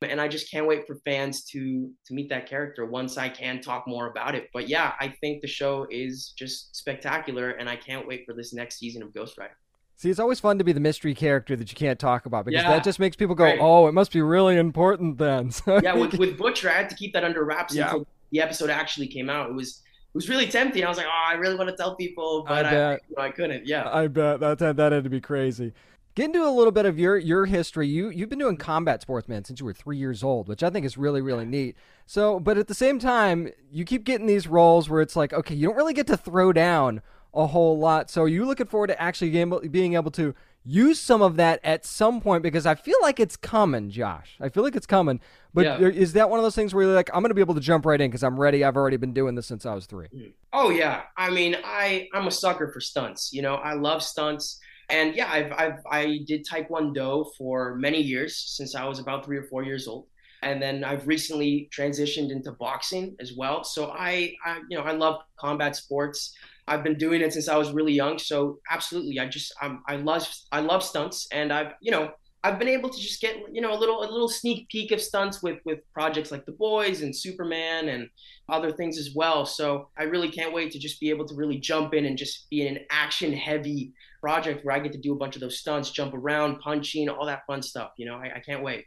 and 0.00 0.18
I 0.20 0.28
just 0.28 0.50
can't 0.50 0.66
wait 0.66 0.86
for 0.86 0.96
fans 1.04 1.44
to 1.52 1.90
to 2.06 2.14
meet 2.14 2.30
that 2.30 2.48
character 2.48 2.86
once 2.86 3.18
I 3.18 3.28
can 3.28 3.60
talk 3.60 3.86
more 3.86 4.06
about 4.10 4.34
it. 4.34 4.48
But 4.54 4.68
yeah, 4.68 4.92
I 4.98 5.14
think 5.20 5.42
the 5.42 5.48
show 5.48 5.86
is 5.90 6.32
just 6.38 6.74
spectacular, 6.74 7.50
and 7.50 7.68
I 7.68 7.76
can't 7.76 8.08
wait 8.08 8.24
for 8.26 8.34
this 8.34 8.54
next 8.54 8.78
season 8.78 9.02
of 9.02 9.10
Ghostwriter. 9.12 9.56
See, 9.96 10.10
it's 10.10 10.18
always 10.18 10.40
fun 10.40 10.58
to 10.58 10.64
be 10.64 10.72
the 10.72 10.80
mystery 10.80 11.14
character 11.14 11.54
that 11.54 11.70
you 11.70 11.76
can't 11.76 11.98
talk 12.00 12.26
about 12.26 12.44
because 12.46 12.62
Yeah, 12.62 12.70
that 12.70 12.82
just 12.82 12.98
makes 12.98 13.14
people 13.14 13.34
go, 13.34 13.44
right. 13.44 13.58
"Oh, 13.60 13.86
it 13.88 13.92
must 13.92 14.10
be 14.12 14.22
really 14.22 14.56
important 14.56 15.18
then." 15.18 15.50
So 15.50 15.80
yeah, 15.82 15.94
with, 15.94 16.14
with 16.14 16.38
Butcher, 16.38 16.70
I 16.70 16.74
had 16.74 16.88
to 16.90 16.96
keep 16.96 17.12
that 17.12 17.24
under 17.24 17.44
wraps 17.44 17.74
Yeah. 17.74 17.84
until 17.84 18.06
the 18.30 18.40
episode 18.40 18.70
actually 18.70 19.06
came 19.06 19.30
out. 19.30 19.50
It 19.50 19.54
was 19.54 19.82
it 20.14 20.18
was 20.18 20.28
really 20.28 20.46
tempting. 20.46 20.84
I 20.84 20.88
was 20.88 20.96
like, 20.96 21.06
oh, 21.08 21.24
I 21.28 21.34
really 21.34 21.56
want 21.56 21.70
to 21.70 21.76
tell 21.76 21.96
people, 21.96 22.44
but 22.46 22.66
I, 22.66 22.70
bet. 22.70 23.02
you 23.08 23.16
know, 23.16 23.22
I 23.22 23.30
couldn't. 23.30 23.66
Yeah. 23.66 23.88
I 23.92 24.06
bet 24.06 24.40
that 24.40 24.58
that 24.58 24.92
had 24.92 25.04
to 25.04 25.10
be 25.10 25.20
crazy. 25.20 25.72
Get 26.14 26.26
into 26.26 26.46
a 26.46 26.50
little 26.50 26.70
bit 26.70 26.86
of 26.86 26.98
your 26.98 27.16
your 27.16 27.46
history. 27.46 27.88
You 27.88 28.10
you've 28.10 28.28
been 28.28 28.38
doing 28.38 28.56
combat 28.56 29.02
sports, 29.02 29.28
man, 29.28 29.44
since 29.44 29.58
you 29.58 29.66
were 29.66 29.72
three 29.72 29.96
years 29.96 30.22
old, 30.22 30.46
which 30.46 30.62
I 30.62 30.70
think 30.70 30.86
is 30.86 30.96
really 30.96 31.20
really 31.20 31.44
neat. 31.44 31.76
So, 32.06 32.38
but 32.38 32.56
at 32.56 32.68
the 32.68 32.74
same 32.74 33.00
time, 33.00 33.50
you 33.72 33.84
keep 33.84 34.04
getting 34.04 34.26
these 34.26 34.46
roles 34.46 34.88
where 34.88 35.00
it's 35.00 35.16
like, 35.16 35.32
okay, 35.32 35.54
you 35.56 35.66
don't 35.66 35.76
really 35.76 35.94
get 35.94 36.06
to 36.06 36.16
throw 36.16 36.52
down 36.52 37.02
a 37.32 37.48
whole 37.48 37.76
lot. 37.78 38.10
So, 38.10 38.22
are 38.22 38.28
you 38.28 38.44
looking 38.44 38.66
forward 38.66 38.88
to 38.88 39.02
actually 39.02 39.30
being 39.68 39.94
able 39.94 40.12
to 40.12 40.34
use 40.64 40.98
some 41.00 41.22
of 41.22 41.36
that 41.36 41.60
at 41.62 41.84
some 41.84 42.20
point? 42.20 42.42
Because 42.42 42.66
I 42.66 42.74
feel 42.74 42.96
like 43.02 43.20
it's 43.20 43.36
coming, 43.36 43.90
Josh. 43.90 44.36
I 44.40 44.48
feel 44.48 44.62
like 44.62 44.76
it's 44.76 44.86
coming. 44.86 45.20
But 45.52 45.64
Yeah. 45.66 45.78
is 45.88 46.14
that 46.14 46.30
one 46.30 46.38
of 46.38 46.42
those 46.42 46.54
things 46.54 46.74
where 46.74 46.84
you're 46.84 46.94
like, 46.94 47.10
I'm 47.14 47.20
going 47.22 47.30
to 47.30 47.34
be 47.34 47.40
able 47.40 47.54
to 47.54 47.60
jump 47.60 47.86
right 47.86 48.00
in 48.00 48.10
because 48.10 48.24
I'm 48.24 48.38
ready. 48.38 48.64
I've 48.64 48.76
already 48.76 48.96
been 48.96 49.12
doing 49.12 49.34
this 49.34 49.46
since 49.46 49.64
I 49.66 49.74
was 49.74 49.86
three. 49.86 50.08
Mm. 50.14 50.32
Oh 50.52 50.70
yeah. 50.70 51.02
I 51.16 51.30
mean, 51.30 51.56
I 51.64 52.08
I'm 52.14 52.26
a 52.26 52.30
sucker 52.30 52.70
for 52.72 52.80
stunts. 52.80 53.30
You 53.32 53.42
know, 53.42 53.54
I 53.56 53.74
love 53.74 54.02
stunts. 54.02 54.58
And 54.90 55.14
yeah, 55.14 55.30
I've 55.30 55.52
I've 55.52 55.78
I 55.90 56.18
did 56.26 56.46
Taekwondo 56.46 57.26
for 57.38 57.76
many 57.76 58.00
years 58.00 58.36
since 58.36 58.74
I 58.74 58.84
was 58.84 58.98
about 58.98 59.24
three 59.24 59.36
or 59.38 59.44
four 59.44 59.62
years 59.62 59.86
old. 59.88 60.06
And 60.42 60.60
then 60.60 60.84
I've 60.84 61.06
recently 61.06 61.70
transitioned 61.74 62.30
into 62.30 62.52
boxing 62.52 63.16
as 63.18 63.32
well. 63.34 63.64
So 63.64 63.92
I, 63.96 64.34
I 64.44 64.58
you 64.68 64.76
know, 64.76 64.82
I 64.84 64.92
love 64.92 65.22
combat 65.40 65.74
sports. 65.74 66.34
I've 66.66 66.82
been 66.82 66.96
doing 66.96 67.20
it 67.20 67.32
since 67.32 67.48
I 67.48 67.56
was 67.56 67.72
really 67.72 67.92
young. 67.92 68.18
So 68.18 68.58
absolutely, 68.70 69.18
I 69.18 69.26
just 69.26 69.52
um, 69.62 69.82
I 69.88 69.96
love 69.96 70.26
I 70.52 70.60
love 70.60 70.82
stunts, 70.82 71.26
and 71.32 71.52
I've 71.52 71.72
you 71.80 71.90
know 71.90 72.12
I've 72.42 72.58
been 72.58 72.68
able 72.68 72.90
to 72.90 73.00
just 73.00 73.20
get 73.20 73.36
you 73.52 73.60
know 73.60 73.72
a 73.72 73.78
little 73.78 74.00
a 74.00 74.08
little 74.10 74.28
sneak 74.28 74.68
peek 74.68 74.90
of 74.92 75.00
stunts 75.00 75.42
with 75.42 75.58
with 75.64 75.80
projects 75.92 76.30
like 76.30 76.44
The 76.46 76.52
Boys 76.52 77.02
and 77.02 77.14
Superman 77.14 77.88
and 77.88 78.08
other 78.48 78.72
things 78.72 78.98
as 78.98 79.10
well. 79.14 79.46
So 79.46 79.88
I 79.96 80.04
really 80.04 80.30
can't 80.30 80.52
wait 80.52 80.70
to 80.72 80.78
just 80.78 81.00
be 81.00 81.10
able 81.10 81.26
to 81.26 81.34
really 81.34 81.58
jump 81.58 81.94
in 81.94 82.04
and 82.04 82.18
just 82.18 82.48
be 82.50 82.66
in 82.66 82.76
an 82.76 82.84
action 82.90 83.32
heavy 83.32 83.92
project 84.20 84.64
where 84.64 84.74
I 84.74 84.78
get 84.78 84.92
to 84.92 84.98
do 84.98 85.12
a 85.12 85.16
bunch 85.16 85.36
of 85.36 85.40
those 85.40 85.58
stunts, 85.58 85.90
jump 85.90 86.14
around, 86.14 86.60
punching, 86.60 87.08
all 87.08 87.26
that 87.26 87.46
fun 87.46 87.62
stuff. 87.62 87.92
You 87.96 88.06
know, 88.06 88.16
I, 88.16 88.36
I 88.36 88.40
can't 88.40 88.62
wait. 88.62 88.84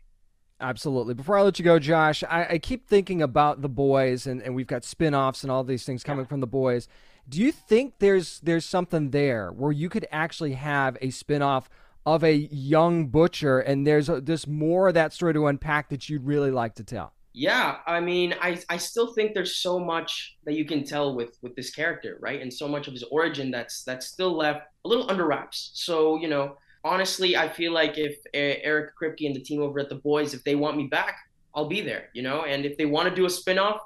Absolutely. 0.60 1.14
Before 1.14 1.38
I 1.38 1.44
let 1.44 1.60
you 1.60 1.66
go, 1.66 1.78
Josh, 1.78 2.24
I, 2.24 2.48
I 2.52 2.58
keep 2.58 2.88
thinking 2.88 3.22
about 3.22 3.62
the 3.62 3.70
boys, 3.70 4.26
and, 4.26 4.42
and 4.42 4.56
we've 4.56 4.68
got 4.68 4.84
spin 4.84 5.14
offs 5.14 5.44
and 5.44 5.52
all 5.52 5.64
these 5.64 5.86
things 5.86 6.04
coming 6.04 6.26
from 6.26 6.40
the 6.40 6.48
boys. 6.48 6.88
Do 7.30 7.42
you 7.42 7.52
think 7.52 7.96
there's 8.00 8.40
there's 8.40 8.66
something 8.66 9.12
there 9.12 9.52
where 9.52 9.72
you 9.72 9.90
could 9.90 10.08
actually 10.12 10.54
have 10.54 10.98
a 11.02 11.10
spin 11.10 11.42
off 11.42 11.70
of 12.08 12.24
a 12.24 12.34
young 12.34 13.08
butcher, 13.08 13.60
and 13.60 13.86
there's 13.86 14.08
a, 14.08 14.22
there's 14.22 14.48
more 14.48 14.88
of 14.88 14.94
that 14.94 15.14
story 15.14 15.34
to 15.34 15.46
unpack 15.46 15.90
that 15.90 16.08
you'd 16.10 16.26
really 16.26 16.52
like 16.52 16.74
to 16.76 16.84
tell? 16.84 17.14
Yeah, 17.34 17.78
I 17.86 18.00
mean, 18.00 18.34
I, 18.42 18.58
I 18.70 18.78
still 18.78 19.14
think 19.14 19.36
there's 19.36 19.58
so 19.58 19.78
much 19.78 20.38
that 20.46 20.56
you 20.56 20.66
can 20.66 20.84
tell 20.86 21.16
with 21.16 21.38
with 21.44 21.56
this 21.56 21.70
character, 21.70 22.18
right? 22.20 22.42
And 22.42 22.52
so 22.52 22.68
much 22.68 22.88
of 22.88 22.94
his 22.94 23.04
origin 23.12 23.52
that's 23.52 23.84
that's 23.84 24.08
still 24.08 24.36
left 24.36 24.62
a 24.86 24.88
little 24.88 25.12
under 25.12 25.28
wraps. 25.28 25.72
So 25.76 26.18
you 26.18 26.30
know, 26.30 26.58
honestly, 26.88 27.36
I 27.36 27.50
feel 27.50 27.72
like 27.72 27.98
if 27.98 28.18
E- 28.34 28.62
Eric 28.64 28.92
Kripke 29.00 29.26
and 29.26 29.36
the 29.36 29.42
team 29.42 29.62
over 29.62 29.80
at 29.80 29.90
the 29.90 29.96
Boys, 29.96 30.34
if 30.34 30.44
they 30.44 30.56
want 30.56 30.78
me 30.78 30.88
back, 30.88 31.18
I'll 31.54 31.68
be 31.68 31.82
there, 31.82 32.10
you 32.14 32.22
know. 32.22 32.44
And 32.44 32.66
if 32.66 32.78
they 32.78 32.86
want 32.86 33.10
to 33.10 33.16
do 33.16 33.26
a 33.26 33.30
spinoff, 33.30 33.80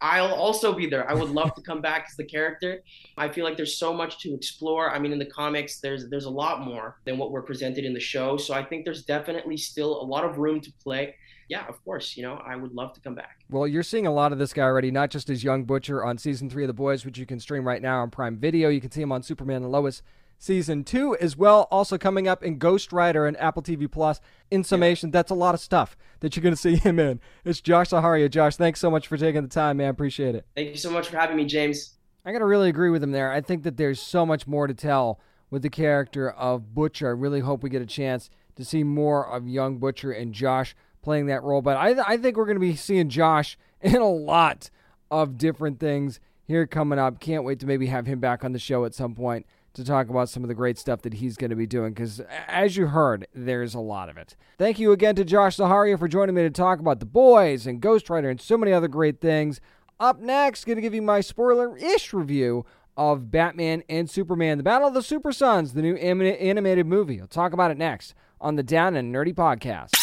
I'll 0.00 0.32
also 0.32 0.72
be 0.72 0.86
there. 0.86 1.08
I 1.10 1.14
would 1.14 1.30
love 1.30 1.54
to 1.54 1.60
come 1.60 1.82
back 1.82 2.06
as 2.08 2.16
the 2.16 2.24
character. 2.24 2.82
I 3.18 3.28
feel 3.28 3.44
like 3.44 3.56
there's 3.56 3.76
so 3.78 3.92
much 3.92 4.18
to 4.20 4.34
explore. 4.34 4.90
I 4.90 4.98
mean, 4.98 5.12
in 5.12 5.18
the 5.18 5.26
comics, 5.26 5.80
there's 5.80 6.08
there's 6.08 6.24
a 6.24 6.30
lot 6.30 6.64
more 6.64 6.98
than 7.04 7.18
what 7.18 7.32
we're 7.32 7.42
presented 7.42 7.84
in 7.84 7.92
the 7.92 8.00
show. 8.00 8.36
So 8.36 8.54
I 8.54 8.64
think 8.64 8.84
there's 8.84 9.04
definitely 9.04 9.58
still 9.58 10.00
a 10.00 10.04
lot 10.04 10.24
of 10.24 10.38
room 10.38 10.60
to 10.62 10.72
play. 10.82 11.14
Yeah, 11.50 11.66
of 11.66 11.84
course. 11.84 12.16
You 12.16 12.22
know, 12.22 12.40
I 12.46 12.56
would 12.56 12.72
love 12.72 12.94
to 12.94 13.00
come 13.00 13.14
back. 13.14 13.40
Well, 13.50 13.66
you're 13.66 13.82
seeing 13.82 14.06
a 14.06 14.12
lot 14.12 14.32
of 14.32 14.38
this 14.38 14.52
guy 14.52 14.62
already, 14.62 14.90
not 14.90 15.10
just 15.10 15.28
as 15.28 15.44
Young 15.44 15.64
Butcher 15.64 16.02
on 16.04 16.16
season 16.16 16.48
three 16.48 16.62
of 16.62 16.68
The 16.68 16.74
Boys, 16.74 17.04
which 17.04 17.18
you 17.18 17.26
can 17.26 17.40
stream 17.40 17.66
right 17.66 17.82
now 17.82 18.00
on 18.00 18.10
Prime 18.10 18.38
Video. 18.38 18.68
You 18.68 18.80
can 18.80 18.90
see 18.92 19.02
him 19.02 19.12
on 19.12 19.22
Superman 19.22 19.62
and 19.64 19.72
Lois 19.72 20.02
season 20.40 20.82
two 20.82 21.16
as 21.18 21.36
well. 21.36 21.68
Also 21.70 21.98
coming 21.98 22.26
up 22.26 22.42
in 22.42 22.58
Ghostwriter 22.58 23.28
and 23.28 23.36
Apple 23.38 23.62
TV 23.62 23.88
Plus. 23.88 24.20
In 24.50 24.64
summation, 24.64 25.12
that's 25.12 25.30
a 25.30 25.34
lot 25.34 25.54
of 25.54 25.60
stuff 25.60 25.96
that 26.20 26.34
you're 26.34 26.42
going 26.42 26.54
to 26.54 26.60
see 26.60 26.76
him 26.76 26.98
in. 26.98 27.20
It's 27.44 27.60
Josh 27.60 27.90
Zaharia. 27.90 28.28
Josh, 28.28 28.56
thanks 28.56 28.80
so 28.80 28.90
much 28.90 29.06
for 29.06 29.16
taking 29.16 29.42
the 29.42 29.48
time, 29.48 29.76
man. 29.76 29.90
Appreciate 29.90 30.34
it. 30.34 30.46
Thank 30.56 30.70
you 30.70 30.76
so 30.76 30.90
much 30.90 31.08
for 31.08 31.18
having 31.18 31.36
me, 31.36 31.44
James. 31.44 31.94
I 32.24 32.32
got 32.32 32.38
to 32.38 32.46
really 32.46 32.68
agree 32.68 32.90
with 32.90 33.02
him 33.02 33.12
there. 33.12 33.30
I 33.30 33.40
think 33.40 33.62
that 33.62 33.76
there's 33.76 34.00
so 34.00 34.26
much 34.26 34.46
more 34.46 34.66
to 34.66 34.74
tell 34.74 35.20
with 35.50 35.62
the 35.62 35.70
character 35.70 36.30
of 36.30 36.74
Butcher. 36.74 37.08
I 37.08 37.12
really 37.12 37.40
hope 37.40 37.62
we 37.62 37.70
get 37.70 37.82
a 37.82 37.86
chance 37.86 38.30
to 38.56 38.64
see 38.64 38.82
more 38.82 39.26
of 39.26 39.46
young 39.46 39.78
Butcher 39.78 40.10
and 40.10 40.32
Josh 40.32 40.74
playing 41.02 41.26
that 41.26 41.42
role. 41.42 41.62
But 41.62 41.76
I, 41.76 42.12
I 42.12 42.16
think 42.16 42.36
we're 42.36 42.46
going 42.46 42.56
to 42.56 42.60
be 42.60 42.76
seeing 42.76 43.08
Josh 43.08 43.58
in 43.80 43.96
a 43.96 44.08
lot 44.08 44.70
of 45.10 45.38
different 45.38 45.80
things 45.80 46.20
here 46.44 46.66
coming 46.66 46.98
up. 46.98 47.20
Can't 47.20 47.44
wait 47.44 47.60
to 47.60 47.66
maybe 47.66 47.86
have 47.86 48.06
him 48.06 48.20
back 48.20 48.44
on 48.44 48.52
the 48.52 48.58
show 48.58 48.84
at 48.84 48.94
some 48.94 49.14
point 49.14 49.46
to 49.74 49.84
talk 49.84 50.08
about 50.08 50.28
some 50.28 50.42
of 50.42 50.48
the 50.48 50.54
great 50.54 50.78
stuff 50.78 51.02
that 51.02 51.14
he's 51.14 51.36
going 51.36 51.50
to 51.50 51.56
be 51.56 51.66
doing 51.66 51.92
because, 51.92 52.20
as 52.48 52.76
you 52.76 52.88
heard, 52.88 53.26
there's 53.34 53.74
a 53.74 53.80
lot 53.80 54.08
of 54.08 54.16
it. 54.16 54.36
Thank 54.58 54.78
you 54.78 54.92
again 54.92 55.14
to 55.16 55.24
Josh 55.24 55.56
Zaharia 55.56 55.98
for 55.98 56.08
joining 56.08 56.34
me 56.34 56.42
to 56.42 56.50
talk 56.50 56.80
about 56.80 57.00
The 57.00 57.06
Boys 57.06 57.66
and 57.66 57.80
Ghostwriter 57.80 58.30
and 58.30 58.40
so 58.40 58.56
many 58.56 58.72
other 58.72 58.88
great 58.88 59.20
things. 59.20 59.60
Up 59.98 60.18
next, 60.20 60.64
going 60.64 60.76
to 60.76 60.82
give 60.82 60.94
you 60.94 61.02
my 61.02 61.20
spoiler 61.20 61.76
ish 61.76 62.12
review 62.12 62.64
of 62.96 63.30
Batman 63.30 63.82
and 63.88 64.10
Superman, 64.10 64.58
The 64.58 64.64
Battle 64.64 64.88
of 64.88 64.94
the 64.94 65.02
Super 65.02 65.32
Sons, 65.32 65.72
the 65.74 65.82
new 65.82 65.94
anim- 65.96 66.36
animated 66.38 66.86
movie. 66.86 67.20
I'll 67.20 67.26
talk 67.26 67.52
about 67.52 67.70
it 67.70 67.78
next 67.78 68.14
on 68.40 68.56
the 68.56 68.62
Down 68.62 68.96
and 68.96 69.14
Nerdy 69.14 69.34
podcast. 69.34 69.99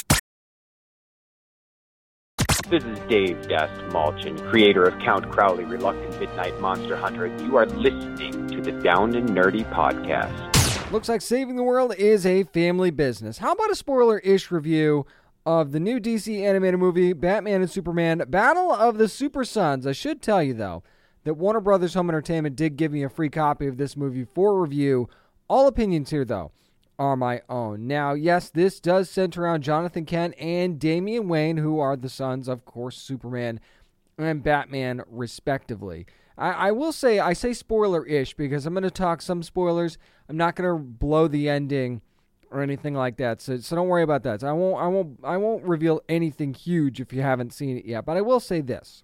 This 2.69 2.83
is 2.83 2.99
Dave 3.07 3.47
Dast 3.47 3.79
Malchin, 3.93 4.45
creator 4.49 4.83
of 4.83 4.99
Count 4.99 5.31
Crowley, 5.31 5.63
Reluctant 5.63 6.19
Midnight 6.19 6.59
Monster 6.59 6.97
Hunter, 6.97 7.27
you 7.41 7.55
are 7.55 7.65
listening 7.65 8.45
to 8.49 8.59
the 8.59 8.73
Down 8.73 9.15
and 9.15 9.29
Nerdy 9.29 9.63
Podcast. 9.71 10.91
Looks 10.91 11.07
like 11.07 11.21
saving 11.21 11.55
the 11.55 11.63
world 11.63 11.95
is 11.95 12.25
a 12.25 12.43
family 12.43 12.91
business. 12.91 13.37
How 13.37 13.53
about 13.53 13.71
a 13.71 13.75
spoiler 13.75 14.19
ish 14.19 14.51
review 14.51 15.05
of 15.45 15.71
the 15.71 15.79
new 15.79 15.97
DC 15.97 16.41
animated 16.41 16.77
movie, 16.77 17.13
Batman 17.13 17.61
and 17.61 17.71
Superman 17.71 18.21
Battle 18.27 18.73
of 18.73 18.97
the 18.97 19.07
Super 19.07 19.45
Sons? 19.45 19.87
I 19.87 19.93
should 19.93 20.21
tell 20.21 20.43
you, 20.43 20.53
though, 20.53 20.83
that 21.23 21.35
Warner 21.35 21.61
Brothers 21.61 21.93
Home 21.93 22.09
Entertainment 22.09 22.57
did 22.57 22.75
give 22.75 22.91
me 22.91 23.01
a 23.01 23.09
free 23.09 23.29
copy 23.29 23.67
of 23.67 23.77
this 23.77 23.95
movie 23.95 24.25
for 24.35 24.61
review. 24.61 25.07
All 25.47 25.67
opinions 25.67 26.09
here, 26.09 26.25
though, 26.25 26.51
are 26.99 27.15
my 27.15 27.41
own. 27.47 27.87
Now, 27.87 28.13
yes, 28.13 28.49
this 28.49 28.79
does 28.79 29.09
center 29.09 29.43
around 29.43 29.63
Jonathan 29.63 30.05
Kent 30.05 30.35
and 30.39 30.79
Damian 30.79 31.27
Wayne, 31.27 31.57
who 31.57 31.79
are 31.79 31.95
the 31.95 32.09
sons, 32.09 32.47
of 32.47 32.65
course, 32.65 32.97
Superman 32.97 33.59
and 34.17 34.43
Batman, 34.43 35.03
respectively. 35.09 36.07
I, 36.37 36.51
I 36.51 36.71
will 36.71 36.91
say, 36.91 37.19
I 37.19 37.33
say 37.33 37.53
spoiler 37.53 38.05
ish 38.05 38.33
because 38.33 38.65
I'm 38.65 38.73
going 38.73 38.83
to 38.83 38.91
talk 38.91 39.21
some 39.21 39.43
spoilers. 39.43 39.97
I'm 40.27 40.37
not 40.37 40.55
going 40.55 40.69
to 40.69 40.83
blow 40.83 41.27
the 41.27 41.49
ending 41.49 42.01
or 42.49 42.61
anything 42.61 42.93
like 42.93 43.17
that. 43.17 43.41
So, 43.41 43.57
so 43.57 43.75
don't 43.75 43.87
worry 43.87 44.03
about 44.03 44.23
that. 44.23 44.41
So 44.41 44.47
I 44.47 44.53
won't, 44.53 44.81
I 44.81 44.87
won't, 44.87 45.19
I 45.23 45.37
won't 45.37 45.63
reveal 45.65 46.01
anything 46.09 46.53
huge 46.53 46.99
if 46.99 47.13
you 47.13 47.21
haven't 47.21 47.53
seen 47.53 47.77
it 47.77 47.85
yet. 47.85 48.05
But 48.05 48.17
I 48.17 48.21
will 48.21 48.39
say 48.39 48.61
this, 48.61 49.03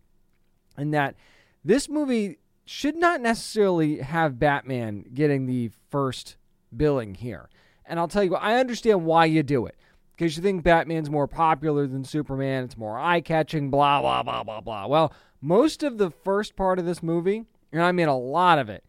and 0.77 0.93
that 0.93 1.15
this 1.63 1.87
movie 1.87 2.39
should 2.65 2.95
not 2.95 3.21
necessarily 3.21 3.97
have 3.97 4.39
Batman 4.39 5.05
getting 5.13 5.45
the 5.45 5.69
first 5.89 6.37
billing 6.75 7.15
here. 7.15 7.49
And 7.85 7.99
I'll 7.99 8.07
tell 8.07 8.23
you, 8.23 8.35
I 8.35 8.59
understand 8.59 9.05
why 9.05 9.25
you 9.25 9.43
do 9.43 9.65
it. 9.65 9.75
Because 10.15 10.37
you 10.37 10.43
think 10.43 10.63
Batman's 10.63 11.09
more 11.09 11.27
popular 11.27 11.87
than 11.87 12.03
Superman, 12.03 12.63
it's 12.63 12.77
more 12.77 12.99
eye 12.99 13.21
catching, 13.21 13.71
blah, 13.71 13.99
blah, 13.99 14.21
blah, 14.21 14.43
blah, 14.43 14.61
blah. 14.61 14.85
Well, 14.85 15.11
most 15.41 15.81
of 15.81 15.97
the 15.97 16.11
first 16.11 16.55
part 16.55 16.77
of 16.77 16.85
this 16.85 17.01
movie, 17.01 17.45
and 17.71 17.81
I 17.81 17.91
mean 17.91 18.07
a 18.07 18.17
lot 18.17 18.59
of 18.59 18.69
it, 18.69 18.83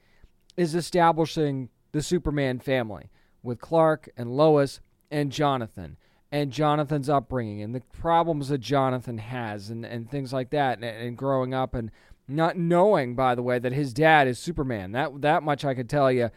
is 0.56 0.74
establishing 0.74 1.70
the 1.92 2.02
Superman 2.02 2.58
family 2.58 3.10
with 3.42 3.60
Clark 3.60 4.08
and 4.16 4.36
Lois 4.36 4.80
and 5.10 5.32
Jonathan 5.32 5.96
and 6.30 6.50
Jonathan's 6.50 7.08
upbringing 7.08 7.62
and 7.62 7.74
the 7.74 7.80
problems 7.80 8.48
that 8.48 8.58
Jonathan 8.58 9.18
has 9.18 9.70
and, 9.70 9.86
and 9.86 10.10
things 10.10 10.32
like 10.32 10.50
that 10.50 10.78
and, 10.78 10.84
and 10.84 11.16
growing 11.16 11.54
up 11.54 11.74
and 11.74 11.90
not 12.26 12.56
knowing, 12.56 13.14
by 13.14 13.34
the 13.34 13.42
way, 13.42 13.58
that 13.58 13.72
his 13.72 13.92
dad 13.92 14.26
is 14.26 14.38
Superman. 14.38 14.92
That 14.92 15.20
that 15.22 15.42
much 15.42 15.64
I 15.64 15.74
could 15.74 15.88
tell 15.88 16.10
you 16.10 16.30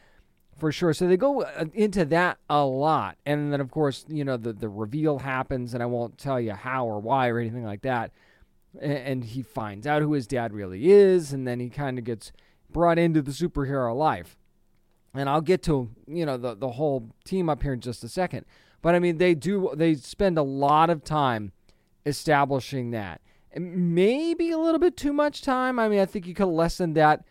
for 0.57 0.71
sure. 0.71 0.93
So 0.93 1.07
they 1.07 1.17
go 1.17 1.43
uh, 1.43 1.65
into 1.73 2.05
that 2.05 2.37
a 2.49 2.63
lot, 2.63 3.17
and 3.25 3.51
then 3.53 3.61
of 3.61 3.71
course 3.71 4.05
you 4.07 4.23
know 4.23 4.37
the 4.37 4.53
the 4.53 4.69
reveal 4.69 5.19
happens, 5.19 5.73
and 5.73 5.81
I 5.81 5.85
won't 5.85 6.17
tell 6.17 6.39
you 6.39 6.53
how 6.53 6.85
or 6.85 6.99
why 6.99 7.29
or 7.29 7.39
anything 7.39 7.63
like 7.63 7.81
that. 7.83 8.11
And 8.79 9.23
he 9.23 9.41
finds 9.41 9.87
out 9.87 10.01
who 10.01 10.13
his 10.13 10.27
dad 10.27 10.53
really 10.53 10.91
is, 10.91 11.33
and 11.33 11.47
then 11.47 11.59
he 11.59 11.69
kind 11.69 11.97
of 11.97 12.03
gets 12.03 12.31
brought 12.69 12.99
into 12.99 13.21
the 13.21 13.31
superhero 13.31 13.95
life. 13.95 14.37
And 15.13 15.29
I'll 15.29 15.41
get 15.41 15.63
to 15.63 15.89
you 16.07 16.25
know 16.25 16.37
the 16.37 16.55
the 16.55 16.71
whole 16.71 17.11
team 17.23 17.49
up 17.49 17.63
here 17.63 17.73
in 17.73 17.81
just 17.81 18.03
a 18.03 18.09
second. 18.09 18.45
But 18.81 18.95
I 18.95 18.99
mean, 18.99 19.17
they 19.17 19.35
do 19.35 19.71
they 19.75 19.95
spend 19.95 20.37
a 20.37 20.43
lot 20.43 20.89
of 20.89 21.03
time 21.03 21.51
establishing 22.05 22.91
that. 22.91 23.21
Maybe 23.55 24.51
a 24.51 24.57
little 24.57 24.79
bit 24.79 24.97
too 24.97 25.13
much 25.13 25.41
time. 25.41 25.79
I 25.79 25.89
mean, 25.89 25.99
I 25.99 26.05
think 26.05 26.27
you 26.27 26.35
could 26.35 26.45
lessen 26.45 26.93
that 26.93 27.23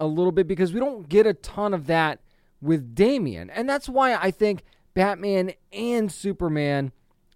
a 0.00 0.06
little 0.06 0.32
bit 0.32 0.46
because 0.46 0.72
we 0.72 0.80
don't 0.80 1.08
get 1.08 1.26
a 1.26 1.34
ton 1.34 1.74
of 1.74 1.86
that 1.86 2.20
with 2.60 2.94
Damian. 2.94 3.50
And 3.50 3.68
that's 3.68 3.88
why 3.88 4.14
I 4.14 4.30
think 4.30 4.64
Batman 4.94 5.52
and 5.72 6.10
Superman 6.10 6.92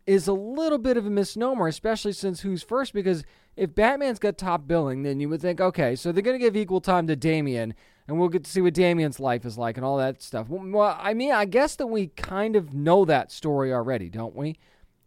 is 0.07 0.27
a 0.27 0.33
little 0.33 0.79
bit 0.79 0.97
of 0.97 1.07
a 1.07 1.11
misnomer, 1.11 1.69
especially 1.69 2.13
since 2.13 2.41
who's 2.41 2.63
first, 2.63 2.93
because 2.93 3.23
if 3.57 3.75
Batman's 3.75 4.19
got 4.19 4.39
top 4.39 4.67
billing, 4.67 5.03
then 5.03 5.21
you 5.21 5.29
would 5.29 5.43
think, 5.43 5.61
okay, 5.61 5.95
so 5.95 6.11
they're 6.11 6.23
going 6.23 6.39
to 6.39 6.45
give 6.45 6.57
equal 6.57 6.81
time 6.81 7.07
to 7.07 7.15
Damian, 7.15 7.75
and 8.09 8.19
we'll 8.19 8.29
get 8.29 8.45
to 8.45 8.51
see 8.51 8.61
what 8.61 8.75
Damian's 8.75 9.21
life 9.21 9.45
is 9.45 9.59
like 9.59 9.77
and 9.77 9.85
all 9.85 9.99
that 9.99 10.23
stuff. 10.23 10.49
Well, 10.49 10.99
I 10.99 11.15
mean, 11.15 11.33
I 11.33 11.45
guess 11.45 11.77
that 11.77 11.87
we 11.87 12.09
kind 12.09 12.57
of 12.57 12.73
know 12.73 13.05
that 13.05 13.31
story 13.31 13.73
already, 13.73 14.09
don't 14.09 14.35
we? 14.35 14.57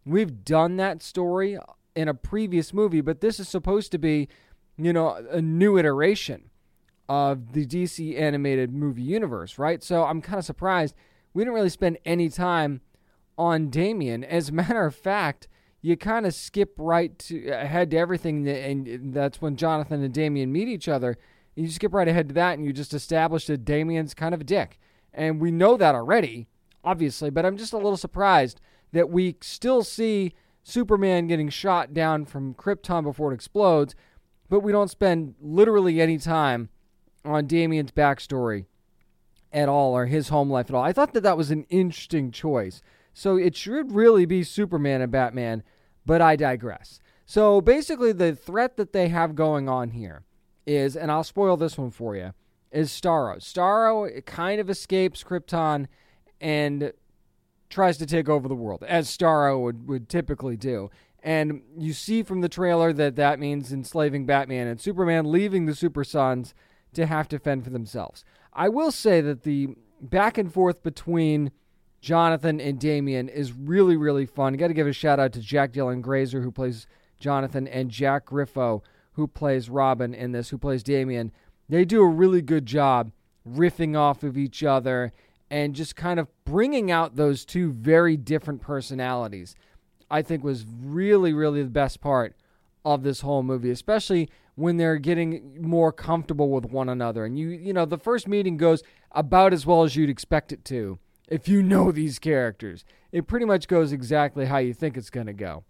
We've 0.06 0.44
done 0.44 0.76
that 0.76 1.02
story 1.02 1.58
in 1.96 2.08
a 2.08 2.14
previous 2.14 2.72
movie, 2.72 3.00
but 3.00 3.20
this 3.20 3.40
is 3.40 3.48
supposed 3.48 3.90
to 3.92 3.98
be, 3.98 4.28
you 4.76 4.92
know, 4.92 5.14
a 5.30 5.42
new 5.42 5.76
iteration 5.76 6.50
of 7.08 7.52
the 7.52 7.66
DC 7.66 8.18
animated 8.18 8.72
movie 8.72 9.02
universe, 9.02 9.58
right? 9.58 9.82
So 9.82 10.04
I'm 10.04 10.20
kind 10.22 10.38
of 10.38 10.44
surprised 10.44 10.94
we 11.32 11.42
didn't 11.42 11.54
really 11.54 11.68
spend 11.68 11.98
any 12.04 12.28
time 12.28 12.80
on 13.36 13.68
Damian. 13.68 14.24
As 14.24 14.48
a 14.48 14.52
matter 14.52 14.84
of 14.84 14.94
fact, 14.94 15.48
you 15.82 15.96
kind 15.96 16.24
of 16.24 16.32
skip 16.32 16.72
right 16.78 17.18
to 17.18 17.48
ahead 17.48 17.90
to 17.90 17.98
everything, 17.98 18.48
and 18.48 19.12
that's 19.12 19.42
when 19.42 19.56
Jonathan 19.56 20.02
and 20.02 20.14
Damian 20.14 20.50
meet 20.50 20.68
each 20.68 20.88
other. 20.88 21.18
And 21.56 21.66
You 21.66 21.70
skip 21.70 21.92
right 21.92 22.08
ahead 22.08 22.28
to 22.28 22.34
that, 22.34 22.56
and 22.56 22.64
you 22.64 22.72
just 22.72 22.94
establish 22.94 23.46
that 23.46 23.64
Damian's 23.64 24.14
kind 24.14 24.34
of 24.34 24.40
a 24.40 24.44
dick, 24.44 24.78
and 25.12 25.40
we 25.40 25.50
know 25.50 25.76
that 25.76 25.94
already, 25.94 26.48
obviously. 26.82 27.30
But 27.30 27.44
I'm 27.44 27.56
just 27.56 27.72
a 27.72 27.78
little 27.78 27.96
surprised 27.96 28.60
that 28.92 29.10
we 29.10 29.36
still 29.40 29.84
see 29.84 30.34
Superman 30.62 31.26
getting 31.26 31.50
shot 31.50 31.92
down 31.92 32.24
from 32.24 32.54
Krypton 32.54 33.02
before 33.02 33.30
it 33.30 33.34
explodes, 33.34 33.94
but 34.48 34.60
we 34.60 34.72
don't 34.72 34.90
spend 34.90 35.34
literally 35.40 36.00
any 36.00 36.16
time 36.16 36.70
on 37.24 37.46
Damian's 37.46 37.92
backstory 37.92 38.66
at 39.52 39.68
all 39.68 39.96
or 39.96 40.06
his 40.06 40.28
home 40.28 40.50
life 40.50 40.68
at 40.68 40.74
all. 40.74 40.82
I 40.82 40.92
thought 40.92 41.14
that 41.14 41.22
that 41.22 41.36
was 41.36 41.50
an 41.50 41.64
interesting 41.70 42.30
choice. 42.30 42.82
So 43.12 43.36
it 43.36 43.54
should 43.54 43.92
really 43.92 44.26
be 44.26 44.42
Superman 44.42 45.00
and 45.00 45.12
Batman, 45.12 45.62
but 46.04 46.20
I 46.20 46.36
digress. 46.36 47.00
So 47.24 47.60
basically, 47.60 48.12
the 48.12 48.34
threat 48.34 48.76
that 48.76 48.92
they 48.92 49.08
have 49.08 49.34
going 49.34 49.68
on 49.68 49.90
here 49.90 50.24
is, 50.66 50.96
and 50.96 51.10
I'll 51.10 51.24
spoil 51.24 51.56
this 51.56 51.78
one 51.78 51.90
for 51.90 52.16
you, 52.16 52.34
is 52.70 52.90
Starro. 52.90 53.36
Starro 53.36 54.24
kind 54.26 54.60
of 54.60 54.68
escapes 54.68 55.22
Krypton 55.22 55.86
and 56.40 56.92
tries 57.70 57.96
to 57.98 58.06
take 58.06 58.28
over 58.28 58.48
the 58.48 58.54
world, 58.54 58.82
as 58.86 59.08
Starro 59.08 59.62
would, 59.62 59.88
would 59.88 60.08
typically 60.08 60.56
do. 60.56 60.90
And 61.22 61.62
you 61.78 61.94
see 61.94 62.22
from 62.22 62.42
the 62.42 62.48
trailer 62.48 62.92
that 62.92 63.16
that 63.16 63.38
means 63.38 63.72
enslaving 63.72 64.26
Batman 64.26 64.66
and 64.66 64.80
Superman, 64.80 65.30
leaving 65.30 65.64
the 65.64 65.74
Super 65.74 66.04
Sons 66.04 66.52
to 66.94 67.06
have 67.06 67.28
to 67.28 67.38
fend 67.38 67.64
for 67.64 67.70
themselves. 67.70 68.24
I 68.52 68.68
will 68.68 68.90
say 68.90 69.20
that 69.20 69.42
the 69.42 69.76
back 70.00 70.38
and 70.38 70.52
forth 70.52 70.82
between 70.82 71.50
Jonathan 72.00 72.60
and 72.60 72.78
Damian 72.78 73.28
is 73.28 73.52
really, 73.52 73.96
really 73.96 74.26
fun. 74.26 74.54
Got 74.54 74.68
to 74.68 74.74
give 74.74 74.86
a 74.86 74.92
shout 74.92 75.18
out 75.18 75.32
to 75.32 75.40
Jack 75.40 75.72
Dylan 75.72 76.02
Grazer, 76.02 76.42
who 76.42 76.52
plays 76.52 76.86
Jonathan, 77.18 77.66
and 77.66 77.90
Jack 77.90 78.26
Griffo, 78.26 78.82
who 79.12 79.26
plays 79.26 79.70
Robin 79.70 80.12
in 80.12 80.32
this, 80.32 80.50
who 80.50 80.58
plays 80.58 80.82
Damian. 80.82 81.32
They 81.68 81.84
do 81.84 82.02
a 82.02 82.08
really 82.08 82.42
good 82.42 82.66
job 82.66 83.12
riffing 83.48 83.96
off 83.96 84.22
of 84.22 84.36
each 84.36 84.62
other 84.62 85.12
and 85.50 85.74
just 85.74 85.96
kind 85.96 86.20
of 86.20 86.28
bringing 86.44 86.90
out 86.90 87.16
those 87.16 87.44
two 87.44 87.70
very 87.70 88.16
different 88.16 88.60
personalities. 88.60 89.54
I 90.10 90.22
think 90.22 90.44
was 90.44 90.66
really, 90.82 91.32
really 91.32 91.62
the 91.62 91.70
best 91.70 92.00
part 92.00 92.36
of 92.84 93.02
this 93.02 93.22
whole 93.22 93.42
movie, 93.42 93.70
especially 93.70 94.28
when 94.56 94.76
they're 94.76 94.98
getting 94.98 95.60
more 95.60 95.92
comfortable 95.92 96.50
with 96.50 96.66
one 96.66 96.88
another. 96.88 97.24
And 97.24 97.38
you, 97.38 97.48
you 97.48 97.72
know, 97.72 97.84
the 97.84 97.98
first 97.98 98.28
meeting 98.28 98.56
goes 98.56 98.82
about 99.12 99.52
as 99.52 99.66
well 99.66 99.82
as 99.82 99.96
you'd 99.96 100.10
expect 100.10 100.52
it 100.52 100.64
to 100.66 100.98
if 101.28 101.48
you 101.48 101.62
know 101.62 101.90
these 101.90 102.18
characters. 102.18 102.84
It 103.10 103.26
pretty 103.26 103.46
much 103.46 103.68
goes 103.68 103.92
exactly 103.92 104.46
how 104.46 104.58
you 104.58 104.74
think 104.74 104.96
it's 104.96 105.10
going 105.10 105.26
to 105.26 105.32
go. 105.32 105.64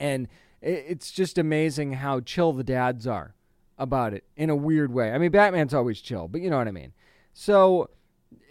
And 0.00 0.28
it's 0.60 1.10
just 1.10 1.38
amazing 1.38 1.94
how 1.94 2.20
chill 2.20 2.52
the 2.52 2.64
dads 2.64 3.06
are 3.06 3.34
about 3.78 4.12
it 4.12 4.24
in 4.36 4.50
a 4.50 4.56
weird 4.56 4.92
way. 4.92 5.12
I 5.12 5.18
mean, 5.18 5.30
Batman's 5.30 5.74
always 5.74 6.00
chill, 6.00 6.28
but 6.28 6.40
you 6.40 6.50
know 6.50 6.58
what 6.58 6.68
I 6.68 6.72
mean. 6.72 6.92
So 7.32 7.90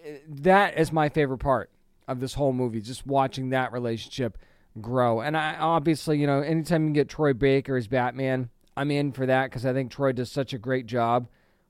eh, 0.05 0.17
that 0.27 0.77
is 0.77 0.91
my 0.91 1.09
favorite 1.09 1.39
part 1.39 1.69
of 2.07 2.19
this 2.19 2.35
whole 2.35 2.53
movie, 2.53 2.79
just 2.79 3.05
watching 3.05 3.49
that 3.49 3.73
relationship 3.73 4.37
grow. 4.79 5.19
And 5.19 5.35
I 5.35 5.55
obviously, 5.55 6.19
you 6.19 6.27
know, 6.27 6.39
anytime 6.39 6.87
you 6.87 6.93
get 6.93 7.09
Troy 7.09 7.33
Baker 7.33 7.75
as 7.75 7.87
Batman, 7.87 8.49
I'm 8.77 8.91
in 8.91 9.11
for 9.11 9.25
that 9.25 9.45
because 9.45 9.65
I 9.65 9.73
think 9.73 9.89
Troy 9.89 10.11
does 10.11 10.31
such 10.31 10.53
a 10.53 10.59
great 10.59 10.85
job 10.85 11.27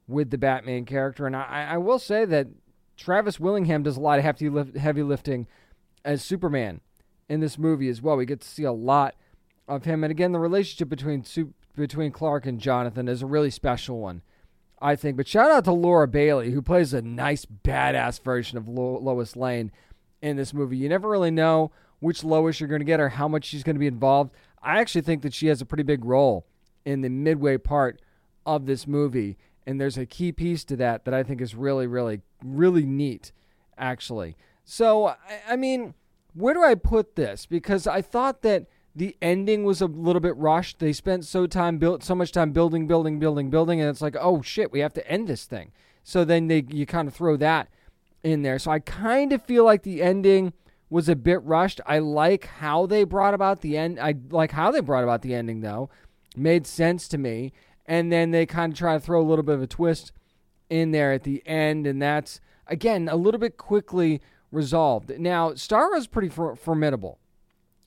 with 0.09 0.29
the 0.29 0.37
Batman 0.37 0.83
character. 0.83 1.25
And 1.25 1.37
I, 1.37 1.67
I 1.71 1.77
will 1.77 1.99
say 1.99 2.25
that 2.25 2.47
Travis 2.97 3.39
Willingham 3.39 3.81
does 3.83 3.95
a 3.95 4.01
lot 4.01 4.19
of 4.19 4.25
heavy, 4.25 4.49
lift, 4.49 4.75
heavy 4.75 5.03
lifting 5.03 5.47
as 6.03 6.21
Superman 6.21 6.81
in 7.29 7.39
this 7.39 7.57
movie 7.57 7.87
as 7.87 8.01
well. 8.01 8.17
We 8.17 8.25
get 8.25 8.41
to 8.41 8.47
see 8.47 8.63
a 8.63 8.73
lot 8.73 9.15
of 9.69 9.85
him. 9.85 10.03
And 10.03 10.11
again, 10.11 10.33
the 10.33 10.39
relationship 10.39 10.89
between 10.89 11.23
between 11.77 12.11
Clark 12.11 12.45
and 12.45 12.59
Jonathan 12.59 13.07
is 13.07 13.21
a 13.21 13.27
really 13.27 13.51
special 13.51 13.99
one, 13.99 14.21
I 14.81 14.97
think. 14.97 15.15
But 15.15 15.29
shout 15.29 15.49
out 15.49 15.63
to 15.63 15.71
Laura 15.71 16.09
Bailey, 16.09 16.51
who 16.51 16.61
plays 16.61 16.93
a 16.93 17.01
nice, 17.01 17.45
badass 17.45 18.21
version 18.21 18.57
of 18.57 18.67
Lo- 18.67 18.99
Lois 18.99 19.37
Lane 19.37 19.71
in 20.21 20.35
this 20.35 20.53
movie. 20.53 20.75
You 20.75 20.89
never 20.89 21.07
really 21.07 21.31
know 21.31 21.71
which 21.99 22.25
Lois 22.25 22.59
you're 22.59 22.67
going 22.67 22.81
to 22.81 22.85
get 22.85 22.99
or 22.99 23.09
how 23.09 23.29
much 23.29 23.45
she's 23.45 23.63
going 23.63 23.75
to 23.75 23.79
be 23.79 23.87
involved. 23.87 24.31
I 24.61 24.79
actually 24.79 25.01
think 25.01 25.21
that 25.21 25.33
she 25.33 25.47
has 25.47 25.61
a 25.61 25.65
pretty 25.65 25.83
big 25.83 26.03
role 26.03 26.45
in 26.88 27.01
the 27.01 27.09
midway 27.09 27.57
part 27.57 28.01
of 28.45 28.65
this 28.65 28.88
movie. 28.88 29.38
And 29.67 29.79
there's 29.79 29.97
a 29.97 30.05
key 30.05 30.31
piece 30.31 30.63
to 30.63 30.77
that 30.77 31.03
that 31.03 31.13
I 31.13 31.21
think 31.21 31.41
is 31.41 31.53
really, 31.53 31.85
really, 31.85 32.21
really 32.41 32.85
neat, 32.85 33.33
actually. 33.77 34.38
So, 34.63 35.13
I, 35.49 35.57
mean, 35.57 35.95
where 36.33 36.53
do 36.53 36.63
I 36.63 36.75
put 36.75 37.17
this? 37.17 37.45
Because 37.45 37.88
I 37.88 38.01
thought 38.01 38.41
that 38.43 38.67
the 38.95 39.17
ending 39.21 39.65
was 39.65 39.81
a 39.81 39.85
little 39.85 40.21
bit 40.21 40.38
rushed. 40.38 40.79
They 40.79 40.93
spent 40.93 41.25
so 41.25 41.45
time 41.45 41.77
built 41.77 42.05
so 42.05 42.15
much 42.15 42.31
time 42.31 42.53
building, 42.53 42.88
building, 42.88 43.19
building, 43.19 43.49
building, 43.49 43.81
and 43.81 43.89
it's 43.89 44.01
like, 44.01 44.15
oh 44.17 44.41
shit, 44.41 44.71
we 44.71 44.79
have 44.79 44.93
to 44.93 45.05
end 45.11 45.27
this 45.27 45.43
thing. 45.43 45.73
So 46.03 46.23
then 46.23 46.47
they 46.47 46.63
you 46.69 46.85
kind 46.85 47.09
of 47.09 47.13
throw 47.13 47.35
that 47.35 47.67
in 48.23 48.43
there. 48.43 48.59
So 48.59 48.71
I 48.71 48.79
kind 48.79 49.33
of 49.33 49.43
feel 49.43 49.65
like 49.65 49.83
the 49.83 50.01
ending 50.01 50.53
was 50.89 51.09
a 51.09 51.17
bit 51.17 51.43
rushed. 51.43 51.81
I 51.85 51.99
like 51.99 52.45
how 52.45 52.85
they 52.85 53.03
brought 53.03 53.33
about 53.33 53.59
the 53.59 53.77
end. 53.77 53.99
I 53.99 54.15
like 54.29 54.51
how 54.51 54.71
they 54.71 54.79
brought 54.79 55.03
about 55.03 55.21
the 55.21 55.35
ending 55.35 55.59
though. 55.59 55.89
Made 56.38 56.67
sense 56.67 57.07
to 57.09 57.17
me. 57.17 57.53
And 57.85 58.11
then 58.11 58.31
they 58.31 58.45
kind 58.45 58.73
of 58.73 58.77
try 58.77 58.93
to 58.93 58.99
throw 58.99 59.21
a 59.21 59.23
little 59.23 59.43
bit 59.43 59.55
of 59.55 59.61
a 59.61 59.67
twist 59.67 60.11
in 60.69 60.91
there 60.91 61.13
at 61.13 61.23
the 61.23 61.41
end, 61.45 61.88
and 61.88 62.01
that's 62.01 62.41
again 62.67 63.07
a 63.07 63.15
little 63.15 63.39
bit 63.39 63.57
quickly 63.57 64.21
resolved. 64.51 65.17
Now, 65.19 65.51
Starro 65.51 65.95
is 65.95 66.07
pretty 66.07 66.29
for- 66.29 66.55
formidable. 66.55 67.19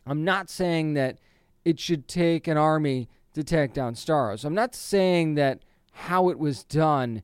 I'm 0.06 0.24
not 0.24 0.48
saying 0.48 0.94
that 0.94 1.18
it 1.64 1.78
should 1.78 2.08
take 2.08 2.48
an 2.48 2.56
army 2.56 3.08
to 3.34 3.44
take 3.44 3.72
down 3.72 3.94
Starro. 3.94 4.42
I'm 4.44 4.54
not 4.54 4.74
saying 4.74 5.34
that 5.34 5.60
how 5.92 6.30
it 6.30 6.38
was 6.38 6.64
done 6.64 7.22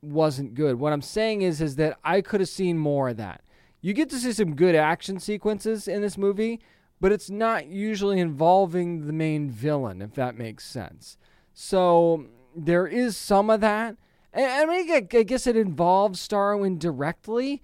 wasn't 0.00 0.54
good. 0.54 0.78
What 0.78 0.92
I'm 0.92 1.02
saying 1.02 1.42
is 1.42 1.60
is 1.60 1.76
that 1.76 1.98
I 2.04 2.20
could 2.20 2.40
have 2.40 2.48
seen 2.48 2.78
more 2.78 3.10
of 3.10 3.16
that. 3.16 3.42
You 3.80 3.92
get 3.92 4.10
to 4.10 4.18
see 4.18 4.32
some 4.32 4.54
good 4.54 4.74
action 4.74 5.18
sequences 5.18 5.88
in 5.88 6.02
this 6.02 6.16
movie, 6.16 6.60
but 7.02 7.10
it's 7.10 7.28
not 7.28 7.66
usually 7.66 8.20
involving 8.20 9.08
the 9.08 9.12
main 9.12 9.50
villain, 9.50 10.00
if 10.00 10.14
that 10.14 10.38
makes 10.38 10.64
sense. 10.64 11.18
So 11.52 12.26
there 12.54 12.86
is 12.86 13.16
some 13.16 13.50
of 13.50 13.60
that. 13.60 13.96
I 14.32 14.64
mean, 14.66 14.88
I 14.88 15.00
guess 15.00 15.48
it 15.48 15.56
involves 15.56 16.26
Starro 16.26 16.78
directly, 16.78 17.60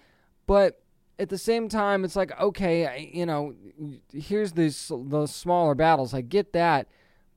but 0.48 0.82
at 1.20 1.28
the 1.28 1.38
same 1.38 1.68
time, 1.68 2.04
it's 2.04 2.16
like, 2.16 2.38
okay, 2.40 3.10
you 3.14 3.24
know, 3.24 3.54
here's 4.12 4.54
these 4.54 4.90
the 4.90 5.26
smaller 5.26 5.76
battles. 5.76 6.12
I 6.12 6.20
get 6.20 6.52
that, 6.54 6.88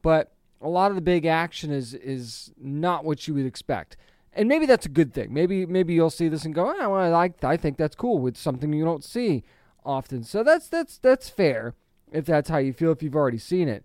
but 0.01 0.33
a 0.59 0.69
lot 0.69 0.89
of 0.89 0.95
the 0.95 1.01
big 1.01 1.27
action 1.27 1.69
is 1.69 1.93
is 1.93 2.51
not 2.57 3.05
what 3.05 3.27
you 3.27 3.35
would 3.35 3.45
expect. 3.45 3.95
And 4.33 4.49
maybe 4.49 4.65
that's 4.65 4.87
a 4.87 4.89
good 4.89 5.13
thing. 5.13 5.31
Maybe 5.35 5.67
maybe 5.67 5.93
you'll 5.93 6.09
see 6.09 6.29
this 6.29 6.45
and 6.45 6.55
go, 6.55 6.73
oh, 6.75 6.89
well, 6.89 7.13
I 7.13 7.31
I 7.43 7.57
think 7.57 7.77
that's 7.77 7.95
cool. 7.95 8.17
with 8.17 8.37
something 8.37 8.73
you 8.73 8.85
don't 8.85 9.03
see 9.03 9.43
often. 9.85 10.23
So 10.23 10.43
that's 10.43 10.67
that's 10.67 10.97
that's 10.97 11.29
fair 11.29 11.75
if 12.11 12.25
that's 12.25 12.49
how 12.49 12.57
you 12.57 12.73
feel 12.73 12.91
if 12.91 13.01
you've 13.01 13.15
already 13.15 13.37
seen 13.37 13.67
it. 13.67 13.83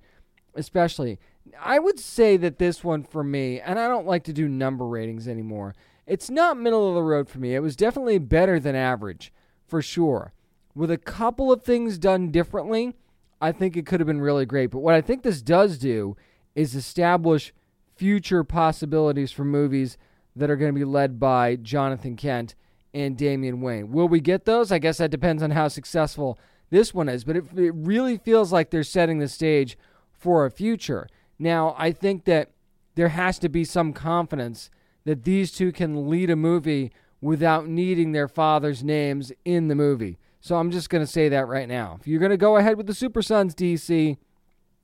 Especially, 0.55 1.19
I 1.61 1.79
would 1.79 1.99
say 1.99 2.37
that 2.39 2.59
this 2.59 2.83
one 2.83 3.03
for 3.03 3.23
me, 3.23 3.61
and 3.61 3.79
I 3.79 3.89
don't 3.89 4.07
like 4.07 4.25
to 4.25 4.33
do 4.33 4.49
number 4.49 4.87
ratings 4.87 5.29
anymore. 5.29 5.75
It's 6.07 6.31
not 6.31 6.57
middle 6.57 6.89
of 6.89 6.95
the 6.95 7.03
road 7.03 7.29
for 7.29 7.39
me. 7.39 7.55
It 7.55 7.61
was 7.61 7.77
definitely 7.77 8.19
better 8.19 8.59
than 8.59 8.75
average 8.75 9.33
for 9.67 9.83
sure. 9.83 10.33
With 10.75 10.91
a 10.91 10.99
couple 10.99 11.53
of 11.53 11.63
things 11.63 11.99
done 11.99 12.31
differently, 12.31 12.95
I 13.41 13.53
think 13.53 13.77
it 13.77 13.87
could 13.87 14.01
have 14.01 14.07
been 14.07 14.21
really 14.21 14.47
great. 14.47 14.71
But 14.71 14.81
what 14.81 14.95
I 14.95 15.01
think 15.01 15.23
this 15.23 15.43
does 15.43 15.79
do 15.79 16.17
is 16.55 16.75
establish 16.75 17.53
future 17.97 18.45
possibilities 18.45 19.33
for 19.33 19.45
movies 19.45 19.99
that 20.35 20.51
are 20.51 20.57
going 20.57 20.73
to 20.73 20.79
be 20.79 20.85
led 20.85 21.19
by 21.19 21.57
Jonathan 21.57 22.17
Kent 22.17 22.55
and 22.95 23.17
Damian 23.17 23.61
Wayne. 23.61 23.91
Will 23.91 24.09
we 24.09 24.21
get 24.21 24.45
those? 24.45 24.71
I 24.71 24.79
guess 24.79 24.99
that 24.99 25.11
depends 25.11 25.43
on 25.43 25.51
how 25.51 25.69
successful 25.69 26.39
this 26.71 26.93
one 26.93 27.09
is. 27.09 27.25
But 27.25 27.37
it, 27.37 27.45
it 27.57 27.75
really 27.75 28.19
feels 28.19 28.53
like 28.53 28.71
they're 28.71 28.83
setting 28.83 29.19
the 29.19 29.29
stage 29.29 29.77
for 30.13 30.45
a 30.45 30.51
future. 30.51 31.09
Now, 31.39 31.75
I 31.79 31.93
think 31.93 32.25
that 32.25 32.51
there 32.95 33.09
has 33.09 33.39
to 33.41 33.49
be 33.49 33.65
some 33.65 33.93
confidence 33.93 34.71
that 35.05 35.25
these 35.25 35.53
two 35.53 35.71
can 35.71 36.09
lead 36.09 36.31
a 36.31 36.37
movie 36.37 36.91
without 37.21 37.69
needing 37.69 38.13
their 38.13 38.29
father's 38.29 38.83
names 38.83 39.33
in 39.45 39.69
the 39.69 39.75
movie. 39.75 40.19
So 40.41 40.57
I'm 40.57 40.71
just 40.71 40.91
going 40.91 41.05
to 41.05 41.11
say 41.11 41.29
that 41.29 41.49
right 41.49 41.69
now. 41.69 41.99
If 42.01 42.07
you're 42.07 42.21
going 42.21 42.31
to 42.31 42.37
go 42.37 42.57
ahead 42.57 42.77
with 42.77 42.87
the 42.87 42.95
Super 42.95 43.23
Sons 43.23 43.55
DC, 43.55 44.17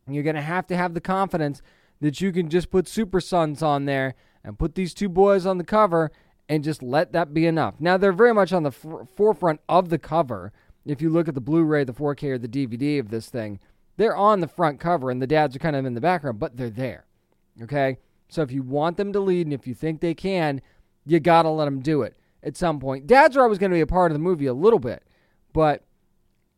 you're 0.09 0.22
going 0.22 0.37
to 0.37 0.43
have 0.43 0.66
to 0.68 0.76
have 0.76 0.95
the 0.95 1.01
confidence 1.01 1.62
that 2.01 2.20
you 2.20 2.33
can 2.33 2.49
just 2.49 2.70
put 2.70 2.89
Super 2.89 3.20
Sons 3.20 3.62
on 3.62 3.85
there 3.85 4.14
and 4.45 4.59
put 4.59 4.74
these 4.74 4.93
two 4.93 5.09
boys 5.09 5.47
on 5.47 5.59
the 5.59 5.64
cover 5.64 6.11
and 6.49 6.64
just 6.64 6.83
let 6.83 7.12
that 7.12 7.33
be 7.33 7.47
enough. 7.47 7.74
Now, 7.78 7.97
they're 7.97 8.12
very 8.12 8.35
much 8.35 8.53
on 8.53 8.64
the 8.64 8.70
f- 8.70 9.09
forefront 9.14 9.61
of 9.68 9.89
the 9.89 9.99
cover. 9.99 10.53
If 10.85 11.01
you 11.01 11.11
look 11.11 11.28
at 11.28 11.35
the 11.35 11.41
Blu 11.41 11.62
ray, 11.62 11.85
the 11.85 11.93
4K, 11.93 12.30
or 12.30 12.39
the 12.39 12.49
DVD 12.49 12.99
of 12.99 13.11
this 13.11 13.28
thing, 13.28 13.61
they're 13.97 14.16
on 14.16 14.41
the 14.41 14.49
front 14.49 14.80
cover 14.80 15.11
and 15.11 15.22
the 15.22 15.26
dads 15.26 15.55
are 15.55 15.61
kind 15.61 15.76
of 15.76 15.85
in 15.85 15.95
the 15.95 16.01
background, 16.01 16.39
but 16.39 16.57
they're 16.57 16.70
there. 16.70 17.05
Okay? 17.62 17.99
So 18.28 18.43
if 18.43 18.51
you 18.51 18.62
want 18.62 18.97
them 18.97 19.12
to 19.12 19.20
lead 19.20 19.47
and 19.47 19.53
if 19.53 19.66
you 19.66 19.74
think 19.74 20.01
they 20.01 20.14
can, 20.14 20.62
you 21.05 21.20
got 21.20 21.43
to 21.43 21.51
let 21.51 21.66
them 21.66 21.80
do 21.80 22.03
it 22.03 22.16
at 22.43 22.57
some 22.57 22.80
point. 22.80 23.07
Dads 23.07 23.37
are 23.37 23.43
always 23.43 23.59
going 23.59 23.70
to 23.70 23.76
be 23.76 23.83
a 23.83 23.87
part 23.87 24.11
of 24.11 24.14
the 24.14 24.22
movie 24.22 24.47
a 24.47 24.55
little 24.55 24.78
bit, 24.78 25.05
but 25.53 25.85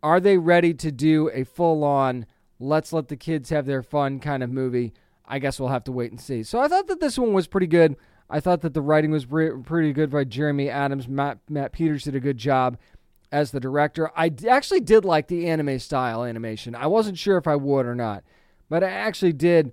are 0.03 0.21
they 0.21 0.39
ready 0.39 0.73
to 0.75 0.93
do 0.93 1.31
a 1.31 1.45
full 1.45 1.83
on, 1.83 2.27
let's 2.59 2.93
let 2.93 3.09
the 3.09 3.17
kids 3.17 3.51
have 3.51 3.67
their 3.67 3.83
fun 3.83 4.21
kind 4.21 4.43
of 4.43 4.51
movie? 4.51 4.95
I 5.27 5.39
guess 5.39 5.59
we'll 5.59 5.71
have 5.71 5.85
to 5.85 5.93
wait 5.93 6.11
and 6.11 6.21
see. 6.21 6.43
So 6.43 6.61
I 6.61 6.69
thought 6.69 6.87
that 6.87 7.01
this 7.01 7.19
one 7.19 7.33
was 7.33 7.47
pretty 7.47 7.67
good. 7.67 7.97
I 8.31 8.41
thought 8.41 8.61
that 8.61 8.75
the 8.75 8.83
writing 8.83 9.11
was 9.11 9.27
pretty 9.27 9.93
good 9.93 10.11
by 10.11 10.25
Jeremy 10.25 10.71
Adams. 10.71 11.09
Matt, 11.09 11.39
Matt 11.49 11.73
Peters 11.73 12.05
did 12.05 12.15
a 12.15 12.21
good 12.21 12.39
job 12.39 12.79
as 13.35 13.51
the 13.51 13.59
director. 13.59 14.13
I 14.17 14.33
actually 14.49 14.81
did 14.81 15.05
like 15.05 15.27
the 15.27 15.49
anime 15.49 15.81
style 15.81 16.23
animation. 16.23 16.77
I 16.77 16.87
wasn't 16.87 17.19
sure 17.19 17.37
if 17.37 17.49
I 17.49 17.57
would 17.57 17.85
or 17.85 17.97
not, 17.97 18.23
but 18.71 18.85
I 18.85 18.91
actually 18.91 19.33
did 19.33 19.73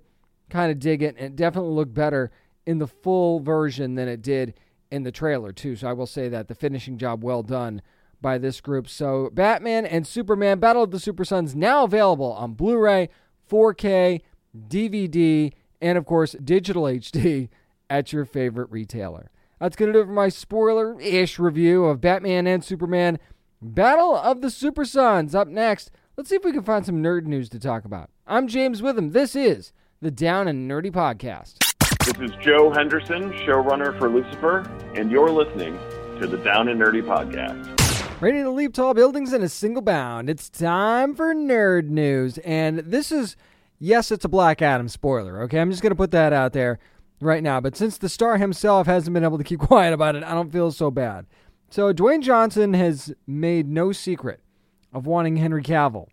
kind 0.50 0.72
of 0.72 0.80
dig 0.80 1.00
it, 1.00 1.14
and 1.16 1.26
it 1.26 1.36
definitely 1.36 1.70
looked 1.70 1.94
better 1.94 2.32
in 2.66 2.78
the 2.78 2.88
full 2.88 3.38
version 3.38 3.94
than 3.94 4.08
it 4.08 4.20
did 4.20 4.54
in 4.90 5.04
the 5.04 5.12
trailer 5.12 5.52
too. 5.52 5.76
So 5.76 5.88
I 5.88 5.92
will 5.92 6.08
say 6.08 6.28
that 6.28 6.48
the 6.48 6.56
finishing 6.56 6.98
job 6.98 7.22
well 7.22 7.44
done 7.44 7.82
by 8.20 8.36
this 8.36 8.60
group. 8.60 8.88
So 8.88 9.30
Batman 9.32 9.86
and 9.86 10.08
Superman 10.08 10.58
Battle 10.58 10.82
of 10.82 10.90
the 10.90 10.98
Super 10.98 11.24
Sons 11.24 11.54
now 11.54 11.84
available 11.84 12.32
on 12.32 12.54
Blu-ray, 12.54 13.10
4K, 13.48 14.22
DVD, 14.68 15.52
and 15.80 15.96
of 15.96 16.04
course 16.04 16.32
digital 16.32 16.82
HD 16.82 17.48
at 17.90 18.12
your 18.12 18.24
favorite 18.24 18.72
retailer. 18.72 19.30
That's 19.60 19.76
going 19.76 19.92
to 19.92 19.98
do 19.98 20.02
it 20.02 20.06
for 20.06 20.12
my 20.12 20.28
spoiler-ish 20.28 21.38
review 21.38 21.84
of 21.84 22.00
Batman 22.00 22.48
and 22.48 22.64
Superman 22.64 23.20
Battle 23.64 24.16
of 24.16 24.40
the 24.40 24.50
Super 24.50 24.84
Sons. 24.84 25.36
Up 25.36 25.46
next, 25.46 25.92
let's 26.16 26.28
see 26.28 26.34
if 26.34 26.42
we 26.42 26.50
can 26.50 26.64
find 26.64 26.84
some 26.84 27.00
nerd 27.00 27.26
news 27.26 27.48
to 27.50 27.60
talk 27.60 27.84
about. 27.84 28.10
I'm 28.26 28.48
James 28.48 28.82
Witham. 28.82 29.12
This 29.12 29.36
is 29.36 29.72
the 30.00 30.10
Down 30.10 30.48
and 30.48 30.68
Nerdy 30.68 30.90
Podcast. 30.90 31.58
This 32.04 32.30
is 32.30 32.36
Joe 32.42 32.72
Henderson, 32.72 33.30
showrunner 33.30 33.96
for 34.00 34.10
Lucifer, 34.10 34.68
and 34.96 35.12
you're 35.12 35.30
listening 35.30 35.78
to 36.20 36.26
the 36.26 36.38
Down 36.38 36.66
and 36.66 36.80
Nerdy 36.80 37.04
Podcast. 37.04 38.20
Ready 38.20 38.42
to 38.42 38.50
leap 38.50 38.74
tall 38.74 38.94
buildings 38.94 39.32
in 39.32 39.44
a 39.44 39.48
single 39.48 39.82
bound. 39.82 40.28
It's 40.28 40.50
time 40.50 41.14
for 41.14 41.32
nerd 41.32 41.88
news. 41.88 42.38
And 42.38 42.80
this 42.80 43.12
is, 43.12 43.36
yes, 43.78 44.10
it's 44.10 44.24
a 44.24 44.28
Black 44.28 44.60
Adam 44.60 44.88
spoiler, 44.88 45.40
okay? 45.42 45.60
I'm 45.60 45.70
just 45.70 45.82
going 45.82 45.92
to 45.92 45.96
put 45.96 46.10
that 46.10 46.32
out 46.32 46.52
there 46.52 46.80
right 47.20 47.44
now. 47.44 47.60
But 47.60 47.76
since 47.76 47.96
the 47.96 48.08
star 48.08 48.38
himself 48.38 48.88
hasn't 48.88 49.14
been 49.14 49.22
able 49.22 49.38
to 49.38 49.44
keep 49.44 49.60
quiet 49.68 49.92
about 49.92 50.16
it, 50.16 50.24
I 50.24 50.34
don't 50.34 50.50
feel 50.50 50.72
so 50.72 50.90
bad. 50.90 51.26
So, 51.72 51.90
Dwayne 51.94 52.20
Johnson 52.20 52.74
has 52.74 53.14
made 53.26 53.66
no 53.66 53.92
secret 53.92 54.40
of 54.92 55.06
wanting 55.06 55.38
Henry 55.38 55.62
Cavill 55.62 56.08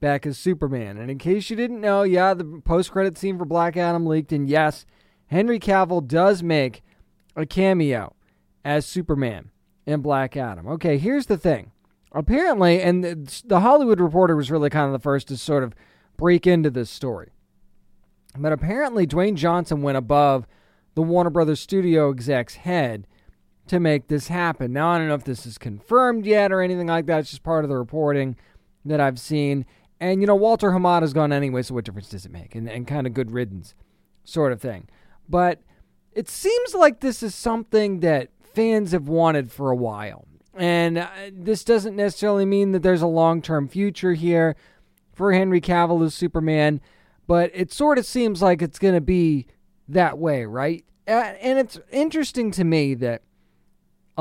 back 0.00 0.24
as 0.24 0.38
Superman. 0.38 0.96
And 0.96 1.10
in 1.10 1.18
case 1.18 1.50
you 1.50 1.56
didn't 1.56 1.82
know, 1.82 2.02
yeah, 2.02 2.32
the 2.32 2.62
post 2.64 2.90
credit 2.90 3.18
scene 3.18 3.36
for 3.36 3.44
Black 3.44 3.76
Adam 3.76 4.06
leaked, 4.06 4.32
and 4.32 4.48
yes, 4.48 4.86
Henry 5.26 5.60
Cavill 5.60 6.08
does 6.08 6.42
make 6.42 6.82
a 7.36 7.44
cameo 7.44 8.14
as 8.64 8.86
Superman 8.86 9.50
in 9.84 10.00
Black 10.00 10.34
Adam. 10.34 10.66
Okay, 10.66 10.96
here's 10.96 11.26
the 11.26 11.36
thing. 11.36 11.72
Apparently, 12.12 12.80
and 12.80 13.04
the 13.44 13.60
Hollywood 13.60 14.00
Reporter 14.00 14.34
was 14.34 14.50
really 14.50 14.70
kind 14.70 14.86
of 14.86 14.92
the 14.92 14.98
first 14.98 15.28
to 15.28 15.36
sort 15.36 15.62
of 15.62 15.74
break 16.16 16.46
into 16.46 16.70
this 16.70 16.88
story. 16.88 17.32
But 18.38 18.52
apparently, 18.52 19.06
Dwayne 19.06 19.34
Johnson 19.34 19.82
went 19.82 19.98
above 19.98 20.46
the 20.94 21.02
Warner 21.02 21.28
Brothers 21.28 21.60
studio 21.60 22.10
exec's 22.10 22.54
head 22.54 23.06
to 23.72 23.80
make 23.80 24.08
this 24.08 24.28
happen. 24.28 24.70
Now, 24.70 24.90
I 24.90 24.98
don't 24.98 25.08
know 25.08 25.14
if 25.14 25.24
this 25.24 25.46
is 25.46 25.56
confirmed 25.56 26.26
yet 26.26 26.52
or 26.52 26.60
anything 26.60 26.88
like 26.88 27.06
that. 27.06 27.20
It's 27.20 27.30
just 27.30 27.42
part 27.42 27.64
of 27.64 27.70
the 27.70 27.76
reporting 27.76 28.36
that 28.84 29.00
I've 29.00 29.18
seen. 29.18 29.64
And, 29.98 30.20
you 30.20 30.26
know, 30.26 30.34
Walter 30.34 30.72
Hamada's 30.72 31.14
gone 31.14 31.32
anyway, 31.32 31.62
so 31.62 31.74
what 31.74 31.86
difference 31.86 32.10
does 32.10 32.26
it 32.26 32.32
make? 32.32 32.54
And, 32.54 32.68
and 32.68 32.86
kind 32.86 33.06
of 33.06 33.14
good 33.14 33.30
riddance 33.30 33.74
sort 34.24 34.52
of 34.52 34.60
thing. 34.60 34.88
But 35.26 35.62
it 36.12 36.28
seems 36.28 36.74
like 36.74 37.00
this 37.00 37.22
is 37.22 37.34
something 37.34 38.00
that 38.00 38.28
fans 38.42 38.92
have 38.92 39.08
wanted 39.08 39.50
for 39.50 39.70
a 39.70 39.76
while. 39.76 40.26
And 40.54 40.98
uh, 40.98 41.08
this 41.32 41.64
doesn't 41.64 41.96
necessarily 41.96 42.44
mean 42.44 42.72
that 42.72 42.82
there's 42.82 43.00
a 43.00 43.06
long 43.06 43.40
term 43.40 43.68
future 43.68 44.12
here 44.12 44.54
for 45.14 45.32
Henry 45.32 45.62
Cavill 45.62 46.04
as 46.04 46.14
Superman, 46.14 46.82
but 47.26 47.50
it 47.54 47.72
sort 47.72 47.96
of 47.96 48.04
seems 48.04 48.42
like 48.42 48.60
it's 48.60 48.78
going 48.78 48.94
to 48.94 49.00
be 49.00 49.46
that 49.88 50.18
way, 50.18 50.44
right? 50.44 50.84
And 51.06 51.58
it's 51.58 51.80
interesting 51.90 52.50
to 52.52 52.64
me 52.64 52.94
that 52.96 53.22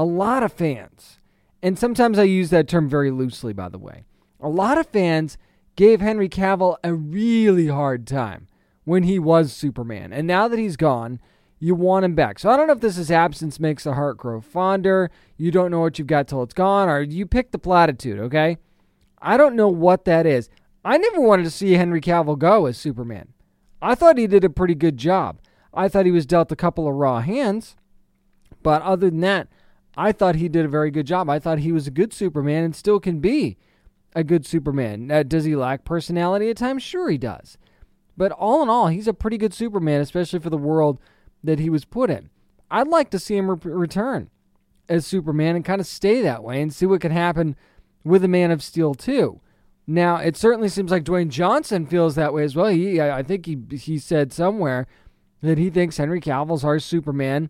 a 0.02 0.04
lot 0.04 0.42
of 0.42 0.52
fans, 0.52 1.20
and 1.62 1.78
sometimes 1.78 2.18
I 2.18 2.24
use 2.24 2.50
that 2.50 2.68
term 2.68 2.90
very 2.90 3.12
loosely, 3.12 3.54
by 3.54 3.70
the 3.70 3.78
way, 3.78 4.04
a 4.40 4.50
lot 4.50 4.80
of 4.80 4.88
fans 4.88 5.38
gave 5.76 6.02
Henry 6.02 6.28
Cavill 6.28 6.78
a 6.84 6.92
really 6.92 7.68
hard 7.68 8.08
time 8.08 8.48
when 8.84 9.04
he 9.04 9.20
was 9.20 9.54
Superman. 9.54 10.12
And 10.12 10.26
now 10.26 10.48
that 10.48 10.58
he's 10.58 10.76
gone, 10.76 11.20
you 11.60 11.76
want 11.76 12.04
him 12.04 12.16
back. 12.16 12.40
So 12.40 12.50
I 12.50 12.58
don't 12.58 12.66
know 12.66 12.74
if 12.74 12.80
this 12.80 12.98
is 12.98 13.12
absence 13.12 13.60
makes 13.60 13.84
the 13.84 13.94
heart 13.94 14.18
grow 14.18 14.42
fonder. 14.42 15.12
You 15.38 15.52
don't 15.52 15.70
know 15.70 15.82
what 15.82 16.00
you've 16.00 16.08
got 16.08 16.28
till 16.28 16.42
it's 16.42 16.56
gone, 16.56 16.90
or 16.90 17.02
you 17.02 17.28
pick 17.28 17.52
the 17.52 17.60
platitude, 17.60 18.18
okay? 18.22 18.58
I 19.22 19.38
don't 19.38 19.56
know 19.56 19.68
what 19.68 20.06
that 20.06 20.26
is. 20.26 20.50
I 20.84 20.98
never 20.98 21.22
wanted 21.22 21.44
to 21.44 21.52
see 21.52 21.74
Henry 21.74 22.02
Cavill 22.02 22.40
go 22.40 22.66
as 22.66 22.76
Superman. 22.76 23.28
I 23.84 23.94
thought 23.94 24.18
he 24.18 24.26
did 24.26 24.44
a 24.44 24.50
pretty 24.50 24.74
good 24.74 24.98
job. 24.98 25.38
I 25.76 25.88
thought 25.88 26.08
he 26.08 26.12
was 26.12 26.26
dealt 26.26 26.52
a 26.52 26.56
couple 26.56 26.88
of 26.88 26.96
raw 26.96 27.20
hands, 27.20 27.76
but 28.64 28.82
other 28.82 29.12
than 29.12 29.20
that, 29.20 29.48
I 29.96 30.12
thought 30.12 30.36
he 30.36 30.48
did 30.48 30.66
a 30.66 30.70
very 30.70 30.92
good 30.92 31.06
job. 31.06 31.30
I 31.30 31.40
thought 31.40 31.60
he 31.60 31.72
was 31.72 31.88
a 31.88 31.92
good 31.92 32.14
Superman 32.14 32.64
and 32.64 32.76
still 32.76 33.00
can 33.00 33.20
be 33.20 33.58
a 34.16 34.24
good 34.24 34.46
Superman. 34.46 35.08
Now, 35.08 35.24
does 35.24 35.46
he 35.46 35.56
lack 35.56 35.84
personality 35.84 36.50
at 36.50 36.58
times? 36.58 36.84
Sure, 36.84 37.10
he 37.10 37.18
does. 37.18 37.58
But 38.18 38.32
all 38.32 38.62
in 38.62 38.70
all, 38.70 38.88
he's 38.88 39.08
a 39.08 39.14
pretty 39.14 39.38
good 39.38 39.54
Superman, 39.54 40.02
especially 40.02 40.40
for 40.40 40.50
the 40.50 40.58
world 40.58 41.00
that 41.44 41.60
he 41.60 41.70
was 41.70 41.86
put 41.86 42.10
in. 42.10 42.30
I'd 42.70 42.88
like 42.88 43.10
to 43.12 43.20
see 43.20 43.36
him 43.36 43.50
re- 43.50 43.58
return 43.64 44.30
as 44.88 45.06
Superman 45.06 45.56
and 45.56 45.66
kind 45.66 45.82
of 45.82 45.88
stay 45.88 46.22
that 46.22 46.44
way 46.44 46.62
and 46.62 46.74
see 46.74 46.86
what 46.86 47.02
can 47.02 47.12
happen 47.12 47.56
with 48.04 48.22
the 48.22 48.28
Man 48.28 48.52
of 48.52 48.64
Steel 48.64 48.94
too. 48.94 49.42
Now, 49.88 50.18
it 50.18 50.38
certainly 50.38 50.70
seems 50.70 50.92
like 50.92 51.04
Dwayne 51.04 51.30
Johnson 51.30 51.86
feels 51.86 52.16
that 52.16 52.34
way 52.34 52.44
as 52.44 52.56
well. 52.56 52.68
He, 52.68 53.02
I 53.02 53.24
think 53.24 53.46
he 53.46 53.58
he 53.76 53.98
said 53.98 54.32
somewhere 54.32 54.88
that 55.42 55.58
he 55.58 55.70
thinks 55.70 55.98
Henry 55.98 56.22
Cavill's 56.22 56.64
our 56.64 56.80
Superman 56.80 57.50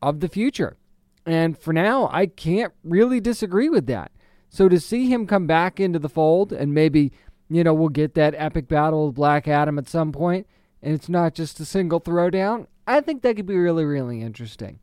of 0.00 0.20
the 0.20 0.28
future. 0.28 0.76
And 1.24 1.56
for 1.56 1.72
now, 1.72 2.08
I 2.12 2.26
can't 2.26 2.72
really 2.82 3.20
disagree 3.20 3.68
with 3.68 3.86
that. 3.86 4.12
So 4.48 4.68
to 4.68 4.80
see 4.80 5.06
him 5.06 5.26
come 5.26 5.46
back 5.46 5.80
into 5.80 5.98
the 5.98 6.08
fold 6.08 6.52
and 6.52 6.74
maybe, 6.74 7.12
you 7.48 7.64
know, 7.64 7.72
we'll 7.72 7.88
get 7.88 8.14
that 8.14 8.34
epic 8.36 8.68
battle 8.68 9.06
with 9.06 9.14
Black 9.14 9.48
Adam 9.48 9.78
at 9.78 9.88
some 9.88 10.12
point 10.12 10.46
and 10.82 10.92
it's 10.92 11.08
not 11.08 11.34
just 11.34 11.60
a 11.60 11.64
single 11.64 12.00
throwdown, 12.00 12.66
I 12.86 13.00
think 13.00 13.22
that 13.22 13.36
could 13.36 13.46
be 13.46 13.56
really, 13.56 13.84
really 13.84 14.20
interesting. 14.20 14.80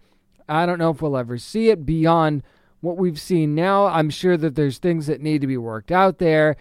I 0.47 0.65
don't 0.65 0.79
know 0.79 0.89
if 0.89 1.01
we'll 1.01 1.17
ever 1.17 1.37
see 1.37 1.69
it 1.69 1.85
beyond 1.85 2.43
what 2.81 2.97
we've 2.97 3.19
seen 3.19 3.53
now. 3.53 3.85
I'm 3.85 4.09
sure 4.09 4.37
that 4.37 4.55
there's 4.55 4.77
things 4.77 5.07
that 5.07 5.21
need 5.21 5.41
to 5.41 5.47
be 5.47 5.57
worked 5.57 5.91
out 5.91 6.17
there. 6.17 6.55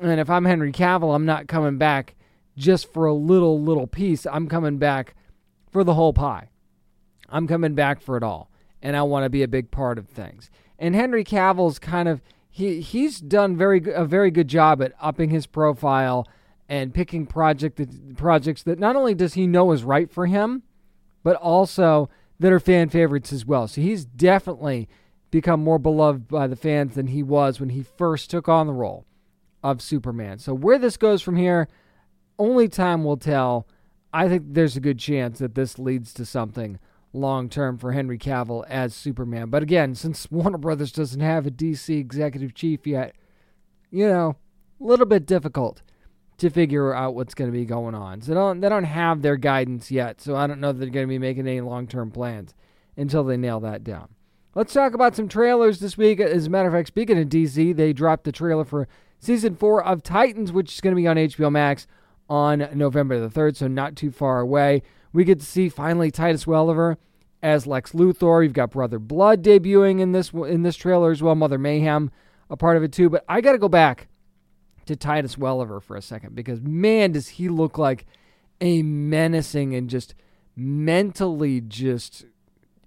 And 0.00 0.18
if 0.18 0.30
I'm 0.30 0.46
Henry 0.46 0.72
Cavill, 0.72 1.14
I'm 1.14 1.26
not 1.26 1.46
coming 1.46 1.78
back 1.78 2.16
just 2.56 2.92
for 2.92 3.06
a 3.06 3.14
little, 3.14 3.62
little 3.62 3.86
piece. 3.86 4.26
I'm 4.26 4.48
coming 4.48 4.78
back 4.78 5.14
for 5.70 5.84
the 5.84 5.94
whole 5.94 6.12
pie. 6.12 6.48
I'm 7.28 7.46
coming 7.46 7.74
back 7.74 8.00
for 8.00 8.16
it 8.16 8.22
all. 8.22 8.50
And 8.82 8.96
I 8.96 9.02
want 9.02 9.24
to 9.24 9.30
be 9.30 9.42
a 9.42 9.48
big 9.48 9.70
part 9.70 9.98
of 9.98 10.08
things. 10.08 10.50
And 10.78 10.94
Henry 10.94 11.24
Cavill's 11.24 11.78
kind 11.78 12.08
of 12.08 12.22
he 12.48 12.80
he's 12.80 13.20
done 13.20 13.56
very 13.56 13.82
a 13.92 14.04
very 14.04 14.30
good 14.30 14.48
job 14.48 14.82
at 14.82 14.92
upping 15.00 15.30
his 15.30 15.46
profile 15.46 16.26
and 16.68 16.94
picking 16.94 17.26
project 17.26 17.76
that, 17.76 18.16
projects 18.16 18.62
that 18.62 18.78
not 18.78 18.94
only 18.94 19.14
does 19.14 19.34
he 19.34 19.46
know 19.46 19.72
is 19.72 19.84
right 19.84 20.10
for 20.10 20.26
him, 20.26 20.62
but 21.22 21.36
also 21.36 22.10
that 22.38 22.52
are 22.52 22.60
fan 22.60 22.88
favorites 22.88 23.32
as 23.32 23.44
well. 23.44 23.66
So 23.66 23.80
he's 23.80 24.04
definitely 24.04 24.88
become 25.30 25.62
more 25.62 25.78
beloved 25.78 26.28
by 26.28 26.46
the 26.46 26.56
fans 26.56 26.94
than 26.94 27.08
he 27.08 27.22
was 27.22 27.60
when 27.60 27.70
he 27.70 27.82
first 27.82 28.30
took 28.30 28.48
on 28.48 28.66
the 28.66 28.72
role 28.72 29.06
of 29.62 29.82
Superman. 29.82 30.38
So 30.38 30.54
where 30.54 30.78
this 30.78 30.96
goes 30.96 31.20
from 31.20 31.36
here, 31.36 31.68
only 32.38 32.68
time 32.68 33.04
will 33.04 33.16
tell. 33.16 33.66
I 34.12 34.28
think 34.28 34.44
there's 34.48 34.76
a 34.76 34.80
good 34.80 34.98
chance 34.98 35.38
that 35.38 35.54
this 35.54 35.78
leads 35.78 36.14
to 36.14 36.24
something 36.24 36.78
long 37.12 37.48
term 37.48 37.78
for 37.78 37.92
Henry 37.92 38.18
Cavill 38.18 38.64
as 38.68 38.94
Superman. 38.94 39.50
But 39.50 39.62
again, 39.62 39.94
since 39.94 40.28
Warner 40.30 40.58
Brothers 40.58 40.92
doesn't 40.92 41.20
have 41.20 41.46
a 41.46 41.50
DC 41.50 41.98
executive 41.98 42.54
chief 42.54 42.86
yet, 42.86 43.14
you 43.90 44.08
know, 44.08 44.36
a 44.80 44.84
little 44.84 45.06
bit 45.06 45.26
difficult 45.26 45.82
to 46.38 46.50
figure 46.50 46.94
out 46.94 47.14
what's 47.14 47.34
going 47.34 47.50
to 47.50 47.56
be 47.56 47.64
going 47.64 47.94
on. 47.94 48.20
So 48.20 48.28
they 48.28 48.34
don't 48.34 48.60
they 48.60 48.68
don't 48.68 48.84
have 48.84 49.22
their 49.22 49.36
guidance 49.36 49.90
yet. 49.90 50.20
So 50.20 50.36
I 50.36 50.46
don't 50.46 50.60
know 50.60 50.72
that 50.72 50.78
they're 50.78 50.90
going 50.90 51.06
to 51.06 51.10
be 51.10 51.18
making 51.18 51.46
any 51.46 51.60
long-term 51.60 52.12
plans 52.12 52.54
until 52.96 53.24
they 53.24 53.36
nail 53.36 53.60
that 53.60 53.84
down. 53.84 54.08
Let's 54.54 54.72
talk 54.72 54.94
about 54.94 55.14
some 55.14 55.28
trailers 55.28 55.78
this 55.78 55.96
week. 55.96 56.20
As 56.20 56.46
a 56.46 56.50
matter 56.50 56.68
of 56.68 56.74
fact, 56.74 56.88
speaking 56.88 57.18
of 57.18 57.28
DC, 57.28 57.76
they 57.76 57.92
dropped 57.92 58.24
the 58.24 58.32
trailer 58.32 58.64
for 58.64 58.88
season 59.18 59.54
4 59.54 59.84
of 59.84 60.02
Titans, 60.02 60.52
which 60.52 60.74
is 60.74 60.80
going 60.80 60.94
to 60.96 61.00
be 61.00 61.06
on 61.06 61.16
HBO 61.16 61.50
Max 61.52 61.86
on 62.28 62.68
November 62.74 63.20
the 63.20 63.28
3rd, 63.28 63.56
so 63.56 63.68
not 63.68 63.94
too 63.94 64.10
far 64.10 64.40
away. 64.40 64.82
We 65.12 65.24
get 65.24 65.40
to 65.40 65.46
see 65.46 65.68
finally 65.68 66.10
Titus 66.10 66.46
Welliver 66.46 66.98
as 67.42 67.66
Lex 67.66 67.92
Luthor. 67.92 68.42
You've 68.42 68.52
got 68.52 68.70
Brother 68.70 68.98
Blood 68.98 69.42
debuting 69.42 70.00
in 70.00 70.12
this 70.12 70.32
in 70.32 70.62
this 70.62 70.76
trailer 70.76 71.10
as 71.10 71.22
well. 71.22 71.34
Mother 71.34 71.58
Mayhem 71.58 72.10
a 72.50 72.56
part 72.56 72.76
of 72.76 72.82
it 72.82 72.92
too. 72.92 73.08
But 73.10 73.24
I 73.28 73.40
got 73.40 73.52
to 73.52 73.58
go 73.58 73.68
back 73.68 74.08
to 74.86 74.96
Titus 74.96 75.36
Welliver 75.36 75.80
for 75.80 75.96
a 75.96 76.02
second 76.02 76.34
because 76.34 76.60
man, 76.60 77.12
does 77.12 77.28
he 77.28 77.48
look 77.48 77.78
like 77.78 78.06
a 78.60 78.82
menacing 78.82 79.74
and 79.74 79.88
just 79.88 80.14
mentally 80.56 81.60
just 81.60 82.24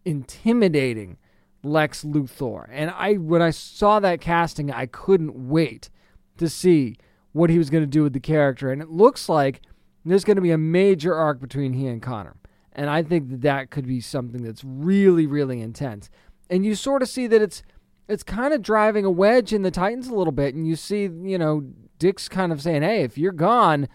intimidating 0.03 1.17
Lex 1.63 2.03
Luthor. 2.03 2.67
And 2.71 2.89
I 2.91 3.13
when 3.13 3.41
I 3.41 3.51
saw 3.51 3.99
that 3.99 4.21
casting, 4.21 4.71
I 4.71 4.85
couldn't 4.87 5.49
wait 5.49 5.89
to 6.37 6.49
see 6.49 6.97
what 7.33 7.49
he 7.49 7.57
was 7.57 7.69
going 7.69 7.83
to 7.83 7.89
do 7.89 8.03
with 8.03 8.13
the 8.13 8.19
character. 8.19 8.71
And 8.71 8.81
it 8.81 8.89
looks 8.89 9.29
like 9.29 9.61
there's 10.05 10.23
going 10.23 10.35
to 10.35 10.41
be 10.41 10.51
a 10.51 10.57
major 10.57 11.13
arc 11.15 11.39
between 11.39 11.73
he 11.73 11.87
and 11.87 12.01
Connor. 12.01 12.35
And 12.73 12.89
I 12.89 13.03
think 13.03 13.29
that 13.29 13.41
that 13.41 13.69
could 13.69 13.85
be 13.85 13.99
something 13.99 14.43
that's 14.43 14.63
really, 14.63 15.25
really 15.25 15.61
intense. 15.61 16.09
And 16.49 16.65
you 16.65 16.75
sort 16.75 17.01
of 17.01 17.09
see 17.09 17.27
that 17.27 17.41
it's 17.41 17.63
it's 18.07 18.23
kind 18.23 18.53
of 18.53 18.61
driving 18.61 19.05
a 19.05 19.11
wedge 19.11 19.53
in 19.53 19.61
the 19.61 19.71
Titans 19.71 20.07
a 20.07 20.15
little 20.15 20.33
bit. 20.33 20.53
And 20.53 20.67
you 20.67 20.75
see, 20.75 21.03
you 21.03 21.37
know, 21.37 21.65
Dick's 21.97 22.27
kind 22.27 22.51
of 22.51 22.61
saying, 22.61 22.81
hey, 22.81 23.03
if 23.03 23.17
you're 23.17 23.31
gone, 23.31 23.87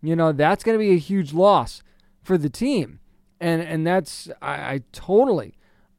you 0.00 0.16
know, 0.16 0.32
that's 0.32 0.64
going 0.64 0.78
to 0.78 0.82
be 0.82 0.92
a 0.92 0.98
huge 0.98 1.32
loss 1.34 1.82
for 2.22 2.38
the 2.38 2.48
team. 2.48 3.00
And 3.40 3.62
and 3.62 3.86
that's 3.86 4.30
I, 4.40 4.52
I 4.52 4.80
totally 4.92 5.54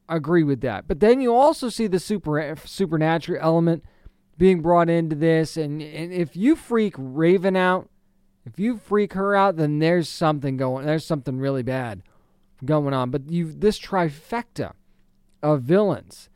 agree 0.07 0.43
with 0.43 0.61
that. 0.61 0.87
But 0.87 0.99
then 0.99 1.21
you 1.21 1.35
also 1.35 1.69
see 1.69 1.87
the 1.87 1.99
super 1.99 2.55
supernatural 2.65 3.39
element 3.41 3.83
being 4.37 4.61
brought 4.61 4.89
into 4.89 5.15
this. 5.15 5.57
And, 5.57 5.81
and 5.81 6.11
if 6.11 6.35
you 6.35 6.55
freak 6.55 6.95
Raven 6.97 7.55
out, 7.55 7.89
if 8.45 8.57
you 8.57 8.77
freak 8.77 9.13
her 9.13 9.35
out, 9.35 9.57
then 9.57 9.79
there's 9.79 10.09
something 10.09 10.57
going. 10.57 10.85
There's 10.85 11.05
something 11.05 11.39
really 11.39 11.63
bad 11.63 12.01
going 12.65 12.93
on. 12.93 13.11
But 13.11 13.29
you 13.29 13.51
this 13.51 13.79
trifecta 13.79 14.73
of 15.43 15.61
villains 15.61 16.29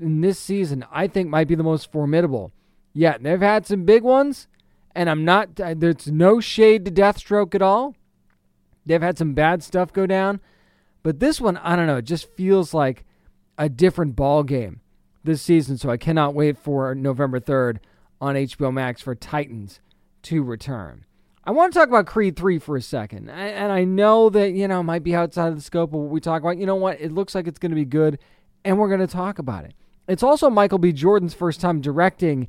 in 0.00 0.20
this 0.20 0.38
season, 0.38 0.84
I 0.90 1.06
think, 1.06 1.28
might 1.28 1.48
be 1.48 1.54
the 1.54 1.62
most 1.62 1.90
formidable. 1.92 2.52
Yeah, 2.92 3.18
they've 3.18 3.40
had 3.40 3.66
some 3.66 3.84
big 3.84 4.02
ones, 4.02 4.48
and 4.94 5.10
I'm 5.10 5.24
not. 5.24 5.56
There's 5.56 6.08
no 6.08 6.40
shade 6.40 6.84
to 6.84 6.90
Deathstroke 6.90 7.54
at 7.54 7.62
all. 7.62 7.94
They've 8.86 9.02
had 9.02 9.18
some 9.18 9.34
bad 9.34 9.62
stuff 9.62 9.92
go 9.92 10.06
down, 10.06 10.40
but 11.02 11.20
this 11.20 11.40
one, 11.40 11.56
I 11.58 11.76
don't 11.76 11.86
know. 11.86 11.98
It 11.98 12.06
just 12.06 12.30
feels 12.34 12.72
like 12.72 13.04
a 13.58 13.68
different 13.68 14.16
ball 14.16 14.42
game 14.42 14.80
this 15.22 15.42
season. 15.42 15.76
So 15.76 15.90
I 15.90 15.98
cannot 15.98 16.34
wait 16.34 16.56
for 16.56 16.94
November 16.94 17.38
3rd 17.38 17.78
on 18.20 18.34
HBO 18.34 18.72
Max 18.72 19.02
for 19.02 19.14
Titans 19.14 19.80
to 20.22 20.42
return. 20.42 21.04
I 21.42 21.52
want 21.52 21.72
to 21.72 21.78
talk 21.78 21.88
about 21.88 22.06
Creed 22.06 22.36
3 22.36 22.58
for 22.58 22.76
a 22.76 22.82
second. 22.82 23.30
And 23.30 23.72
I 23.72 23.84
know 23.84 24.28
that, 24.30 24.52
you 24.52 24.68
know, 24.68 24.82
might 24.82 25.02
be 25.02 25.14
outside 25.14 25.48
of 25.48 25.56
the 25.56 25.62
scope 25.62 25.94
of 25.94 26.00
what 26.00 26.10
we 26.10 26.20
talk 26.20 26.42
about. 26.42 26.58
You 26.58 26.66
know 26.66 26.76
what? 26.76 27.00
It 27.00 27.12
looks 27.12 27.34
like 27.34 27.46
it's 27.46 27.58
going 27.58 27.70
to 27.70 27.76
be 27.76 27.86
good, 27.86 28.18
and 28.64 28.78
we're 28.78 28.88
going 28.88 29.00
to 29.00 29.06
talk 29.06 29.38
about 29.38 29.64
it. 29.64 29.74
It's 30.06 30.22
also 30.22 30.50
Michael 30.50 30.78
B. 30.78 30.92
Jordan's 30.92 31.34
first 31.34 31.60
time 31.60 31.80
directing 31.80 32.48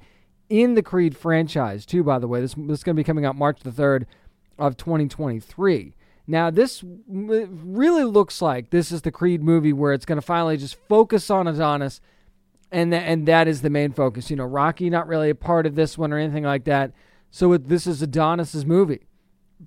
in 0.49 0.73
the 0.73 0.83
Creed 0.83 1.15
franchise, 1.15 1.85
too, 1.85 2.03
by 2.03 2.19
the 2.19 2.27
way. 2.27 2.41
This, 2.41 2.53
this 2.55 2.79
is 2.79 2.83
going 2.83 2.95
to 2.95 2.99
be 2.99 3.05
coming 3.05 3.25
out 3.25 3.37
March 3.37 3.61
the 3.61 3.71
3rd 3.71 4.05
of 4.59 4.75
2023. 4.75 5.95
Now, 6.27 6.49
this 6.49 6.83
really 7.07 8.03
looks 8.03 8.41
like 8.41 8.69
this 8.69 8.91
is 8.91 9.03
the 9.03 9.11
Creed 9.11 9.41
movie 9.41 9.73
where 9.73 9.93
it's 9.93 10.05
going 10.05 10.19
to 10.19 10.25
finally 10.25 10.57
just 10.57 10.75
focus 10.89 11.29
on 11.29 11.47
Adonis, 11.47 12.01
and, 12.71 12.91
th- 12.91 13.03
and 13.05 13.27
that 13.27 13.47
is 13.47 13.61
the 13.61 13.69
main 13.69 13.93
focus. 13.93 14.29
You 14.29 14.35
know, 14.35 14.45
Rocky 14.45 14.89
not 14.89 15.07
really 15.07 15.29
a 15.29 15.35
part 15.35 15.65
of 15.65 15.75
this 15.75 15.97
one 15.97 16.11
or 16.11 16.17
anything 16.17 16.43
like 16.43 16.65
that. 16.65 16.91
So 17.32 17.53
it, 17.53 17.69
this 17.69 17.88
is 17.88 18.01
Adonis's 18.01 18.65
movie, 18.65 19.07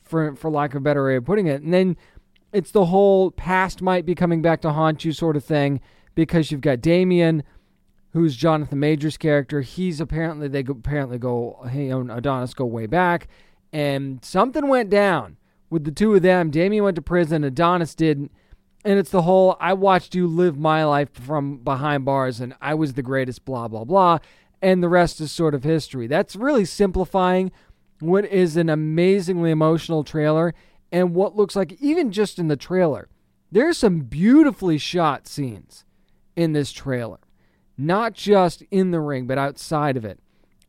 for 0.05 0.37
for 0.37 0.51
lack 0.51 0.75
of 0.75 0.77
a 0.77 0.81
better 0.81 1.05
way 1.05 1.17
of 1.17 1.25
putting 1.25 1.47
it. 1.47 1.63
And 1.63 1.73
then 1.73 1.97
it's 2.53 2.71
the 2.71 2.85
whole 2.85 3.31
past 3.31 3.83
might 3.83 4.07
be 4.07 4.15
coming 4.15 4.43
back 4.43 4.61
to 4.61 4.73
haunt 4.73 5.05
you 5.05 5.13
sort 5.13 5.35
of 5.35 5.45
thing 5.45 5.81
because 6.15 6.53
you've 6.53 6.61
got 6.61 6.83
Damien, 6.83 7.43
who's 8.13 8.37
Jonathan 8.37 8.79
Majors' 8.79 9.17
character. 9.17 9.63
He's 9.63 9.99
apparently 9.99 10.47
they 10.47 10.63
go, 10.63 10.75
apparently 10.75 11.19
go 11.19 11.67
he 11.73 11.89
and 11.89 12.13
Adonis 12.13 12.53
go 12.53 12.67
way 12.67 12.87
back, 12.87 13.29
and 13.73 14.23
something 14.23 14.69
went 14.69 14.91
down 14.91 15.39
with 15.71 15.85
the 15.85 15.91
two 15.91 16.15
of 16.15 16.23
them. 16.23 16.51
Damien 16.51 16.85
went 16.85 16.97
to 16.97 17.03
prison, 17.03 17.45
Adonis 17.45 17.95
didn't. 17.95 18.31
And 18.87 18.99
it's 18.99 19.11
the 19.11 19.23
whole 19.23 19.57
I 19.61 19.73
watched 19.73 20.15
you 20.15 20.27
live 20.27 20.59
my 20.59 20.85
life 20.85 21.09
from 21.15 21.57
behind 21.57 22.05
bars 22.05 22.39
and 22.39 22.55
I 22.61 22.75
was 22.75 22.93
the 22.93 23.03
greatest, 23.03 23.47
blah, 23.47 23.67
blah, 23.67 23.85
blah 23.85 24.19
and 24.65 24.83
the 24.83 24.89
rest 24.89 25.21
is 25.21 25.31
sort 25.31 25.55
of 25.55 25.63
history. 25.63 26.07
That's 26.07 26.35
really 26.35 26.65
simplifying 26.65 27.53
what 28.01 28.25
is 28.25 28.57
an 28.57 28.71
amazingly 28.71 29.51
emotional 29.51 30.05
trailer 30.05 30.55
and 30.91 31.15
what 31.15 31.37
looks 31.37 31.55
like, 31.55 31.73
even 31.83 32.11
just 32.11 32.39
in 32.39 32.49
the 32.49 32.57
trailer, 32.57 33.09
there's 33.53 33.77
some 33.77 34.01
beautifully 34.01 34.79
shot 34.79 35.29
scenes 35.29 35.85
in 36.35 36.55
this 36.55 36.73
trailer. 36.73 37.19
Not 37.77 38.15
just 38.15 38.63
in 38.71 38.91
the 38.91 39.01
ring, 39.01 39.27
but 39.27 39.37
outside 39.37 39.99
of 39.99 40.05
it 40.05 40.19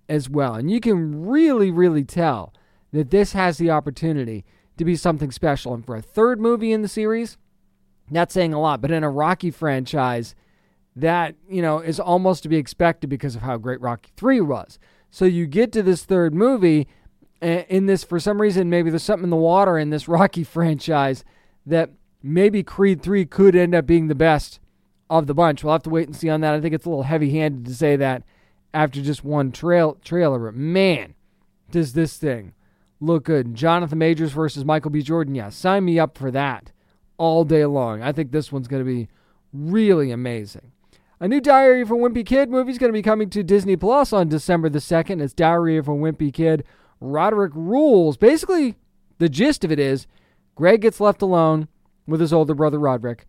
as 0.09 0.29
well. 0.29 0.55
And 0.55 0.69
you 0.69 0.81
can 0.81 1.25
really, 1.25 1.71
really 1.71 2.03
tell 2.03 2.53
that 2.91 3.11
this 3.11 3.31
has 3.31 3.57
the 3.57 3.71
opportunity 3.71 4.43
to 4.77 4.83
be 4.83 4.97
something 4.97 5.31
special. 5.31 5.73
And 5.73 5.85
for 5.85 5.95
a 5.95 6.01
third 6.01 6.41
movie 6.41 6.73
in 6.73 6.81
the 6.81 6.87
series, 6.89 7.37
not 8.09 8.31
saying 8.31 8.53
a 8.53 8.59
lot. 8.59 8.81
But 8.81 8.91
in 8.91 9.03
a 9.03 9.09
Rocky 9.09 9.51
franchise, 9.51 10.35
that, 10.95 11.35
you 11.49 11.61
know, 11.61 11.79
is 11.79 11.99
almost 11.99 12.43
to 12.43 12.49
be 12.49 12.57
expected 12.57 13.09
because 13.09 13.35
of 13.35 13.41
how 13.41 13.57
great 13.57 13.81
Rocky 13.81 14.11
3 14.15 14.41
was. 14.41 14.79
So 15.11 15.25
you 15.25 15.45
get 15.45 15.71
to 15.73 15.83
this 15.83 16.03
third 16.03 16.33
movie 16.33 16.87
in 17.41 17.85
this 17.85 18.03
for 18.03 18.19
some 18.19 18.41
reason 18.41 18.69
maybe 18.69 18.89
there's 18.89 19.03
something 19.03 19.25
in 19.25 19.29
the 19.29 19.35
water 19.35 19.77
in 19.77 19.89
this 19.89 20.07
Rocky 20.07 20.43
franchise 20.43 21.23
that 21.65 21.91
maybe 22.23 22.63
Creed 22.63 23.01
3 23.01 23.25
could 23.25 23.55
end 23.55 23.75
up 23.75 23.85
being 23.85 24.07
the 24.07 24.15
best 24.15 24.59
of 25.09 25.27
the 25.27 25.33
bunch. 25.33 25.63
We'll 25.63 25.73
have 25.73 25.83
to 25.83 25.89
wait 25.89 26.07
and 26.07 26.15
see 26.15 26.29
on 26.29 26.41
that. 26.41 26.53
I 26.53 26.61
think 26.61 26.73
it's 26.73 26.85
a 26.85 26.89
little 26.89 27.03
heavy-handed 27.03 27.65
to 27.65 27.75
say 27.75 27.95
that 27.97 28.23
after 28.73 29.01
just 29.01 29.23
one 29.23 29.51
trail 29.51 29.97
trailer, 30.03 30.39
but 30.39 30.55
man, 30.55 31.13
does 31.71 31.93
this 31.93 32.17
thing 32.17 32.53
look 32.99 33.25
good. 33.25 33.53
Jonathan 33.53 33.97
Majors 33.97 34.31
versus 34.31 34.65
Michael 34.65 34.91
B. 34.91 35.01
Jordan. 35.01 35.35
Yeah, 35.35 35.49
sign 35.49 35.85
me 35.85 35.99
up 35.99 36.17
for 36.17 36.31
that 36.31 36.71
all 37.17 37.43
day 37.43 37.65
long. 37.65 38.01
I 38.01 38.11
think 38.11 38.31
this 38.31 38.51
one's 38.51 38.67
going 38.67 38.83
to 38.83 38.89
be 38.89 39.07
really 39.53 40.11
amazing. 40.11 40.71
A 41.17 41.29
new 41.29 41.39
Diary 41.39 41.81
of 41.81 41.91
a 41.91 41.95
Wimpy 41.95 42.25
Kid 42.25 42.49
movie 42.49 42.73
is 42.73 42.77
going 42.77 42.91
to 42.91 42.97
be 42.97 43.01
coming 43.01 43.29
to 43.29 43.41
Disney 43.41 43.77
Plus 43.77 44.11
on 44.11 44.27
December 44.27 44.67
the 44.67 44.79
2nd. 44.79 45.21
It's 45.21 45.33
Diary 45.33 45.77
of 45.77 45.87
a 45.87 45.91
Wimpy 45.91 46.33
Kid. 46.33 46.65
Roderick 46.99 47.53
rules. 47.55 48.17
Basically, 48.17 48.75
the 49.17 49.29
gist 49.29 49.63
of 49.63 49.71
it 49.71 49.79
is 49.79 50.07
Greg 50.55 50.81
gets 50.81 50.99
left 50.99 51.21
alone 51.21 51.69
with 52.05 52.19
his 52.19 52.33
older 52.33 52.53
brother 52.53 52.79
Roderick, 52.79 53.25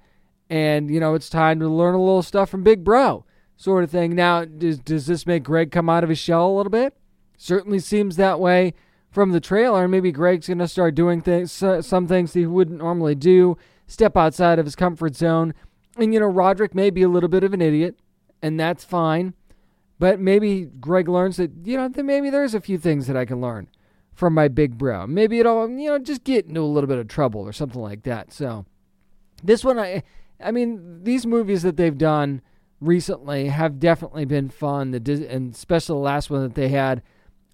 and, 0.50 0.90
you 0.90 0.98
know, 0.98 1.14
it's 1.14 1.30
time 1.30 1.60
to 1.60 1.68
learn 1.68 1.94
a 1.94 2.02
little 2.02 2.22
stuff 2.22 2.50
from 2.50 2.64
Big 2.64 2.82
Bro, 2.82 3.24
sort 3.56 3.84
of 3.84 3.90
thing. 3.90 4.16
Now, 4.16 4.44
does, 4.44 4.80
does 4.80 5.06
this 5.06 5.24
make 5.24 5.44
Greg 5.44 5.70
come 5.70 5.88
out 5.88 6.02
of 6.02 6.10
his 6.10 6.18
shell 6.18 6.48
a 6.48 6.56
little 6.56 6.70
bit? 6.70 6.92
Certainly 7.36 7.78
seems 7.80 8.16
that 8.16 8.40
way 8.40 8.74
from 9.12 9.30
the 9.30 9.40
trailer. 9.40 9.86
Maybe 9.86 10.10
Greg's 10.10 10.48
going 10.48 10.58
to 10.58 10.66
start 10.66 10.96
doing 10.96 11.20
things, 11.20 11.52
some 11.52 12.08
things 12.08 12.32
he 12.32 12.46
wouldn't 12.46 12.78
normally 12.78 13.14
do, 13.14 13.56
step 13.86 14.16
outside 14.16 14.58
of 14.58 14.66
his 14.66 14.74
comfort 14.74 15.14
zone. 15.14 15.54
And, 15.96 16.12
you 16.12 16.20
know, 16.20 16.26
Roderick 16.26 16.74
may 16.74 16.90
be 16.90 17.02
a 17.02 17.08
little 17.08 17.28
bit 17.28 17.44
of 17.44 17.54
an 17.54 17.62
idiot, 17.62 17.98
and 18.42 18.60
that's 18.60 18.84
fine. 18.84 19.34
But 19.98 20.20
maybe 20.20 20.66
Greg 20.78 21.08
learns 21.08 21.38
that, 21.38 21.52
you 21.64 21.76
know, 21.76 21.88
that 21.88 22.02
maybe 22.02 22.28
there's 22.28 22.54
a 22.54 22.60
few 22.60 22.78
things 22.78 23.06
that 23.06 23.16
I 23.16 23.24
can 23.24 23.40
learn 23.40 23.68
from 24.12 24.34
my 24.34 24.48
big 24.48 24.76
bro. 24.76 25.06
Maybe 25.06 25.38
it'll, 25.38 25.68
you 25.70 25.90
know, 25.90 25.98
just 25.98 26.24
get 26.24 26.46
into 26.46 26.60
a 26.60 26.62
little 26.62 26.88
bit 26.88 26.98
of 26.98 27.08
trouble 27.08 27.42
or 27.42 27.52
something 27.52 27.80
like 27.80 28.02
that. 28.02 28.32
So, 28.32 28.66
this 29.42 29.64
one, 29.64 29.78
I, 29.78 30.02
I 30.42 30.50
mean, 30.50 31.04
these 31.04 31.26
movies 31.26 31.62
that 31.62 31.76
they've 31.76 31.96
done 31.96 32.42
recently 32.80 33.48
have 33.48 33.78
definitely 33.78 34.24
been 34.24 34.50
fun. 34.50 34.90
The 34.90 35.28
and 35.30 35.54
especially 35.54 35.94
the 35.94 36.04
last 36.04 36.30
one 36.30 36.42
that 36.42 36.54
they 36.54 36.68
had 36.68 37.02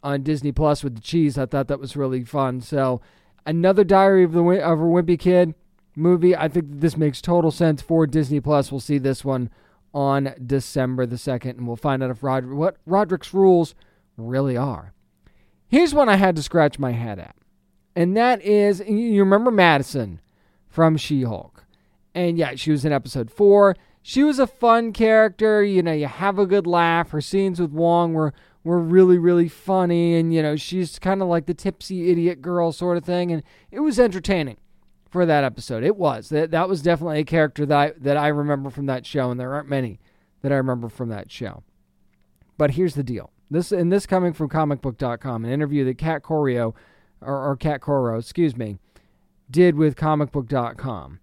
on 0.02 0.22
Disney 0.22 0.52
Plus 0.52 0.82
with 0.82 0.96
the 0.96 1.00
cheese, 1.00 1.38
I 1.38 1.46
thought 1.46 1.68
that 1.68 1.80
was 1.80 1.96
really 1.96 2.24
fun. 2.24 2.60
So, 2.60 3.00
another 3.46 3.84
Diary 3.84 4.24
of 4.24 4.32
the 4.32 4.42
of 4.42 4.80
a 4.80 4.84
Wimpy 4.84 5.18
Kid 5.18 5.54
movie. 5.94 6.36
I 6.36 6.48
think 6.48 6.66
this 6.68 6.96
makes 6.96 7.20
total 7.20 7.50
sense 7.50 7.82
for 7.82 8.06
Disney 8.06 8.40
Plus. 8.40 8.70
We'll 8.70 8.80
see 8.80 8.98
this 8.98 9.24
one 9.24 9.50
on 9.94 10.34
December 10.44 11.06
the 11.06 11.16
2nd, 11.16 11.58
and 11.58 11.66
we'll 11.66 11.76
find 11.76 12.02
out 12.02 12.10
if 12.10 12.22
Rod- 12.22 12.46
what 12.46 12.76
Roderick's 12.86 13.34
rules 13.34 13.74
really 14.16 14.56
are. 14.56 14.94
Here's 15.68 15.94
one 15.94 16.08
I 16.08 16.16
had 16.16 16.36
to 16.36 16.42
scratch 16.42 16.78
my 16.78 16.92
head 16.92 17.18
at, 17.18 17.36
and 17.94 18.16
that 18.16 18.42
is 18.42 18.80
you 18.80 19.20
remember 19.22 19.50
Madison 19.50 20.20
from 20.68 20.96
She 20.96 21.22
Hulk. 21.22 21.64
And 22.14 22.36
yeah, 22.36 22.54
she 22.56 22.70
was 22.70 22.84
in 22.84 22.92
episode 22.92 23.30
four. 23.30 23.76
She 24.02 24.24
was 24.24 24.38
a 24.38 24.46
fun 24.46 24.92
character. 24.92 25.62
You 25.62 25.82
know, 25.82 25.92
you 25.92 26.06
have 26.06 26.38
a 26.38 26.46
good 26.46 26.66
laugh. 26.66 27.10
Her 27.10 27.20
scenes 27.20 27.60
with 27.60 27.70
Wong 27.70 28.12
were, 28.14 28.34
were 28.64 28.78
really, 28.78 29.16
really 29.16 29.48
funny. 29.48 30.16
And, 30.16 30.34
you 30.34 30.42
know, 30.42 30.56
she's 30.56 30.98
kind 30.98 31.22
of 31.22 31.28
like 31.28 31.46
the 31.46 31.54
tipsy 31.54 32.10
idiot 32.10 32.42
girl 32.42 32.72
sort 32.72 32.96
of 32.96 33.04
thing. 33.04 33.30
And 33.30 33.42
it 33.70 33.80
was 33.80 34.00
entertaining 34.00 34.56
for 35.12 35.26
that 35.26 35.44
episode. 35.44 35.84
It 35.84 35.96
was. 35.96 36.30
That 36.30 36.50
that 36.50 36.68
was 36.68 36.82
definitely 36.82 37.20
a 37.20 37.24
character 37.24 37.66
that 37.66 37.78
I, 37.78 37.92
that 37.98 38.16
I 38.16 38.28
remember 38.28 38.70
from 38.70 38.86
that 38.86 39.06
show, 39.06 39.30
and 39.30 39.38
there 39.38 39.52
aren't 39.52 39.68
many 39.68 40.00
that 40.40 40.50
I 40.50 40.56
remember 40.56 40.88
from 40.88 41.10
that 41.10 41.30
show. 41.30 41.62
But 42.56 42.72
here's 42.72 42.94
the 42.94 43.02
deal. 43.02 43.30
This 43.50 43.70
and 43.70 43.92
this 43.92 44.06
coming 44.06 44.32
from 44.32 44.48
comicbook.com, 44.48 45.44
an 45.44 45.50
interview 45.50 45.84
that 45.84 45.98
Kat 45.98 46.22
Corio 46.22 46.74
or, 47.20 47.50
or 47.50 47.56
Kat 47.56 47.82
Coiro, 47.82 48.18
excuse 48.18 48.56
me, 48.56 48.78
did 49.50 49.76
with 49.76 49.94
comicbook.com. 49.94 51.20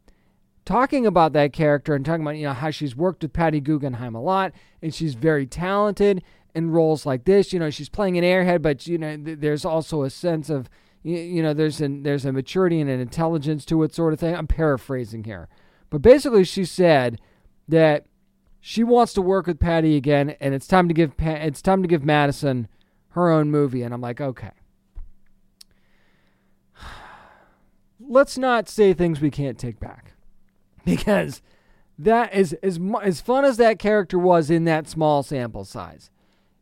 Talking 0.63 1.07
about 1.07 1.33
that 1.33 1.51
character 1.51 1.95
and 1.95 2.05
talking 2.05 2.21
about 2.21 2.37
you 2.37 2.45
know 2.45 2.53
how 2.53 2.69
she's 2.69 2.95
worked 2.95 3.23
with 3.23 3.33
Patty 3.33 3.59
Guggenheim 3.59 4.13
a 4.13 4.21
lot 4.21 4.53
and 4.83 4.93
she's 4.93 5.15
very 5.15 5.47
talented 5.47 6.23
in 6.53 6.69
roles 6.69 7.07
like 7.07 7.25
this. 7.25 7.51
You 7.51 7.59
know, 7.59 7.71
she's 7.71 7.89
playing 7.89 8.19
an 8.19 8.23
airhead, 8.23 8.61
but 8.61 8.85
you 8.85 8.99
know, 8.99 9.17
th- 9.17 9.39
there's 9.39 9.65
also 9.65 10.03
a 10.03 10.11
sense 10.11 10.51
of 10.51 10.69
you, 11.03 11.17
you 11.17 11.43
know, 11.43 11.53
there's 11.53 11.81
an 11.81 12.03
there's 12.03 12.25
a 12.25 12.31
maturity 12.33 12.81
and 12.81 12.89
an 12.89 12.99
intelligence 12.99 13.65
to 13.65 13.83
it, 13.83 13.93
sort 13.93 14.13
of 14.13 14.19
thing. 14.19 14.35
I'm 14.35 14.47
paraphrasing 14.47 15.23
here, 15.23 15.47
but 15.89 16.01
basically, 16.01 16.43
she 16.43 16.65
said 16.65 17.19
that 17.67 18.05
she 18.59 18.83
wants 18.83 19.13
to 19.13 19.21
work 19.21 19.47
with 19.47 19.59
Patty 19.59 19.95
again, 19.95 20.35
and 20.39 20.53
it's 20.53 20.67
time 20.67 20.87
to 20.87 20.93
give 20.93 21.13
it's 21.19 21.61
time 21.61 21.81
to 21.81 21.87
give 21.87 22.03
Madison 22.03 22.67
her 23.09 23.29
own 23.29 23.49
movie. 23.49 23.81
And 23.81 23.93
I'm 23.93 24.01
like, 24.01 24.19
okay, 24.19 24.51
let's 27.99 28.37
not 28.37 28.67
say 28.67 28.93
things 28.93 29.21
we 29.21 29.31
can't 29.31 29.57
take 29.57 29.79
back, 29.79 30.13
because 30.85 31.41
that 31.97 32.33
is 32.33 32.53
as 32.61 32.79
as 33.01 33.21
fun 33.21 33.45
as 33.45 33.57
that 33.57 33.79
character 33.79 34.19
was 34.19 34.49
in 34.49 34.65
that 34.65 34.89
small 34.89 35.23
sample 35.23 35.63
size. 35.63 36.09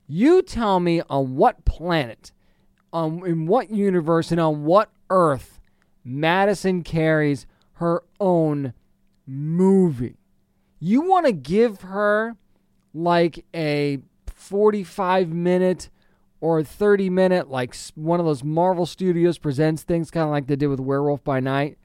You 0.07 0.41
tell 0.41 0.79
me 0.79 1.01
on 1.09 1.35
what 1.35 1.65
planet 1.65 2.31
on 2.97 3.25
in 3.27 3.45
what 3.45 3.69
universe 3.69 4.31
and 4.31 4.41
on 4.41 4.65
what 4.65 4.89
earth 5.09 5.59
Madison 6.03 6.83
carries 6.83 7.45
her 7.73 8.03
own 8.19 8.73
movie. 9.27 10.17
You 10.79 11.01
want 11.01 11.27
to 11.27 11.31
give 11.31 11.81
her 11.81 12.35
like 12.93 13.45
a 13.53 13.99
45 14.27 15.29
minute 15.29 15.89
or 16.39 16.63
30 16.63 17.09
minute, 17.09 17.49
like 17.49 17.75
one 17.95 18.19
of 18.19 18.25
those 18.25 18.43
Marvel 18.43 18.85
Studios 18.85 19.37
presents 19.37 19.83
things, 19.83 20.09
kind 20.09 20.23
of 20.23 20.31
like 20.31 20.47
they 20.47 20.55
did 20.55 20.67
with 20.67 20.79
Werewolf 20.79 21.23
by 21.23 21.39
Night. 21.39 21.77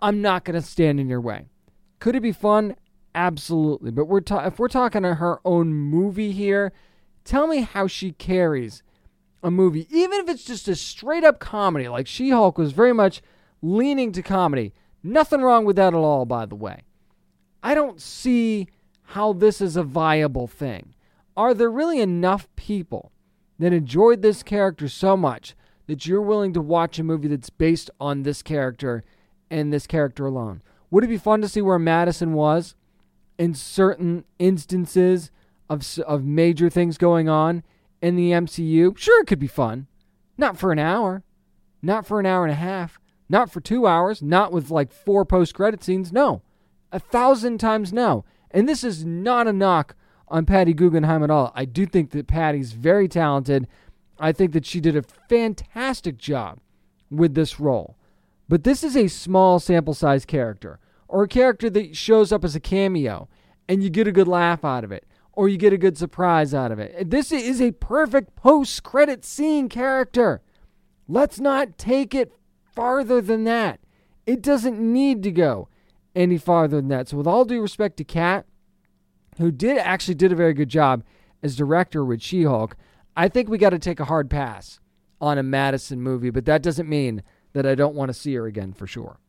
I'm 0.00 0.22
not 0.22 0.44
going 0.44 0.60
to 0.60 0.66
stand 0.66 1.00
in 1.00 1.08
your 1.08 1.20
way. 1.20 1.46
Could 1.98 2.14
it 2.14 2.20
be 2.20 2.32
fun? 2.32 2.76
Absolutely. 3.14 3.90
But 3.90 4.06
we're 4.06 4.20
ta- 4.20 4.46
if 4.46 4.58
we're 4.58 4.68
talking 4.68 5.02
to 5.02 5.14
her 5.16 5.40
own 5.44 5.74
movie 5.74 6.32
here, 6.32 6.72
tell 7.24 7.46
me 7.46 7.62
how 7.62 7.86
she 7.86 8.12
carries 8.12 8.82
a 9.42 9.50
movie, 9.50 9.86
even 9.90 10.20
if 10.20 10.28
it's 10.28 10.44
just 10.44 10.68
a 10.68 10.74
straight 10.74 11.24
up 11.24 11.38
comedy, 11.38 11.88
like 11.88 12.06
She 12.06 12.30
Hulk 12.30 12.58
was 12.58 12.72
very 12.72 12.92
much 12.92 13.22
leaning 13.62 14.12
to 14.12 14.22
comedy. 14.22 14.74
Nothing 15.02 15.42
wrong 15.42 15.64
with 15.64 15.76
that 15.76 15.94
at 15.94 15.98
all, 15.98 16.24
by 16.26 16.46
the 16.46 16.56
way. 16.56 16.82
I 17.62 17.74
don't 17.74 18.00
see 18.00 18.68
how 19.02 19.32
this 19.32 19.60
is 19.60 19.76
a 19.76 19.82
viable 19.82 20.46
thing. 20.46 20.94
Are 21.36 21.54
there 21.54 21.70
really 21.70 22.00
enough 22.00 22.48
people 22.56 23.12
that 23.58 23.72
enjoyed 23.72 24.22
this 24.22 24.42
character 24.42 24.88
so 24.88 25.16
much 25.16 25.54
that 25.86 26.06
you're 26.06 26.22
willing 26.22 26.52
to 26.52 26.60
watch 26.60 26.98
a 26.98 27.04
movie 27.04 27.28
that's 27.28 27.50
based 27.50 27.90
on 28.00 28.22
this 28.22 28.42
character 28.42 29.04
and 29.50 29.72
this 29.72 29.86
character 29.86 30.26
alone? 30.26 30.62
Would 30.90 31.04
it 31.04 31.08
be 31.08 31.18
fun 31.18 31.40
to 31.42 31.48
see 31.48 31.62
where 31.62 31.78
Madison 31.78 32.32
was 32.32 32.74
in 33.38 33.54
certain 33.54 34.24
instances 34.38 35.30
of, 35.70 35.98
of 36.06 36.24
major 36.24 36.68
things 36.68 36.98
going 36.98 37.28
on? 37.28 37.62
In 38.00 38.16
the 38.16 38.30
MCU, 38.30 38.96
sure, 38.96 39.22
it 39.22 39.26
could 39.26 39.38
be 39.38 39.46
fun. 39.46 39.86
Not 40.36 40.56
for 40.56 40.72
an 40.72 40.78
hour, 40.78 41.24
not 41.82 42.06
for 42.06 42.20
an 42.20 42.26
hour 42.26 42.44
and 42.44 42.52
a 42.52 42.56
half, 42.56 42.98
not 43.28 43.50
for 43.50 43.60
two 43.60 43.86
hours, 43.86 44.22
not 44.22 44.52
with 44.52 44.70
like 44.70 44.92
four 44.92 45.24
post 45.24 45.54
credit 45.54 45.82
scenes. 45.82 46.12
No, 46.12 46.42
a 46.92 46.98
thousand 46.98 47.58
times 47.58 47.92
no. 47.92 48.24
And 48.50 48.68
this 48.68 48.82
is 48.82 49.04
not 49.04 49.46
a 49.46 49.52
knock 49.52 49.94
on 50.28 50.46
Patty 50.46 50.72
Guggenheim 50.72 51.22
at 51.22 51.30
all. 51.30 51.52
I 51.54 51.64
do 51.64 51.86
think 51.86 52.10
that 52.10 52.26
Patty's 52.26 52.72
very 52.72 53.08
talented. 53.08 53.66
I 54.18 54.32
think 54.32 54.52
that 54.52 54.66
she 54.66 54.80
did 54.80 54.96
a 54.96 55.02
fantastic 55.28 56.16
job 56.16 56.60
with 57.10 57.34
this 57.34 57.60
role. 57.60 57.96
But 58.48 58.64
this 58.64 58.82
is 58.82 58.96
a 58.96 59.08
small 59.08 59.58
sample 59.58 59.94
size 59.94 60.24
character, 60.24 60.78
or 61.06 61.22
a 61.22 61.28
character 61.28 61.68
that 61.70 61.96
shows 61.96 62.32
up 62.32 62.44
as 62.44 62.56
a 62.56 62.60
cameo 62.60 63.28
and 63.68 63.82
you 63.82 63.90
get 63.90 64.08
a 64.08 64.12
good 64.12 64.28
laugh 64.28 64.64
out 64.64 64.84
of 64.84 64.92
it 64.92 65.04
or 65.38 65.48
you 65.48 65.56
get 65.56 65.72
a 65.72 65.78
good 65.78 65.96
surprise 65.96 66.52
out 66.52 66.72
of 66.72 66.80
it. 66.80 67.10
This 67.10 67.30
is 67.30 67.62
a 67.62 67.70
perfect 67.70 68.34
post 68.34 68.82
credit 68.82 69.24
scene 69.24 69.68
character. 69.68 70.42
Let's 71.06 71.38
not 71.38 71.78
take 71.78 72.12
it 72.12 72.32
farther 72.74 73.20
than 73.20 73.44
that. 73.44 73.78
It 74.26 74.42
doesn't 74.42 74.80
need 74.80 75.22
to 75.22 75.30
go 75.30 75.68
any 76.12 76.38
farther 76.38 76.78
than 76.78 76.88
that. 76.88 77.06
So, 77.06 77.18
with 77.18 77.28
all 77.28 77.44
due 77.44 77.62
respect 77.62 77.98
to 77.98 78.04
Kat, 78.04 78.46
who 79.38 79.52
did 79.52 79.78
actually 79.78 80.16
did 80.16 80.32
a 80.32 80.34
very 80.34 80.54
good 80.54 80.70
job 80.70 81.04
as 81.40 81.54
director 81.54 82.04
with 82.04 82.20
She 82.20 82.42
Hulk, 82.42 82.74
I 83.16 83.28
think 83.28 83.48
we 83.48 83.58
got 83.58 83.70
to 83.70 83.78
take 83.78 84.00
a 84.00 84.06
hard 84.06 84.28
pass 84.28 84.80
on 85.20 85.38
a 85.38 85.44
Madison 85.44 86.02
movie, 86.02 86.30
but 86.30 86.46
that 86.46 86.64
doesn't 86.64 86.88
mean 86.88 87.22
that 87.52 87.64
I 87.64 87.76
don't 87.76 87.94
want 87.94 88.08
to 88.08 88.12
see 88.12 88.34
her 88.34 88.46
again 88.46 88.72
for 88.72 88.88
sure. 88.88 89.20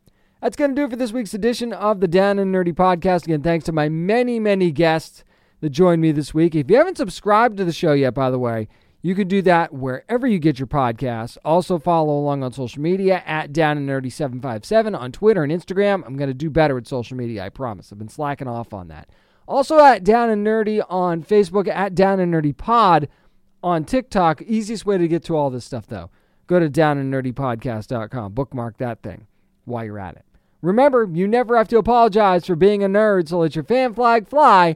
That's 0.42 0.56
going 0.56 0.72
to 0.72 0.76
do 0.76 0.86
it 0.86 0.90
for 0.90 0.96
this 0.96 1.12
week's 1.12 1.36
edition 1.36 1.72
of 1.72 2.00
the 2.00 2.08
Down 2.08 2.40
and 2.40 2.52
Nerdy 2.52 2.74
podcast. 2.74 3.26
Again, 3.26 3.44
thanks 3.44 3.66
to 3.66 3.72
my 3.72 3.90
many, 3.90 4.40
many 4.40 4.72
guests 4.72 5.24
that 5.62 5.70
joined 5.70 6.02
me 6.02 6.12
this 6.12 6.34
week. 6.34 6.56
If 6.56 6.70
you 6.70 6.78
haven't 6.78 6.98
subscribed 6.98 7.58
to 7.58 7.66
the 7.66 7.74
show 7.74 7.94
yet, 7.94 8.14
by 8.14 8.30
the 8.30 8.40
way, 8.40 8.68
you 9.02 9.16
can 9.16 9.28
do 9.28 9.42
that 9.44 9.74
wherever 9.74 10.28
you 10.28 10.40
get 10.40 10.60
your 10.60 10.68
podcasts. 10.68 11.38
Also, 11.46 11.80
follow 11.80 12.18
along 12.18 12.44
on 12.44 12.52
social 12.52 12.82
media 12.82 13.24
at 13.26 13.54
Down 13.54 13.78
and 13.78 13.88
Nerdy 13.88 14.12
757 14.12 14.94
on 14.94 15.12
Twitter 15.12 15.44
and 15.44 15.52
Instagram. 15.52 16.04
I'm 16.06 16.18
going 16.18 16.30
to 16.30 16.34
do 16.34 16.50
better 16.50 16.78
at 16.78 16.88
social 16.88 17.16
media, 17.16 17.46
I 17.46 17.50
promise. 17.50 17.92
I've 17.92 17.98
been 17.98 18.10
slacking 18.10 18.48
off 18.48 18.74
on 18.74 18.90
that. 18.90 19.10
Also, 19.48 19.80
at 19.80 20.04
Down 20.04 20.30
and 20.30 20.46
Nerdy 20.46 20.84
on 20.90 21.24
Facebook, 21.24 21.68
at 21.68 21.96
Down 21.96 22.20
and 22.20 22.34
Nerdy 22.34 22.56
Pod 22.56 23.08
on 23.64 23.86
TikTok. 23.86 24.42
Easiest 24.42 24.86
way 24.86 24.98
to 24.98 25.08
get 25.08 25.24
to 25.24 25.36
all 25.36 25.50
this 25.50 25.66
stuff, 25.66 25.88
though. 25.88 26.10
go 26.48 26.60
to 26.60 26.70
downandnerdypodcast.com. 26.70 28.34
Bookmark 28.34 28.78
that 28.78 29.02
thing 29.02 29.28
while 29.66 29.86
you're 29.86 30.00
at 30.00 30.16
it. 30.18 30.26
Remember, 30.62 31.10
you 31.12 31.26
never 31.26 31.56
have 31.58 31.70
to 31.70 31.78
apologize 31.78 32.46
for 32.46 32.56
being 32.56 32.84
a 32.84 32.90
nerd, 32.90 33.30
so 33.30 33.40
let 33.40 33.56
your 33.56 33.64
fan 33.64 33.94
flag 33.94 34.28
fly 34.28 34.76